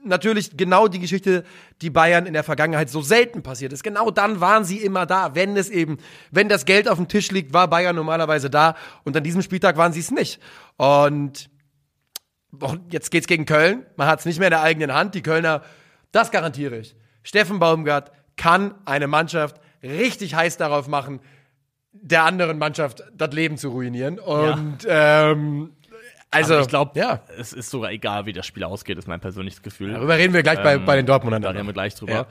[0.04, 1.44] natürlich genau die Geschichte,
[1.82, 3.82] die Bayern in der Vergangenheit so selten passiert ist.
[3.82, 5.34] Genau dann waren sie immer da.
[5.34, 5.98] Wenn es eben,
[6.30, 8.76] wenn das Geld auf dem Tisch liegt, war Bayern normalerweise da.
[9.04, 10.40] Und an diesem Spieltag waren sie es nicht.
[10.76, 11.50] Und
[12.62, 13.86] Och, jetzt geht's gegen Köln.
[13.96, 15.14] Man hat es nicht mehr in der eigenen Hand.
[15.14, 15.62] Die Kölner,
[16.12, 16.96] das garantiere ich.
[17.22, 21.20] Steffen Baumgart kann eine Mannschaft richtig heiß darauf machen,
[21.92, 24.18] der anderen Mannschaft das Leben zu ruinieren.
[24.18, 25.72] Und ähm,
[26.30, 29.20] also, Aber ich glaube, ja, es ist sogar egal, wie das Spiel ausgeht, ist mein
[29.20, 29.92] persönliches Gefühl.
[29.92, 31.42] darüber reden wir gleich bei, bei den Dortmundern.
[31.42, 32.12] Da reden wir gleich drüber.
[32.12, 32.26] Ja.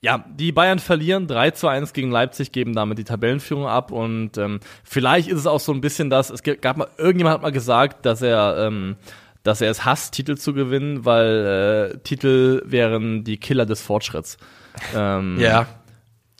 [0.00, 0.24] Ja.
[0.28, 4.60] die Bayern verlieren 3 zu 1 gegen Leipzig, geben damit die Tabellenführung ab und ähm,
[4.84, 8.06] vielleicht ist es auch so ein bisschen das, es gab mal, irgendjemand hat mal gesagt,
[8.06, 8.94] dass er, ähm,
[9.42, 14.36] dass er es hasst, Titel zu gewinnen, weil äh, Titel wären die Killer des Fortschritts.
[14.94, 15.66] Ähm, Ja.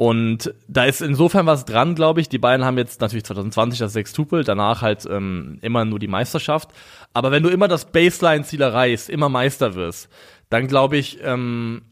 [0.00, 2.28] Und da ist insofern was dran, glaube ich.
[2.28, 6.70] Die Bayern haben jetzt natürlich 2020 das Sextupel, danach halt ähm, immer nur die Meisterschaft.
[7.14, 10.08] Aber wenn du immer das Baseline-Ziel erreichst, immer Meister wirst,
[10.50, 11.82] dann glaube ich, ähm,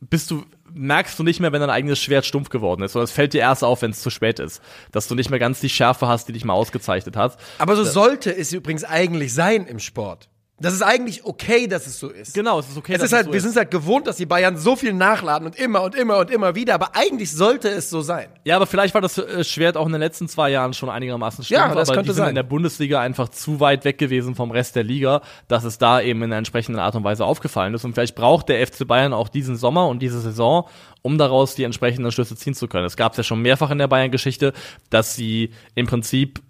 [0.00, 2.94] bist du, merkst du nicht mehr, wenn dein eigenes Schwert stumpf geworden ist.
[2.94, 4.60] Sondern es fällt dir erst auf, wenn es zu spät ist.
[4.90, 7.38] Dass du nicht mehr ganz die Schärfe hast, die dich mal ausgezeichnet hat.
[7.58, 10.30] Aber so sollte es übrigens eigentlich sein im Sport.
[10.60, 12.32] Das ist eigentlich okay, dass es so ist.
[12.32, 12.92] Genau, es ist okay.
[12.92, 15.46] Es dass ist halt, so wir sind halt gewohnt, dass die Bayern so viel nachladen
[15.46, 18.28] und immer und immer und immer wieder, aber eigentlich sollte es so sein.
[18.44, 21.42] Ja, aber vielleicht war das äh, Schwert auch in den letzten zwei Jahren schon einigermaßen
[21.44, 22.28] stumpf, Ja, das aber könnte die sind sein.
[22.28, 26.00] in der Bundesliga einfach zu weit weg gewesen vom Rest der Liga, dass es da
[26.00, 27.84] eben in einer entsprechenden Art und Weise aufgefallen ist.
[27.84, 30.68] Und vielleicht braucht der FC Bayern auch diesen Sommer und diese Saison,
[31.02, 32.86] um daraus die entsprechenden Schlüsse ziehen zu können.
[32.86, 34.52] Es gab es ja schon mehrfach in der Bayern-Geschichte,
[34.88, 36.40] dass sie im Prinzip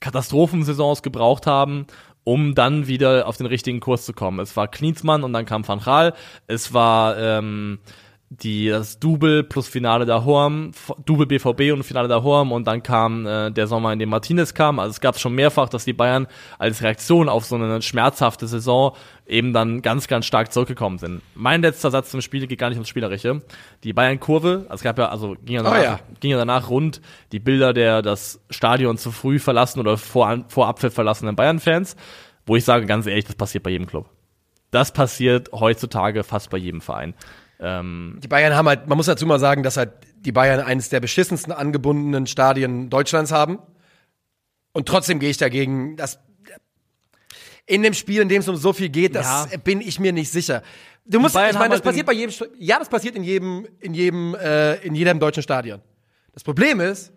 [0.00, 1.86] Katastrophensaisons gebraucht haben,
[2.24, 4.40] um dann wieder auf den richtigen Kurs zu kommen.
[4.40, 6.14] Es war Klinsmann und dann kam Van Gaal.
[6.46, 7.78] Es war ähm,
[8.32, 10.70] die, das Double plus Finale der Horm,
[11.04, 14.54] Double BVB und Finale der Horm und dann kam äh, der Sommer, in dem Martinez
[14.54, 14.78] kam.
[14.78, 18.94] Also es gab schon mehrfach, dass die Bayern als Reaktion auf so eine schmerzhafte Saison
[19.26, 21.22] eben dann ganz, ganz stark zurückgekommen sind.
[21.34, 23.42] Mein letzter Satz zum Spiel geht gar nicht ums Spielerische.
[23.82, 26.00] Die Bayern-Kurve, also es gab ja, also ging ja, danach, ja.
[26.20, 27.00] ging ja danach rund
[27.32, 31.96] die Bilder der das Stadion zu früh verlassen oder vor, vor Abpfiff verlassenen Bayern-Fans,
[32.46, 34.08] wo ich sage, ganz ehrlich, das passiert bei jedem Club.
[34.70, 37.14] Das passiert heutzutage fast bei jedem Verein.
[37.60, 40.88] Ähm, Die Bayern haben halt, man muss dazu mal sagen, dass halt die Bayern eines
[40.88, 43.58] der beschissensten angebundenen Stadien Deutschlands haben.
[44.72, 46.18] Und trotzdem gehe ich dagegen, dass
[47.66, 49.58] in dem Spiel, in dem es um so viel geht, das Ja.
[49.58, 50.62] bin ich mir nicht sicher.
[51.04, 53.94] Du musst, ich meine, das halt passiert bei jedem, ja, das passiert in jedem, in
[53.94, 55.80] jedem, äh, in jedem deutschen Stadion.
[56.32, 57.12] Das Problem ist,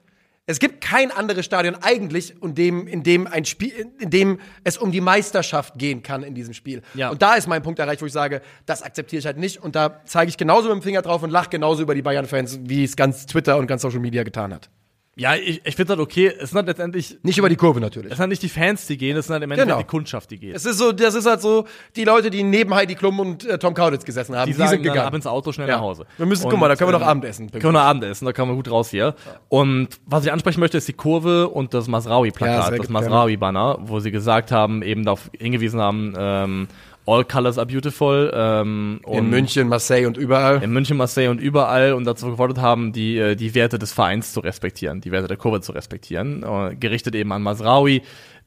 [0.46, 4.78] es gibt kein anderes Stadion eigentlich, in dem, in dem ein Spiel, in dem es
[4.78, 6.82] um die Meisterschaft gehen kann in diesem Spiel.
[6.96, 7.10] Ja.
[7.10, 9.64] Und da ist mein Punkt erreicht, wo ich sage, das akzeptiere ich halt nicht.
[9.64, 12.60] Und da zeige ich genauso mit dem Finger drauf und lache genauso über die Bayern-Fans,
[12.64, 14.70] wie es ganz Twitter und ganz Social Media getan hat.
[15.16, 18.08] Ja, ich, ich finde halt okay, es sind halt letztendlich, Nicht über die Kurve natürlich.
[18.12, 19.80] es sind halt nicht die Fans, die gehen, es sind halt im Endeffekt Genau.
[19.80, 20.56] die Kundschaft, die geht.
[20.56, 23.60] Es ist so, das ist halt so, die Leute, die neben Heidi Klum und äh,
[23.60, 25.08] Tom Kaulitz gesessen haben, die die, sagen sind dann gegangen.
[25.08, 25.76] ab ins Auto, schnell Ja.
[25.76, 26.08] nach Hause.
[26.18, 27.52] Wir müssen, Und, guck mal, da können wir noch ähm, Abendessen.
[27.52, 29.14] Können wir noch Abendessen, da kann man gut raus hier.
[29.50, 32.94] Und was ich ansprechen möchte, ist die Kurve und das Ja, Masraoui-Plakat, sehr das gerne.
[33.08, 36.68] Masraoui-Banner, wo sie gesagt haben, eben darauf hingewiesen haben, ähm,
[37.06, 38.32] all colors are beautiful.
[38.34, 40.62] Ähm, In München, Marseille und überall.
[40.64, 44.34] in München, Marseille und überall und dazu gefordert haben, die, äh, die Werte des Vereins
[44.34, 46.44] zu respektieren, die Werte der Kurve zu respektieren.
[46.44, 48.02] Äh, gerichtet eben an Masraoui,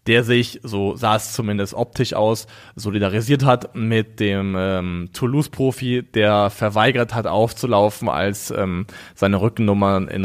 [0.06, 2.46] der sich, so sah es zumindest optisch aus,
[2.76, 10.24] solidarisiert hat mit dem ähm, Toulouse-Profi, der verweigert hat aufzulaufen, als ähm, seine Rückennummer in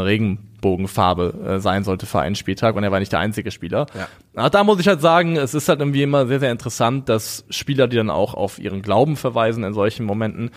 [0.61, 3.87] Regenbogenfarbe äh, sein sollte für einen Spieltag und er war nicht der einzige Spieler.
[3.95, 4.07] Ja.
[4.35, 7.45] Aber da muss ich halt sagen, es ist halt irgendwie immer sehr, sehr interessant, dass
[7.49, 10.51] Spieler, die dann auch auf ihren Glauben verweisen in solchen Momenten,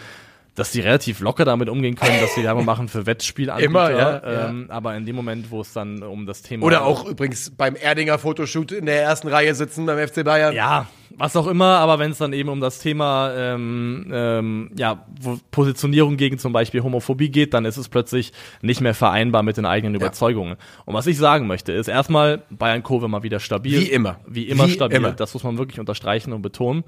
[0.55, 3.69] dass die relativ locker damit umgehen können, dass sie Werbung machen für Wettspielanbieter.
[3.69, 4.49] Immer, ja, ja.
[4.49, 7.77] ähm, Aber in dem Moment, wo es dann um das Thema Oder auch übrigens beim
[7.77, 10.55] Erdinger Fotoshoot in der ersten Reihe sitzen beim FC Bayern.
[10.55, 10.87] ja,
[11.17, 15.07] was auch immer, aber wenn es dann eben um das Thema ähm, ähm, ja,
[15.51, 18.33] Positionierung gegen zum Beispiel Homophobie geht, dann ist es plötzlich
[18.63, 20.57] nicht mehr vereinbar mit den eigenen Überzeugungen.
[20.85, 23.81] Und was ich sagen möchte, ist erstmal Bayern Kurve mal wieder stabil.
[23.81, 24.19] Wie immer.
[24.27, 24.97] Wie immer Wie stabil.
[24.97, 25.13] immer.
[25.13, 26.85] Das muss man wirklich unterstreichen und betonen.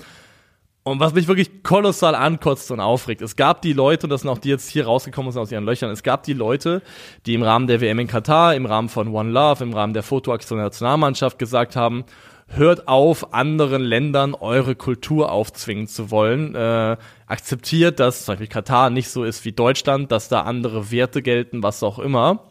[0.86, 4.30] Und was mich wirklich kolossal ankotzt und aufregt, es gab die Leute, und das sind
[4.30, 6.80] auch die jetzt hier rausgekommen sind aus ihren Löchern, es gab die Leute,
[7.26, 10.04] die im Rahmen der WM in Katar, im Rahmen von One Love, im Rahmen der
[10.04, 12.04] Fotoaktion der Nationalmannschaft gesagt haben,
[12.46, 16.54] hört auf, anderen Ländern eure Kultur aufzwingen zu wollen.
[16.54, 21.20] Äh, akzeptiert, dass zum Beispiel Katar nicht so ist wie Deutschland, dass da andere Werte
[21.20, 22.44] gelten, was auch immer.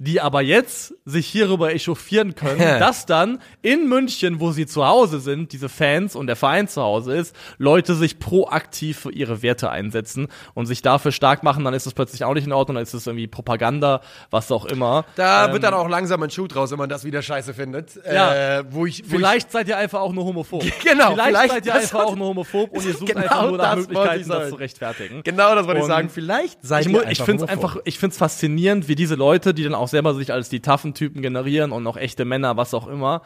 [0.00, 5.18] Die aber jetzt sich hierüber echauffieren können, dass dann in München, wo sie zu Hause
[5.18, 9.70] sind, diese Fans und der Verein zu Hause ist, Leute sich proaktiv für ihre Werte
[9.70, 12.82] einsetzen und sich dafür stark machen, dann ist es plötzlich auch nicht in Ordnung, dann
[12.84, 15.04] ist es irgendwie Propaganda, was auch immer.
[15.16, 17.98] Da Ähm, wird dann auch langsam ein Schuh draus, wenn man das wieder scheiße findet.
[18.06, 18.58] Ja.
[18.60, 20.62] Äh, wo ich, wo Vielleicht seid ihr einfach auch nur homophob.
[20.84, 23.58] Genau, Vielleicht, vielleicht seid ihr einfach auch nur homophob und ihr sucht Genau einfach nur
[23.58, 25.16] nach ich Möglichkeiten, das zu rechtfertigen.
[25.18, 26.08] ich, genau das wollte ich sagen.
[26.08, 28.94] Vielleicht seid Ich, ihr mu- ich einfach finde es einfach, ich finde es faszinierend, wie
[28.94, 32.24] diese Leute, die dann auch selber sich als die taffen Typen generieren und auch echte
[32.24, 33.22] Männer, was auch immer.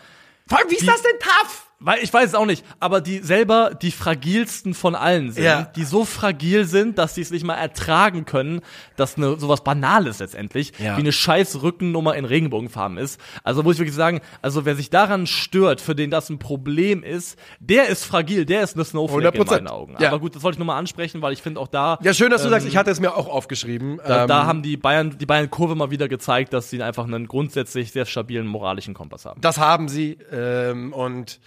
[0.46, 1.72] Vor allem, wie ist das denn tough?
[1.85, 5.62] Weil ich weiß es auch nicht, aber die selber die fragilsten von allen sind, Ja.
[5.62, 8.61] die so fragil sind, dass sie es nicht mal ertragen können,
[8.97, 10.97] dass eine sowas Banales letztendlich, Ja.
[10.97, 13.20] wie eine scheiß Rückennummer in Regenbogenfarben ist.
[13.43, 17.03] Also muss ich wirklich sagen, also wer sich daran stört, für den das ein Problem
[17.03, 19.51] ist, der ist fragil, der ist eine Snowflake in 100%.
[19.64, 19.97] meinen Augen.
[19.99, 20.09] Ja.
[20.09, 22.30] Aber gut, das wollte ich nur mal ansprechen, weil ich finde auch da Ja, schön,
[22.30, 23.99] dass du ähm, sagst, ich hatte es mir auch aufgeschrieben.
[24.07, 27.05] da, Ähm, da haben die Bayern, die Bayern Kurve mal wieder gezeigt, dass sie einfach
[27.05, 29.41] einen grundsätzlich sehr stabilen moralischen Kompass haben.
[29.41, 30.18] Das haben sie.
[30.33, 31.41] Ähm, und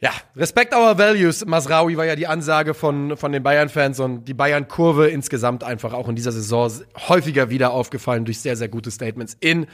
[0.00, 1.44] ja, Respect our values.
[1.44, 6.08] Masraoui war ja die Ansage von, von den Bayern-Fans und die Bayern-Kurve insgesamt einfach auch
[6.08, 6.70] in dieser Saison
[7.08, 9.66] häufiger wieder aufgefallen durch sehr, sehr gute Statements in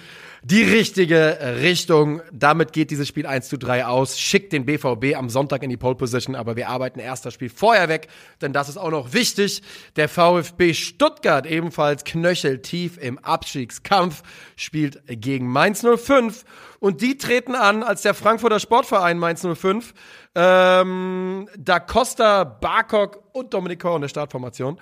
[0.43, 2.23] die richtige Richtung.
[2.33, 4.19] Damit geht dieses Spiel 1 zu 3 aus.
[4.19, 7.51] Schickt den BVB am Sonntag in die Pole Position, aber wir arbeiten erst das Spiel
[7.51, 8.09] vorher weg,
[8.41, 9.63] denn das ist auch noch wichtig.
[9.97, 14.23] Der VfB Stuttgart, ebenfalls knöcheltief im Abstiegskampf,
[14.57, 16.47] spielt gegen Mainz 05
[16.85, 19.95] und die treten an als der Frankfurter Sportverein Mainz 05.
[20.35, 24.79] Ähm, da Costa, Barkok und Dominik Kor in der Startformation.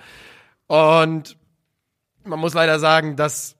[0.67, 1.37] Und
[2.25, 3.55] man muss leider sagen, dass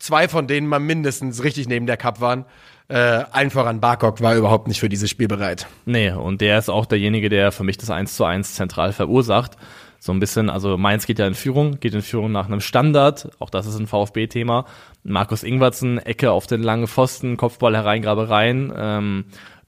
[0.00, 2.44] zwei von denen mal mindestens richtig neben der Cup waren.
[2.88, 5.68] Äh, allen voran Barkok war überhaupt nicht für dieses Spiel bereit.
[5.84, 9.56] Nee, und der ist auch derjenige, der für mich das 1 zu 1 zentral verursacht.
[10.02, 13.30] So ein bisschen, also Mainz geht ja in Führung, geht in Führung nach einem Standard,
[13.38, 14.64] auch das ist ein VfB-Thema.
[15.04, 18.72] Markus Ingwertsen, Ecke auf den langen Pfosten, Kopfball hereingrabe rein.
[18.74, 19.24] Ähm,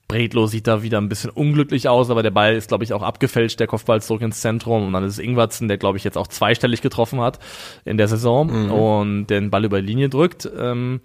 [0.08, 3.02] Bredlo sieht da wieder ein bisschen unglücklich aus, aber der Ball ist, glaube ich, auch
[3.02, 4.86] abgefälscht, der Kopfball zurück ins Zentrum.
[4.86, 7.38] Und dann ist es Ingwertsen, der, glaube ich, jetzt auch zweistellig getroffen hat
[7.84, 10.50] in der Saison und den Ball über die Linie drückt.
[10.58, 11.00] Ähm,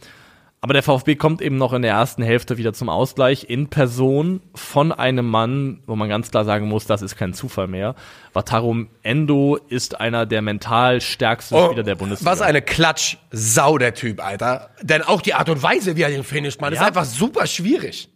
[0.62, 4.42] aber der VfB kommt eben noch in der ersten Hälfte wieder zum Ausgleich in Person
[4.56, 7.96] von einem Mann, wo man ganz klar sagen muss, das ist kein Zufall mehr.
[8.34, 12.30] Wataru Endo ist einer der mental stärksten Spieler der Bundesliga.
[12.30, 14.72] Oh, Was eine Klatsch-Sau, der Typ, Alter.
[14.82, 16.88] Denn auch die Art und Weise, wie er den finisht, man, ist Ja.
[16.88, 18.10] einfach super schwierig.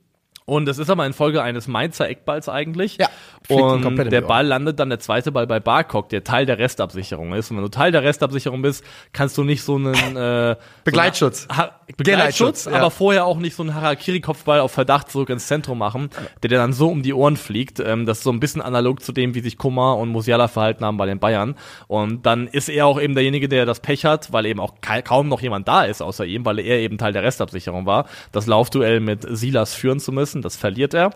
[0.52, 2.98] Und es ist aber in Folge eines Mainzer Eckballs eigentlich.
[2.98, 3.08] Ja,
[3.48, 4.20] Und der.
[4.20, 7.52] Ball landet dann der zweite Ball bei Barkok, der Teil der Restabsicherung ist.
[7.52, 8.84] Und wenn du Teil der Restabsicherung bist,
[9.14, 11.44] kannst du nicht so einen äh, Begleitschutz.
[11.44, 12.74] So einen Begleitschutz, ja.
[12.74, 16.10] aber vorher auch nicht so einen Harakiri-Kopfball auf Verdacht zurück ins Zentrum machen,
[16.44, 17.80] der dir dann so um die Ohren fliegt.
[17.80, 20.84] Ähm, das ist so ein bisschen analog zu dem, wie sich Kumar und Musiala verhalten
[20.84, 21.56] haben bei den Bayern.
[21.88, 25.02] Und dann ist er auch eben derjenige, der das Pech hat, weil eben auch ka
[25.02, 28.48] kaum noch jemand da ist außer ihm, weil er eben Teil der Restabsicherung war, das
[28.48, 30.41] Laufduell mit Silas führen zu müssen.
[30.42, 31.12] Das verliert er.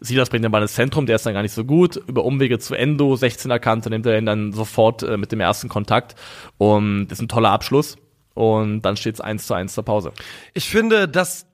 [0.00, 1.96] Silas bringt den Ball ins Zentrum, der ist dann gar nicht so gut.
[1.96, 5.68] Über Umwege zu Endo, 16er Kante, nimmt er ihn dann sofort äh, mit dem ersten
[5.68, 6.14] Kontakt.
[6.56, 7.98] Und das ist ein toller Abschluss.
[8.34, 10.12] Und dann steht es 1 zu 1 zur Pause.
[10.54, 11.46] Ich finde, dass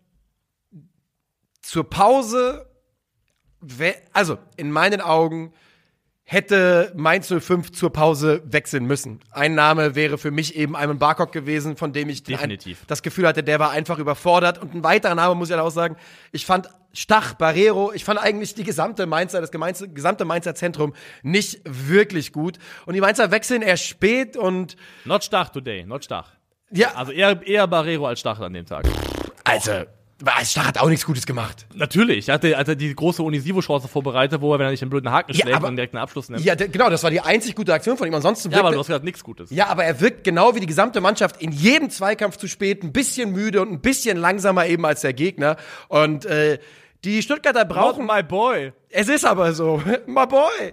[1.60, 2.66] zur Pause,
[4.12, 5.52] also in meinen Augen,
[6.28, 9.20] hätte Mainz 05 zur Pause wechseln müssen.
[9.30, 12.84] Ein Name wäre für mich eben Ayman Barkok gewesen, von dem ich Definitiv.
[12.88, 14.60] Das Gefühl hatte, der war einfach überfordert.
[14.60, 15.96] Und ein weiterer Name muss ich auch sagen,
[16.32, 21.60] ich fand Stach, Barrero, ich fand eigentlich die gesamte Mainzer, das gesamte Mainzer Zentrum nicht
[21.64, 22.58] wirklich gut.
[22.86, 24.76] Und die Mainzer wechseln erst spät und.
[25.04, 26.32] Not Stach today, not Stach.
[26.72, 26.94] Ja.
[26.94, 28.88] Also eher, eher Barrero als Stach an dem Tag.
[29.44, 29.84] Also,
[30.44, 31.66] Stach hat auch nichts Gutes gemacht.
[31.74, 35.10] Natürlich, er hatte, hatte die große Unisivo-Chance vorbereitet, wo er, wenn er nicht einen blöden
[35.10, 36.42] Haken schlägt, aber, dann direkt einen Abschluss nimmt.
[36.42, 38.14] Ja, genau, das war die einzig gute Aktion von ihm.
[38.14, 39.50] Ansonsten ja, aber du hast gesagt, nichts Gutes.
[39.50, 42.92] Ja, aber er wirkt genau wie die gesamte Mannschaft in jedem Zweikampf zu spät, ein
[42.92, 45.56] bisschen müde und ein bisschen langsamer eben als der Gegner.
[45.88, 46.58] Und äh,
[47.04, 48.06] die Stuttgarter brauchen.
[48.06, 48.72] Not my boy.
[48.88, 49.82] Es ist aber so.
[50.06, 50.72] my boy.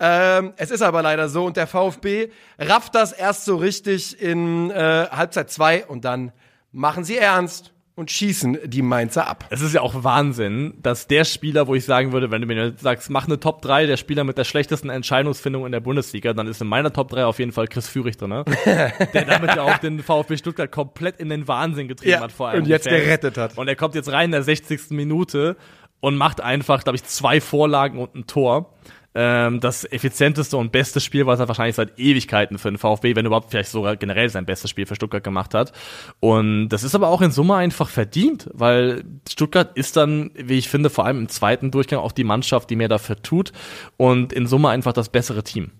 [0.00, 4.70] Ähm, es ist aber leider so und der VfB rafft das erst so richtig in
[4.70, 6.32] äh, Halbzeit zwei und dann
[6.72, 9.44] machen sie ernst und schießen die Mainzer ab.
[9.50, 12.72] Es ist ja auch Wahnsinn, dass der Spieler, wo ich sagen würde, wenn du mir
[12.78, 16.46] sagst, mach eine Top 3 der Spieler mit der schlechtesten Entscheidungsfindung in der Bundesliga, dann
[16.46, 18.44] ist in meiner Top 3 auf jeden Fall Chris Führig drin, ne?
[19.12, 22.48] der damit ja auch den VfB Stuttgart komplett in den Wahnsinn getrieben Ja, hat vor
[22.48, 22.62] allem.
[22.62, 23.58] und jetzt gerettet hat.
[23.58, 24.90] Und er kommt jetzt rein in der 60.
[24.90, 25.56] Minute
[26.00, 28.72] und macht einfach, glaube ich, zwei Vorlagen und ein Tor.
[29.14, 33.26] Ähm, das effizienteste und beste Spiel, was er wahrscheinlich seit Ewigkeiten für den VfB, wenn
[33.26, 35.72] überhaupt vielleicht sogar generell sein bestes Spiel für Stuttgart gemacht hat.
[36.20, 40.70] Und das ist aber auch in Summe einfach verdient, weil Stuttgart ist dann, wie ich
[40.70, 43.52] finde, vor allem im zweiten Durchgang auch die Mannschaft, die mehr dafür tut
[43.98, 45.72] und in Summe einfach das bessere Team.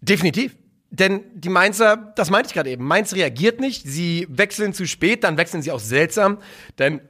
[0.00, 0.56] Definitiv.
[0.90, 5.24] Denn die Mainzer, das meinte ich gerade eben, Mainz reagiert nicht, sie wechseln zu spät,
[5.24, 6.38] dann wechseln sie auch seltsam,
[6.78, 7.00] denn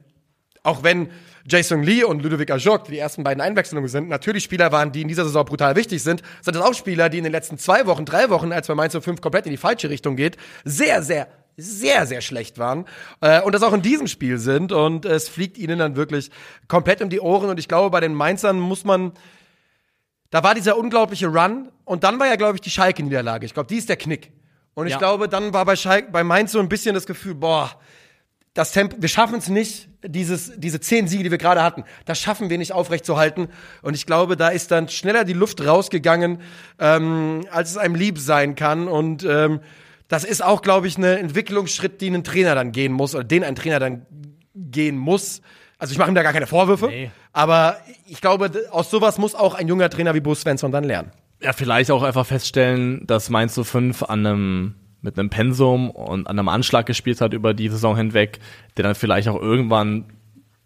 [0.63, 1.09] auch wenn
[1.47, 5.07] Jason Lee und Ludovic Ajok, die ersten beiden Einwechslungen sind, natürlich Spieler waren, die in
[5.07, 8.05] dieser Saison brutal wichtig sind, sind das auch Spieler, die in den letzten zwei Wochen,
[8.05, 12.05] drei Wochen, als bei Mainz 05 komplett in die falsche Richtung geht, sehr, sehr, sehr,
[12.05, 12.85] sehr schlecht waren
[13.21, 16.31] äh, und das auch in diesem Spiel sind und es fliegt ihnen dann wirklich
[16.67, 19.11] komplett um die Ohren und ich glaube, bei den Mainzern muss man
[20.31, 23.45] da war dieser unglaubliche Run und dann war ja, glaube ich, die Schalke-Niederlage.
[23.47, 24.31] Ich glaube, die ist der Knick.
[24.75, 24.99] Und ich Ja.
[24.99, 27.71] glaube, dann war bei, Schalke, bei Mainz so ein bisschen das Gefühl, boah,
[28.59, 32.19] das Tempo, wir schaffen es nicht, dieses, diese zehn Siege, die wir gerade hatten, das
[32.19, 33.47] schaffen wir nicht aufrechtzuerhalten.
[33.81, 36.41] Und ich glaube, da ist dann schneller die Luft rausgegangen,
[36.77, 38.87] ähm, als es einem lieb sein kann.
[38.87, 39.61] Und ähm,
[40.09, 43.43] das ist auch, glaube ich, ein Entwicklungsschritt, den ein Trainer dann gehen muss, oder den
[43.43, 44.05] ein Trainer dann
[44.55, 45.41] gehen muss.
[45.77, 47.11] Also ich mache ihm da gar keine Vorwürfe, Nee.
[47.31, 47.77] aber
[48.07, 51.11] ich glaube, aus sowas muss auch ein junger Trainer wie Bo Svensson dann lernen.
[51.41, 56.37] Ja, vielleicht auch einfach feststellen, dass Mainz 05 an einem mit einem Pensum und an
[56.39, 58.39] einem Anschlag gespielt hat über die Saison hinweg,
[58.77, 60.05] der dann vielleicht auch irgendwann,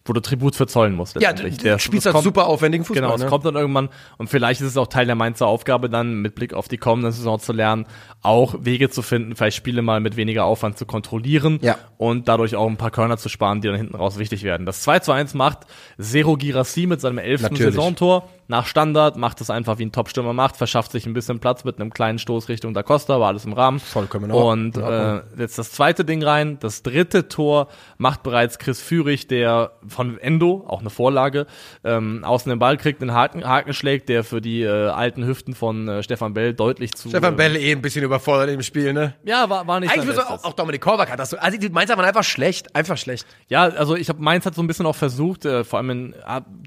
[0.06, 1.16] wo du Tribut für zollen musst.
[1.22, 3.04] Ja, Der- spielst das halt super aufwendigen Fußball.
[3.04, 3.28] Genau, es ne?
[3.28, 3.88] kommt dann irgendwann
[4.18, 7.12] und vielleicht ist es auch Teil der Mainzer Aufgabe dann, mit Blick auf die kommende
[7.14, 7.86] Saison zu lernen,
[8.22, 11.78] auch Wege zu finden, vielleicht Spiele mal mit weniger Aufwand zu kontrollieren Ja.
[11.98, 14.66] und dadurch auch ein paar Körner zu sparen, die dann hinten raus wichtig werden.
[14.66, 15.60] Das 2 zu 1 macht
[16.02, 17.74] Zero Girassi mit seinem elften Natürlich.
[17.76, 21.64] Saisontor nach Standard, macht es einfach wie ein Topstürmer macht, verschafft sich ein bisschen Platz
[21.64, 23.80] mit einem kleinen Stoß Richtung Da Costa, war alles im Rahmen.
[23.80, 24.32] Vollkommen.
[24.32, 27.68] Und äh, jetzt das zweite Ding rein, das dritte Tor
[27.98, 31.48] macht bereits Chris Führig, der von Endo, auch eine Vorlage,
[31.84, 35.56] ähm, außen den Ball kriegt, einen Haken, Haken schlägt, der für die äh, alten Hüften
[35.56, 37.10] von äh, Stefan Bell deutlich zu...
[37.10, 39.16] Stefan äh, Bell eh ein bisschen überfordert im Spiel, ne?
[39.24, 41.38] Ja, war, war nicht Eigentlich auch, auch Dominik Kovac hat das so.
[41.38, 43.26] Also die Mainzer waren einfach schlecht, einfach schlecht.
[43.48, 46.16] Ja, also ich habe Mainz hat so ein bisschen auch versucht, äh, vor allem in,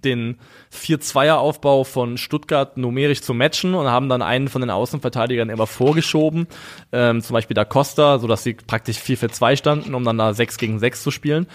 [0.02, 0.38] den
[0.72, 6.46] 4-2er-Aufbau von Stuttgart numerisch zu matchen und haben dann einen von den Außenverteidigern immer vorgeschoben,
[6.92, 10.78] ähm, zum Beispiel da Costa, sodass sie praktisch 4-4-2 standen, um dann da 6 gegen
[10.78, 11.46] 6 zu spielen.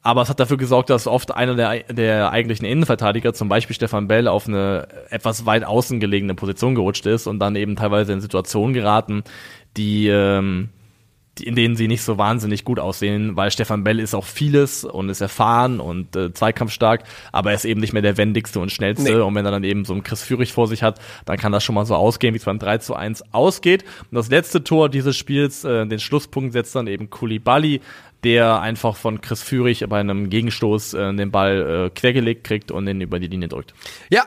[0.00, 4.06] Aber es hat dafür gesorgt, dass oft einer der, der eigentlichen Innenverteidiger, zum Beispiel Stefan
[4.06, 8.20] Bell, auf eine etwas weit außen gelegene Position gerutscht ist und dann eben teilweise in
[8.20, 9.24] Situationen geraten,
[9.76, 10.77] die ähm, die-
[11.40, 15.08] in denen sie nicht so wahnsinnig gut aussehen, weil Stefan Bell ist auch vieles und
[15.08, 19.12] ist erfahren und äh, zweikampfstark, aber er ist eben nicht mehr der wendigste und schnellste.
[19.12, 19.20] Nee.
[19.20, 21.64] Und wenn er dann eben so einen Chris Führig vor sich hat, dann kann das
[21.64, 23.84] schon mal so ausgehen, wie es beim 3 zu 1 ausgeht.
[24.10, 27.80] Und das letzte Tor dieses Spiels, äh, den Schlusspunkt setzt dann eben Koulibaly,
[28.24, 32.86] der einfach von Chris Führig bei einem Gegenstoß äh, den Ball äh, quergelegt kriegt und
[32.86, 33.74] den über die Linie drückt.
[34.10, 34.24] Ja,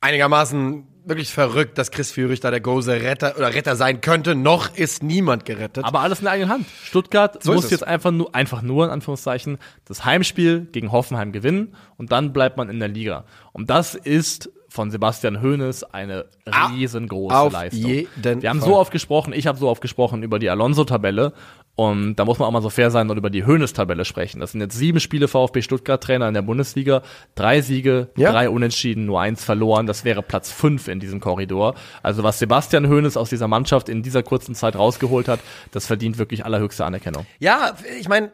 [0.00, 4.34] einigermaßen wirklich verrückt, dass Chris Führig da der Gose Retter oder Retter sein könnte.
[4.34, 5.84] Noch ist niemand gerettet.
[5.84, 6.66] Aber alles in der eigenen Hand.
[6.82, 11.74] Stuttgart So muss jetzt einfach nur, einfach nur in Anführungszeichen das Heimspiel gegen Hoffenheim gewinnen
[11.96, 13.24] und dann bleibt man in der Liga.
[13.52, 17.84] Und das ist von Sebastian Hoeneß eine riesengroße auf Leistung.
[17.84, 18.68] Wir haben Fall.
[18.68, 21.32] so oft gesprochen, ich habe so oft gesprochen über die Alonso-Tabelle
[21.78, 24.40] Und da muss man auch mal so fair sein und über die Höhnestabelle sprechen.
[24.40, 27.02] Das sind jetzt sieben Spiele VfB Stuttgart-Trainer in der Bundesliga,
[27.36, 28.32] drei Siege, Ja.
[28.32, 29.86] drei Unentschieden, nur eins verloren.
[29.86, 31.76] Das wäre Platz fünf in diesem Korridor.
[32.02, 35.38] Also was Sebastian Hoeneß aus dieser Mannschaft in dieser kurzen Zeit rausgeholt hat,
[35.70, 37.26] das verdient wirklich allerhöchste Anerkennung.
[37.38, 38.32] Ja, ich meine,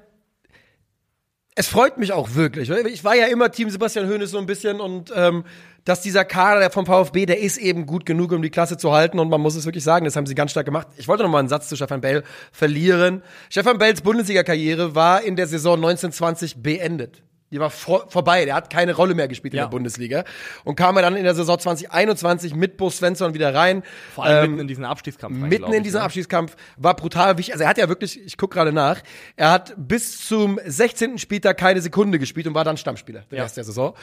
[1.54, 2.70] es freut mich auch wirklich.
[2.70, 5.44] Ich war ja immer Team Sebastian Hoeneß so ein bisschen und ähm,
[5.84, 8.92] dass dieser Kader der vom VfB, der ist eben gut genug, um die Klasse zu
[8.92, 10.88] halten und man muss es wirklich sagen, das haben sie ganz stark gemacht.
[10.96, 13.22] Ich wollte noch mal einen Satz zu Stefan Bell verlieren.
[13.50, 17.22] Stefan Bells Bundesliga-Karriere war in der Saison 1920 beendet.
[17.54, 19.64] Die war vor, vorbei, der hat keine Rolle mehr gespielt in Ja.
[19.66, 20.24] der Bundesliga
[20.64, 23.84] und kam er dann in der Saison 2021 mit Bo Svensson wieder rein.
[24.14, 25.40] Vor allem Ähm, mitten in diesen Abstiegskampf.
[25.40, 26.04] rein, mitten in ich, diesem ne?
[26.04, 27.54] Abschiedskampf war brutal wichtig.
[27.54, 29.00] Also er hat ja wirklich, ich gucke gerade nach,
[29.36, 31.18] er hat bis zum 16.
[31.18, 33.44] Spieltag keine Sekunde gespielt und war dann Stammspieler den Ja.
[33.44, 33.94] Rest der Saison.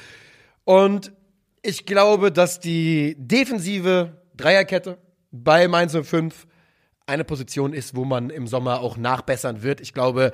[0.63, 1.11] Und
[1.61, 4.97] ich glaube, dass die defensive Dreierkette
[5.31, 6.47] bei Mainz 05
[7.05, 9.81] eine Position ist, wo man im Sommer auch nachbessern wird.
[9.81, 10.31] Ich glaube,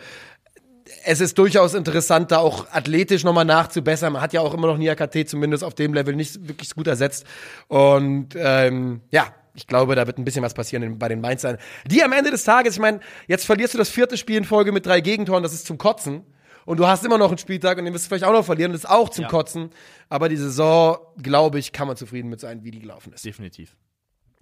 [1.06, 4.14] es ist durchaus interessant, da auch athletisch nochmal nachzubessern.
[4.14, 7.26] Man hat ja auch immer noch Niakate zumindest auf dem Level nicht wirklich gut ersetzt.
[7.68, 11.58] Und ähm, ja, ich glaube, da wird ein bisschen was passieren bei den Mainzern.
[11.86, 14.72] Die am Ende des Tages, ich meine, jetzt verlierst du das vierte Spiel in Folge
[14.72, 16.24] mit drei Gegentoren, das ist zum Kotzen.
[16.66, 18.74] Und du hast immer noch einen Spieltag und den wirst du vielleicht auch noch verlieren,
[18.74, 19.30] das ist auch zum Ja.
[19.30, 19.70] Kotzen.
[20.10, 23.24] Aber die Saison, glaube ich, kann man zufrieden mit sein, wie die gelaufen ist.
[23.24, 23.76] Definitiv.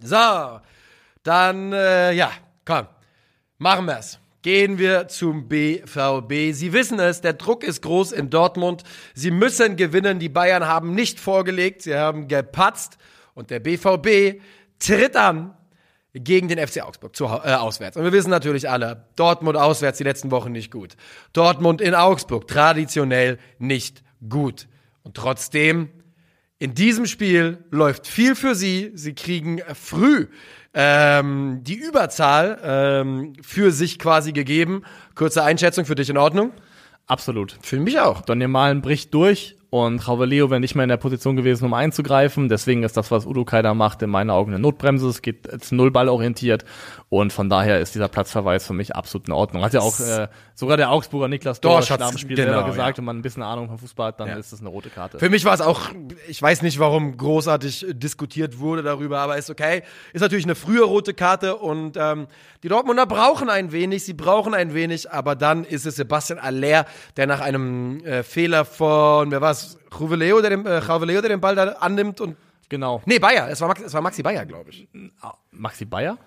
[0.00, 0.60] So,
[1.22, 2.30] dann, äh, ja,
[2.64, 2.88] komm,
[3.58, 4.18] machen wir's.
[4.46, 6.52] Gehen wir zum BVB.
[6.54, 8.84] Sie wissen es, der Druck ist groß in Dortmund.
[9.12, 10.20] Sie müssen gewinnen.
[10.20, 12.96] Die Bayern haben nicht vorgelegt, sie haben gepatzt.
[13.34, 14.40] Und der BVB
[14.78, 15.56] tritt an
[16.14, 17.96] gegen den FC Augsburg zu, äh, auswärts.
[17.96, 20.94] Und wir wissen natürlich alle, Dortmund auswärts die letzten Wochen nicht gut.
[21.32, 24.68] Dortmund in Augsburg traditionell nicht gut.
[25.02, 25.88] Und trotzdem
[26.60, 28.92] in diesem Spiel läuft viel für sie.
[28.94, 30.28] Sie kriegen früh
[30.78, 34.82] ähm, die Überzahl ähm, für sich quasi gegeben.
[35.14, 36.52] Kurze Einschätzung für dich in Ordnung?
[37.06, 37.56] Absolut.
[37.62, 38.20] Für mich auch.
[38.20, 42.48] Donny Malen bricht durch und Leo wäre nicht mehr in der Position gewesen, um einzugreifen.
[42.48, 45.08] Deswegen ist das, was Udo Kai macht, in meinen Augen eine Notbremse.
[45.08, 46.64] Es geht jetzt null Ball orientiert
[47.08, 49.64] und von daher ist dieser Platzverweis für mich absolut in Ordnung.
[49.64, 52.96] Hat ja auch äh, sogar der Augsburger Niklas Dorsch nach dem Spiel genau, selber gesagt,
[52.96, 52.98] ja.
[52.98, 54.36] wenn man ein bisschen Ahnung vom Fußball hat, dann Ja.
[54.36, 55.18] ist das eine rote Karte.
[55.18, 55.90] Für mich war es auch,
[56.28, 59.82] ich weiß nicht, warum großartig diskutiert wurde darüber, aber ist okay.
[60.12, 62.26] Ist natürlich eine frühe rote Karte und ähm,
[62.62, 66.86] die Dortmunder brauchen ein wenig, sie brauchen ein wenig, aber dann ist es Sebastian Aller,
[67.16, 71.40] der nach einem äh, Fehler von, wer war's, Juveleo, der den, äh, Juveleo, der den
[71.40, 72.36] Ball da annimmt und,
[72.68, 73.02] genau.
[73.06, 74.88] nee, Bayer, es war, Max, es war Maxi Bayer, glaube ich.
[75.50, 76.18] Maxi Bayer?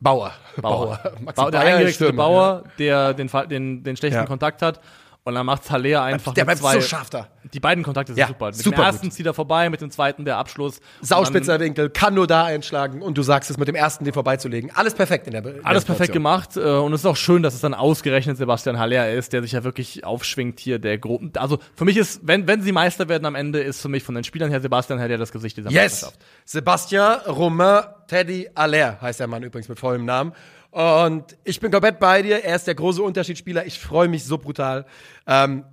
[0.00, 0.32] Bauer.
[0.60, 1.00] Bauer.
[1.20, 4.26] Maxi Bauer der eingerichtete Bauer, der den, den, den schlechten Ja.
[4.26, 4.80] Kontakt hat.
[5.26, 7.26] Und dann macht Haller einfach Der bleibt zwei, so scharf da.
[7.52, 8.46] Die beiden Kontakte sind Ja, super.
[8.46, 9.12] Mit super dem ersten gut.
[9.12, 10.80] zieht er vorbei, mit dem zweiten der Abschluss.
[11.02, 14.70] Sauspitzer Winkel, kann nur da einschlagen und du sagst es mit dem ersten, den vorbeizulegen.
[14.72, 17.42] Alles perfekt in der in der Alles perfekt gemacht äh, und es ist auch schön,
[17.42, 21.20] dass es dann ausgerechnet Sebastian Haller ist, der sich ja wirklich aufschwingt hier, der Gro
[21.36, 24.14] also für mich ist, wenn, wenn sie Meister werden am Ende, ist für mich von
[24.14, 26.02] den Spielern her Sebastian Haller das Gesicht dieser Yes!
[26.02, 26.20] Meisterschaft.
[26.44, 30.32] Sebastian Romain Teddy Aller heißt der Mann übrigens mit vollem Namen.
[30.70, 32.44] Und ich bin komplett bei dir.
[32.44, 33.66] Er ist der große Unterschiedsspieler.
[33.66, 34.84] Ich freue mich so brutal.
[35.26, 35.64] Ähm,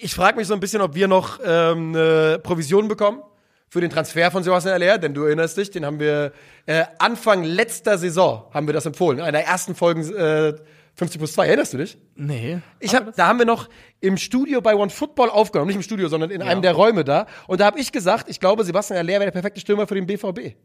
[0.00, 3.22] ich frage mich so ein bisschen, ob wir noch ähm, eine Provision bekommen
[3.68, 6.32] für den Transfer von Sebastian Aller, denn du erinnerst dich, den haben wir
[6.66, 9.18] äh, Anfang letzter Saison haben wir das empfohlen.
[9.18, 10.54] In einer der ersten Folgen äh,
[10.94, 11.46] 50 plus 2.
[11.46, 11.96] Erinnerst du dich?
[12.16, 12.58] Nee.
[12.80, 13.68] Ich hab, da haben wir noch
[14.00, 17.26] im Studio bei One Football aufgenommen, nicht im Studio, sondern in einem der Räume da.
[17.46, 20.06] Und da habe ich gesagt, ich glaube, Sebastian Aller wäre der perfekte Stürmer für den
[20.06, 20.56] BVB.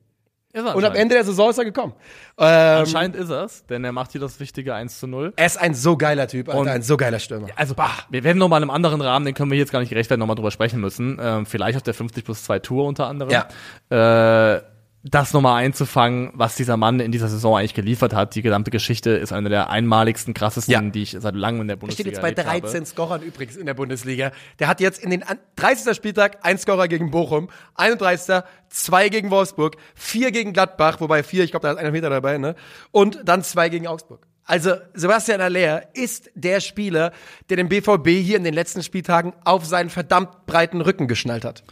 [0.53, 0.93] Und am.
[0.95, 1.93] Ende der Saison ist er gekommen.
[2.37, 2.45] Ähm,
[2.79, 5.33] Anscheinend ist er's, denn er macht hier das wichtige 1 zu 0.
[5.35, 7.47] er ist ein so geiler Typ, Alter, Und- ein so geiler Stürmer.
[7.55, 7.75] Also,
[8.09, 10.19] wir werden noch mal in einem anderen Rahmen, den können wir jetzt gar nicht gerechtfertigen,
[10.19, 11.17] noch mal drüber sprechen müssen.
[11.19, 13.31] Ähm, vielleicht auf der 50 plus 2 Tour unter anderem.
[13.31, 14.55] Ja.
[14.57, 14.61] Äh,
[15.05, 18.35] das nochmal einzufangen, was dieser Mann in dieser Saison eigentlich geliefert hat.
[18.35, 20.81] Die gesamte Geschichte ist eine der einmaligsten, krassesten, Ja.
[20.81, 23.57] die ich seit langem in der Er steht Bundesliga jetzt bei erlebt 13 Scorern übrigens
[23.57, 24.31] in der Bundesliga.
[24.59, 25.93] Der hat jetzt in den an- 30.
[25.93, 28.43] Spieltag ein Scorer gegen Bochum, 31.
[28.69, 32.37] zwei gegen Wolfsburg, vier gegen Gladbach, wobei vier, ich glaube, da ist einer Meter dabei,
[32.37, 32.55] ne?
[32.91, 34.25] Und dann zwei gegen Augsburg.
[34.45, 37.11] Also Sebastian Aller ist der Spieler,
[37.49, 41.63] der den BVB hier in den letzten Spieltagen auf seinen verdammt breiten Rücken geschnallt hat.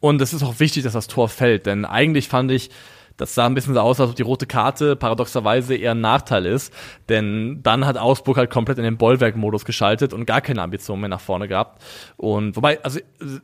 [0.00, 2.70] Und es ist auch wichtig, dass das Tor fällt, denn eigentlich fand ich,
[3.18, 6.46] das sah ein bisschen so aus, als ob die rote Karte paradoxerweise eher ein Nachteil
[6.46, 6.72] ist,
[7.10, 11.10] denn dann hat Augsburg halt komplett in den Bollwerk-Modus geschaltet und gar keine Ambition mehr
[11.10, 11.82] nach vorne gehabt.
[12.16, 12.98] Und wobei, also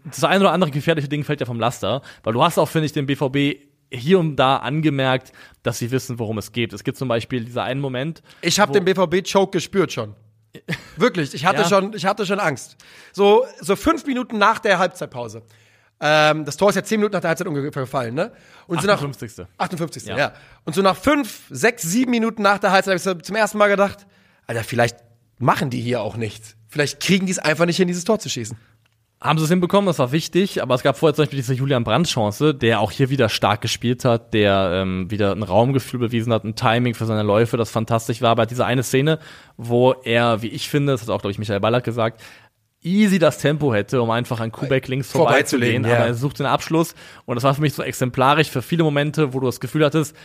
[0.04, 2.86] das eine oder andere gefährliche Ding fällt ja vom Laster, weil du hast auch, finde
[2.86, 3.60] ich, den BVB
[3.92, 6.72] hier und da angemerkt, dass sie wissen, worum es geht.
[6.72, 10.14] Es gibt zum Beispiel dieser einen Moment, Ich habe den BVB-Choke gespürt schon.
[10.96, 11.68] Wirklich, ich hatte Ja.
[11.68, 12.78] schon, ich hatte schon Angst.
[13.12, 15.42] So, so fünf Minuten nach der Halbzeitpause.
[15.98, 18.32] Ähm, das Tor ist ja zehn Minuten nach der Halbzeit ungefähr gefallen, ne?
[18.66, 19.46] Und so nach 58.
[19.56, 20.06] 58.
[20.06, 20.18] Ja.
[20.18, 20.32] Ja.
[20.64, 23.56] Und so nach fünf, sechs, sieben Minuten nach der Halbzeit habe ich so zum ersten
[23.58, 24.06] Mal gedacht,
[24.46, 24.96] Alter, vielleicht
[25.38, 26.56] machen die hier auch nichts.
[26.68, 28.56] Vielleicht kriegen die es einfach nicht hin, dieses Tor zu schießen.
[29.18, 31.84] Haben sie es hinbekommen, das war wichtig, aber es gab vorher zum Beispiel diese Julian
[31.84, 36.44] Brandt-Chance, der auch hier wieder stark gespielt hat, der ähm, wieder ein Raumgefühl bewiesen hat,
[36.44, 38.32] ein Timing für seine Läufe, das fantastisch war.
[38.32, 39.18] Aber diese eine Szene,
[39.56, 42.20] wo er, wie ich finde, das hat auch, glaube ich, Michael Ballack gesagt,
[42.86, 45.82] easy das Tempo hätte, um einfach an Kubek links vorbeizulegen.
[45.82, 45.96] Vorbeizulegen, ja.
[45.96, 46.94] Aber er sucht den Abschluss
[47.24, 50.16] und das war für mich so exemplarisch für viele Momente, wo du das Gefühl hattest,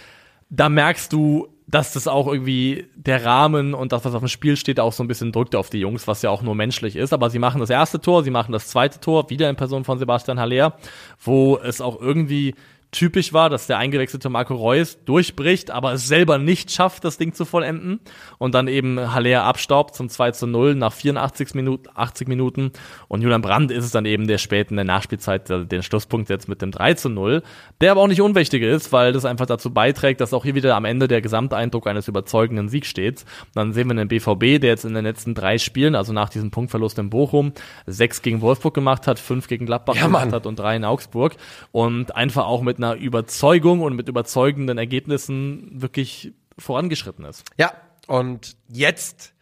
[0.49, 4.57] da merkst du, dass das auch irgendwie der Rahmen und das, was auf dem Spiel
[4.57, 7.13] steht, auch so ein bisschen drückt auf die Jungs, was ja auch nur menschlich ist.
[7.13, 9.97] Aber sie machen das erste Tor, sie machen das zweite Tor, wieder in Person von
[9.97, 10.77] Sebastian Haller,
[11.23, 12.55] wo es auch irgendwie
[12.91, 17.33] typisch war, dass der eingewechselte Marco Reus durchbricht, aber es selber nicht schafft, das Ding
[17.33, 18.01] zu vollenden.
[18.37, 22.71] Und dann eben Haller abstaubt zum 2 zu 0 nach 84 Minuten, 80 Minuten.
[23.07, 26.49] Und Julian Brandt ist es dann eben, der spät in der Nachspielzeit den Schlusspunkt setzt
[26.49, 27.43] mit dem 3 zu 0.
[27.79, 30.75] Der aber auch nicht unwichtig ist, weil das einfach dazu beiträgt, dass auch hier wieder
[30.75, 33.21] am Ende der Gesamteindruck eines überzeugenden Siegs steht.
[33.21, 36.27] Und dann sehen wir den BVB, der jetzt in den letzten drei Spielen, also nach
[36.27, 37.53] diesem Punktverlust in Bochum,
[37.85, 40.33] sechs gegen Wolfsburg gemacht hat, fünf gegen Gladbach Ja, gemacht Mann.
[40.33, 41.37] hat und drei in Augsburg.
[41.71, 47.43] Und einfach auch mit einer Überzeugung und mit überzeugenden Ergebnissen wirklich vorangeschritten ist.
[47.57, 47.73] Ja,
[48.07, 49.33] und jetzt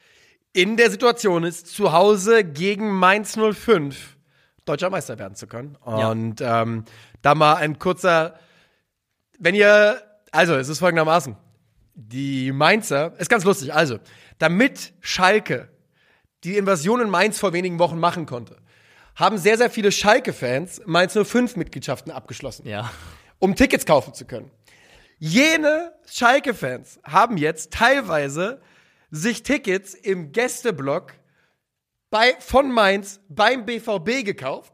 [0.53, 4.17] in der Situation ist, zu Hause gegen Mainz 05
[4.65, 5.77] deutscher Meister werden zu können.
[5.85, 6.09] Ja.
[6.09, 6.85] Und ähm,
[7.21, 8.39] da mal ein kurzer,
[9.37, 10.01] wenn ihr,
[10.31, 11.35] also es ist folgendermaßen,
[11.95, 13.99] die Mainzer, ist ganz lustig, also,
[14.37, 15.69] damit Schalke
[16.43, 18.57] die Invasion in Mainz vor wenigen Wochen machen konnte,
[19.15, 22.89] haben sehr, sehr viele Schalke-Fans Mainz 05 Mitgliedschaften abgeschlossen Ja.
[23.39, 24.51] Um Tickets kaufen zu können.
[25.17, 28.61] Jene Schalke-Fans haben jetzt teilweise
[29.11, 31.13] sich Tickets im Gästeblock
[32.09, 34.73] bei, von Mainz beim BVB gekauft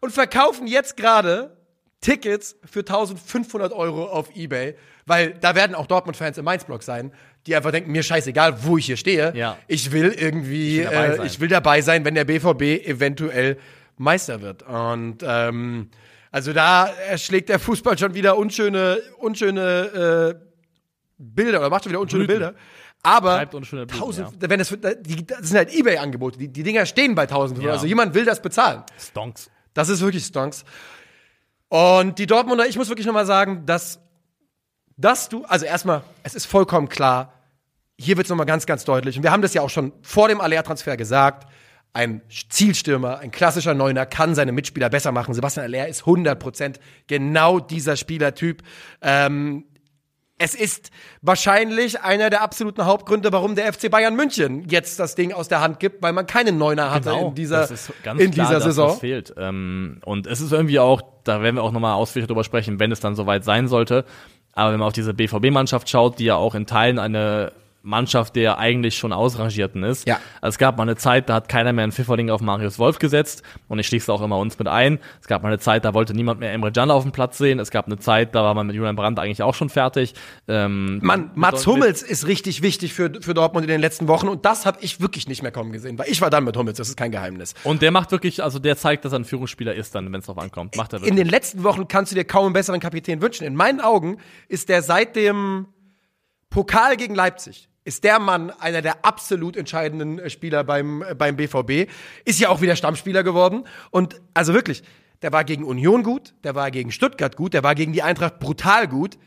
[0.00, 1.56] und verkaufen jetzt gerade
[2.00, 4.74] Tickets für 1500 Euro auf Ebay,
[5.06, 7.12] weil da werden auch Dortmund-Fans im Mainz-Block sein,
[7.46, 9.32] die einfach denken, mir scheißegal, wo ich hier stehe.
[9.34, 9.56] Ja.
[9.68, 11.26] Ich will irgendwie, Ich will dabei äh, sein.
[11.26, 13.58] ich will dabei sein, wenn der BVB eventuell
[13.96, 14.62] Meister wird.
[14.64, 15.90] Und ähm,
[16.34, 20.44] also da erschlägt der Fußball schon wieder unschöne, unschöne äh,
[21.16, 22.40] Bilder oder macht schon wieder unschöne Blüten.
[22.40, 22.58] Bilder.
[23.04, 26.36] Aber Blüten, 1000, wenn das, die, das sind halt Ebay-Angebote.
[26.36, 27.62] Die, die Dinger stehen bei 1000.
[27.62, 27.70] Ja.
[27.70, 28.82] Also jemand will das bezahlen.
[28.98, 29.48] Stonks.
[29.74, 30.64] Das ist wirklich Stonks.
[31.68, 34.00] Und die Dortmunder, ich muss wirklich nochmal sagen, dass,
[34.96, 37.32] dass du, also erstmal, es ist vollkommen klar,
[37.96, 39.16] hier wird es nochmal ganz, ganz deutlich.
[39.16, 41.48] Und wir haben das ja auch schon vor dem Aller-Transfer gesagt.
[41.94, 45.32] Ein Zielstürmer, ein klassischer Neuner kann seine Mitspieler besser machen.
[45.32, 46.74] Sebastian Aller ist 100%
[47.06, 48.62] genau dieser Spielertyp.
[49.00, 49.64] Ähm,
[50.36, 50.90] es ist
[51.22, 55.60] wahrscheinlich einer der absoluten Hauptgründe, warum der FC Bayern München jetzt das Ding aus der
[55.60, 58.46] Hand gibt, weil man keinen Neuner hatte in dieser, Genau, das ist ganz in klar
[58.46, 58.88] dieser das, Saison.
[58.90, 59.32] Was fehlt.
[59.36, 62.90] Ähm, und es ist irgendwie auch, da werden wir auch nochmal ausführlich drüber sprechen, wenn
[62.90, 64.04] es dann soweit sein sollte.
[64.52, 67.52] Aber wenn man auf diese BVB-Mannschaft schaut, die ja auch in Teilen eine
[67.84, 70.08] Mannschaft der eigentlich schon ausrangierten ist.
[70.08, 70.18] Ja.
[70.40, 72.98] Also es gab mal eine Zeit, da hat keiner mehr einen Pfifferling auf Marius Wolf
[72.98, 74.98] gesetzt und ich schließe auch immer uns mit ein.
[75.20, 77.58] Es gab mal eine Zeit, da wollte niemand mehr Emre Can auf dem Platz sehen.
[77.58, 80.14] Es gab eine Zeit, da war man mit Julian Brandt eigentlich auch schon fertig.
[80.48, 84.46] Ähm, Mann, Mats Hummels ist richtig wichtig für, für Dortmund in den letzten Wochen und
[84.46, 86.88] das habe ich wirklich nicht mehr kommen gesehen, weil ich war dann mit Hummels, das
[86.88, 87.54] ist kein Geheimnis.
[87.64, 90.26] Und der macht wirklich, also der zeigt, dass er ein Führungsspieler ist dann, wenn es
[90.26, 90.76] drauf ankommt.
[90.76, 91.10] Macht er wirklich.
[91.10, 93.46] In den letzten Wochen kannst du dir kaum einen besseren Kapitän wünschen.
[93.46, 94.16] In meinen Augen
[94.48, 95.66] ist der seit dem
[96.48, 101.36] Pokal gegen Leipzig ist der Mann einer der absolut entscheidenden äh, Spieler beim, äh, beim
[101.36, 101.90] BVB.
[102.24, 103.64] Ist ja auch wieder Stammspieler geworden.
[103.90, 104.82] Und also wirklich,
[105.22, 108.38] der war gegen Union gut, der war gegen Stuttgart gut, der war gegen die Eintracht
[108.38, 109.18] brutal gut.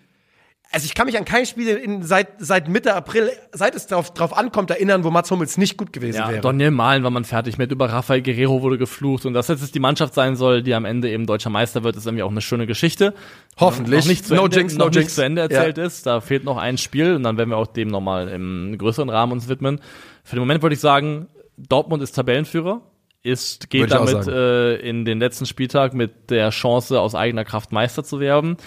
[0.70, 4.14] Also ich kann mich an kein Spiel in, seit, seit Mitte April, seit es drauf,
[4.14, 6.42] drauf ankommt, erinnern, wo Mats Hummels nicht gut gewesen Ja, wäre.
[6.42, 7.72] Daniel Malen war man fertig mit.
[7.72, 9.26] Über Rafael Guerrero wurde geflucht.
[9.26, 12.06] Und dass jetzt die Mannschaft sein soll, die am Ende eben deutscher Meister wird, ist
[12.06, 13.14] irgendwie auch eine schöne Geschichte.
[13.58, 14.02] Hoffentlich.
[14.02, 15.16] Noch nicht zu No Ende, jinx, no jinx.
[15.16, 15.86] zu Ende erzählt Ja.
[15.86, 16.06] ist.
[16.06, 19.32] Da fehlt noch ein Spiel und dann werden wir auch dem nochmal im größeren Rahmen
[19.32, 19.80] uns widmen.
[20.26, 21.28] Für den Moment würde ich sagen,
[21.58, 22.82] Dortmund ist Tabellenführer.
[23.24, 28.04] Ist, geht damit äh, in den letzten Spieltag mit der Chance, aus eigener Kraft Meister
[28.04, 28.58] zu werden.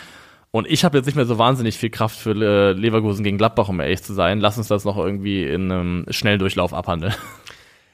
[0.53, 3.69] Und ich habe jetzt nicht mehr so wahnsinnig viel Kraft für äh, Leverkusen gegen Gladbach,
[3.69, 4.41] um ehrlich zu sein.
[4.41, 7.15] Lass uns das noch irgendwie in einem Schnelldurchlauf abhandeln.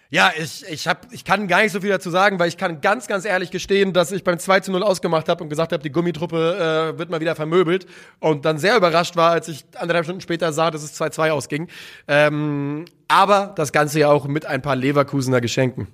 [0.09, 2.81] Ja, ich, ich, hab, ich kann gar nicht so viel dazu sagen, weil ich kann
[2.81, 5.83] ganz, ganz ehrlich gestehen, dass ich beim 2 zu 0 ausgemacht habe und gesagt habe,
[5.83, 7.87] die Gummitruppe äh, wird mal wieder vermöbelt.
[8.21, 11.69] Und dann sehr überrascht war, als ich anderthalb Stunden später sah, dass es 2-2 ausging.
[12.07, 15.89] Ähm, aber das Ganze ja auch mit ein paar Leverkusener Geschenken.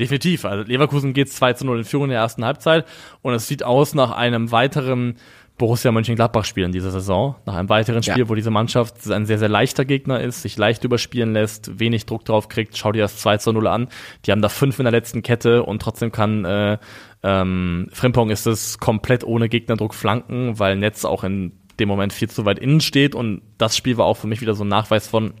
[0.00, 0.46] Definitiv.
[0.46, 2.86] Also Leverkusen geht 2 zu 0 in Führung in der ersten Halbzeit
[3.20, 5.16] und es sieht aus nach einem weiteren
[5.60, 7.36] Borussia Mönchengladbach-Spiel in dieser Saison.
[7.46, 8.28] Nach einem weiteren Spiel, Ja.
[8.28, 12.24] wo diese Mannschaft ein sehr, sehr leichter Gegner ist, sich leicht überspielen lässt, wenig Druck
[12.24, 12.76] drauf kriegt.
[12.76, 13.88] Schau dir das 2 zu 0 an.
[14.24, 16.78] Die haben da fünf in der letzten Kette und trotzdem kann äh,
[17.22, 22.30] ähm, Frimpong ist es komplett ohne Gegnerdruck flanken, weil Netz auch in dem Moment viel
[22.30, 25.06] zu weit innen steht und das Spiel war auch für mich wieder so ein Nachweis
[25.06, 25.34] von,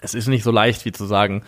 [0.00, 1.42] es ist nicht so leicht wie zu sagen,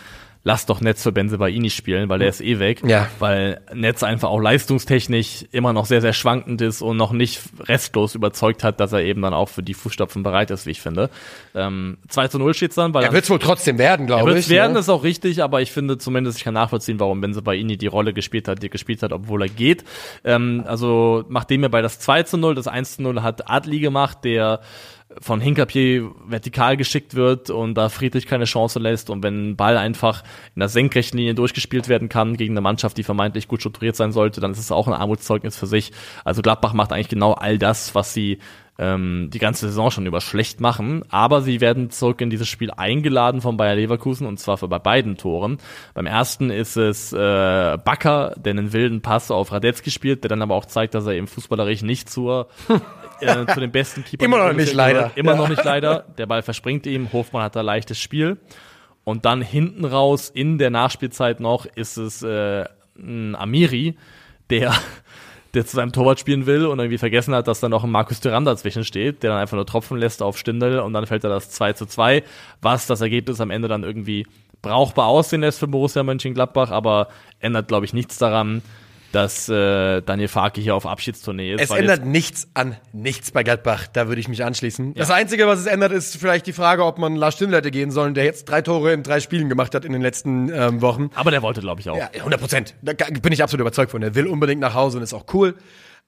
[0.48, 2.80] lass doch Netz für Benzebaini spielen, weil der ist eh weg.
[2.82, 3.06] Ja.
[3.18, 8.14] Weil Netz einfach auch leistungstechnisch immer noch sehr, sehr schwankend ist und noch nicht restlos
[8.14, 11.10] überzeugt hat, dass er eben dann auch für die Fußstapfen bereit ist, wie ich finde.
[11.54, 14.30] Ähm, 2 zu 0 steht's dann, weil Er wird es wohl trotzdem werden, er glaube
[14.30, 14.48] wird's ich.
[14.48, 14.78] werden, ne?
[14.78, 18.48] ist auch richtig, aber ich finde zumindest, ich kann nachvollziehen, warum Benzebaini die Rolle gespielt
[18.48, 19.84] hat, die er gespielt hat, obwohl er geht.
[20.24, 23.80] Ähm, also, nachdem er bei das 2 zu 0, das 1 zu 0 hat Adli
[23.80, 24.60] gemacht, der
[25.20, 29.78] von Hinkapier vertikal geschickt wird und da Friedrich keine Chance lässt und wenn ein Ball
[29.78, 30.22] einfach
[30.54, 34.12] in der senkrechten Linie durchgespielt werden kann gegen eine Mannschaft, die vermeintlich gut strukturiert sein
[34.12, 35.92] sollte, dann ist es auch ein Armutszeugnis für sich.
[36.24, 38.38] Also Gladbach macht eigentlich genau all das, was sie
[38.78, 42.70] ähm, die ganze Saison schon über schlecht machen, aber sie werden zurück in dieses Spiel
[42.70, 45.58] eingeladen von Bayer Leverkusen und zwar für bei beiden Toren.
[45.94, 50.42] Beim ersten ist es äh, Bakker, der einen wilden Pass auf Radetzky spielt, der dann
[50.42, 52.48] aber auch zeigt, dass er eben fußballerisch nicht zur
[53.20, 55.10] äh, zu den besten Keepern Immer noch nicht, leider.
[55.14, 55.38] Immer Ja.
[55.38, 56.04] noch nicht leider.
[56.18, 58.38] Der Ball verspringt ihm, Hofmann hat da leichtes Spiel.
[59.04, 62.64] Und dann hinten raus in der Nachspielzeit noch ist es äh,
[62.98, 63.96] ein Amiri,
[64.50, 64.72] der,
[65.54, 68.20] der zu seinem Torwart spielen will und irgendwie vergessen hat, dass da noch ein Markus
[68.20, 71.30] Thuram dazwischen steht, der dann einfach nur tropfen lässt auf Stindel und dann fällt er
[71.30, 72.22] das 2 zu 2,
[72.60, 74.26] was das Ergebnis am Ende dann irgendwie
[74.60, 77.08] brauchbar aussehen lässt für Borussia Mönchengladbach, aber
[77.40, 78.60] ändert, glaube ich, nichts daran,
[79.12, 81.62] dass äh, Daniel Farke hier auf Abschiedstournee ist.
[81.62, 83.86] Es ändert nichts an nichts bei Gladbach.
[83.92, 84.94] Da würde ich mich anschließen.
[84.94, 87.90] Das Einzige, was es ändert, ist vielleicht die Frage, ob man Lars Stindl hätte gehen
[87.90, 91.10] sollen, der jetzt drei Tore in drei Spielen gemacht hat in den letzten ähm, Wochen.
[91.14, 91.96] aber der wollte, glaube ich, auch.
[91.96, 92.74] Ja, 100 Prozent.
[92.82, 94.02] Da bin ich absolut überzeugt von.
[94.02, 95.54] Er will unbedingt nach Hause und ist auch cool.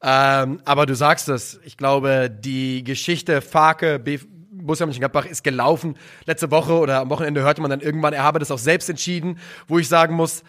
[0.03, 1.61] Ähm, aber du sagst es.
[1.65, 4.19] Ich glaube, die Geschichte Farke, B
[4.63, 5.97] Borussia Mönchengladbach ist gelaufen.
[6.27, 9.39] Letzte Woche oder am Wochenende hörte man dann irgendwann, er habe das auch selbst entschieden,
[9.69, 10.43] wo ich sagen muss,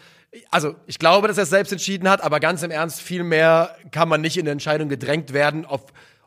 [0.49, 3.75] also ich glaube, dass er es selbst entschieden hat, aber ganz im Ernst, viel mehr
[3.91, 5.81] kann man nicht in der Entscheidung gedrängt werden auf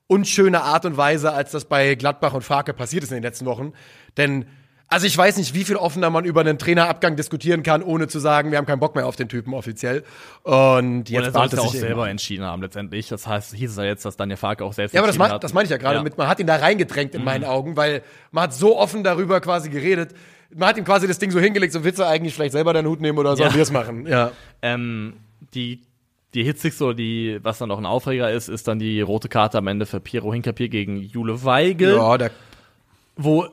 [0.07, 3.47] unschöne Art und Weise, als das bei Gladbach und Farke passiert ist in den letzten
[3.47, 3.73] Wochen.
[4.17, 4.47] Denn
[4.89, 8.19] also ich weiß nicht, wie viel offener man über einen Trainerabgang diskutieren kann, ohne zu
[8.19, 10.05] sagen, wir haben keinen Bock mehr auf den Typen offiziell.
[10.43, 12.11] Und jetzt Und er sollte es auch selber an.
[12.11, 13.09] entschieden haben letztendlich.
[13.09, 15.41] Das heißt, hieß es ja jetzt, dass Daniel Farke auch selbst Ja, aber das, mein,
[15.41, 16.03] das meine ich ja gerade Ja.
[16.03, 17.25] mit, man hat ihn da reingedrängt in Mhm.
[17.25, 20.15] meinen Augen, weil man hat so offen darüber quasi geredet.
[20.57, 22.87] Man hat ihm quasi das Ding so hingelegt, so willst du eigentlich vielleicht selber deinen
[22.89, 23.55] Hut nehmen oder sollen Ja.
[23.57, 24.07] wir es machen?
[24.07, 24.31] Ja.
[24.63, 25.15] Ähm,
[25.55, 25.81] die,
[26.35, 29.59] die hitzigste oder die, was dann noch ein Aufreger ist, ist dann die rote Karte
[29.59, 32.31] am Ende für Piero Hinkapier gegen Jule Weigel, Ja, da,
[33.17, 33.47] wo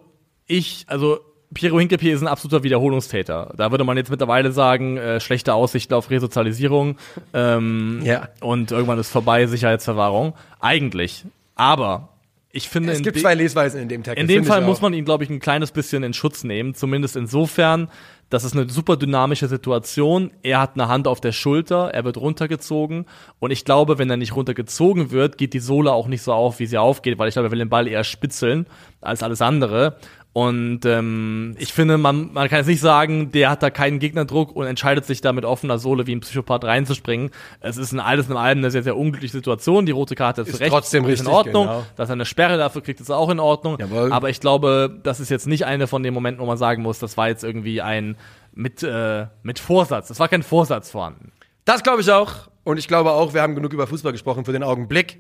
[0.48, 1.20] ich, also
[1.54, 3.54] Piero Hinkapier ist ein absoluter Wiederholungstäter.
[3.58, 6.98] Da würde man jetzt mittlerweile sagen, äh, schlechte Aussichten auf Resozialisierung
[7.34, 8.30] ähm, Ja.
[8.40, 10.34] und irgendwann ist vorbei, Sicherheitsverwahrung.
[10.60, 11.26] Eigentlich.
[11.56, 12.10] Aber
[12.54, 14.20] ich finde, es gibt zwei Lesweisen in dem Text.
[14.20, 16.74] In dem Fall muss man ihn, glaube ich, ein kleines bisschen in Schutz nehmen.
[16.74, 17.88] Zumindest insofern,
[18.30, 20.32] das ist eine super dynamische Situation.
[20.44, 23.06] Er hat eine Hand auf der Schulter, er wird runtergezogen.
[23.40, 26.60] Und ich glaube, wenn er nicht runtergezogen wird, geht die Sohle auch nicht so auf,
[26.60, 28.68] wie sie aufgeht, weil ich glaube, er will den Ball eher spitzeln
[29.00, 29.98] als alles andere.
[30.34, 34.56] Und ähm, ich finde, man, man kann jetzt nicht sagen, der hat da keinen Gegnerdruck
[34.56, 37.32] und entscheidet sich da mit offener Sohle wie ein Psychopath reinzuspringen.
[37.60, 39.86] Es ist in alles in allem eine sehr, sehr unglückliche Situation.
[39.86, 41.68] Die rote Karte ist, Ist Recht, trotzdem richtig, in Ordnung.
[41.68, 41.86] genau.
[41.98, 43.76] Dass er eine Sperre dafür kriegt, ist auch in Ordnung.
[43.78, 44.14] Jawohl.
[44.14, 46.98] Aber ich glaube, das ist jetzt nicht eine von den Momenten, wo man sagen muss,
[47.00, 48.16] das war jetzt irgendwie ein
[48.54, 50.08] mit, äh, mit Vorsatz.
[50.08, 51.34] Das war kein Vorsatz vorhanden.
[51.66, 52.32] Das glaube ich auch.
[52.64, 55.20] Und ich glaube auch, wir haben genug über Fußball gesprochen für den Augenblick.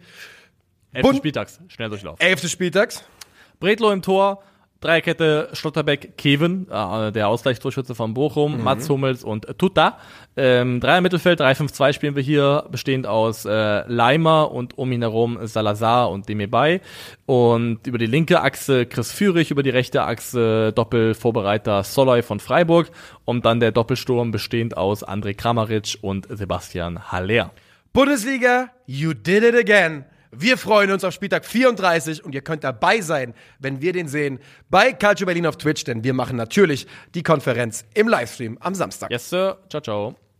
[0.93, 2.17] Elfte Bund- Spieltags, Schnelldurchlauf.
[2.21, 3.03] Elfte Spieltags.
[3.59, 4.41] Bredlo im Tor,
[4.81, 8.63] Dreierkette Schlotterbeck, Kevin, äh, der Ausgleichstorschütze von Bochum, Mhm.
[8.63, 9.97] Mats Hummels und Tuta.
[10.35, 15.37] Ähm, Dreier Mittelfeld, 3-5-2 spielen wir hier, bestehend aus äh, Leimer und um ihn herum
[15.43, 16.81] Salazar und Demebay.
[17.27, 22.89] Und über die linke Achse Chris Führig, über die rechte Achse Doppelvorbereiter Soloy von Freiburg
[23.23, 27.51] und dann der Doppelsturm bestehend aus André Kramaric und Sebastian Haller.
[27.93, 30.05] Bundesliga, you did it again.
[30.31, 34.39] Wir freuen uns auf Spieltag 34 und ihr könnt dabei sein, wenn wir den sehen,
[34.69, 39.11] bei Calcio Berlin auf Twitch, denn wir machen natürlich die Konferenz im Livestream am Samstag.
[39.11, 39.57] Yes, Sir.
[39.69, 40.30] Ciao, ciao.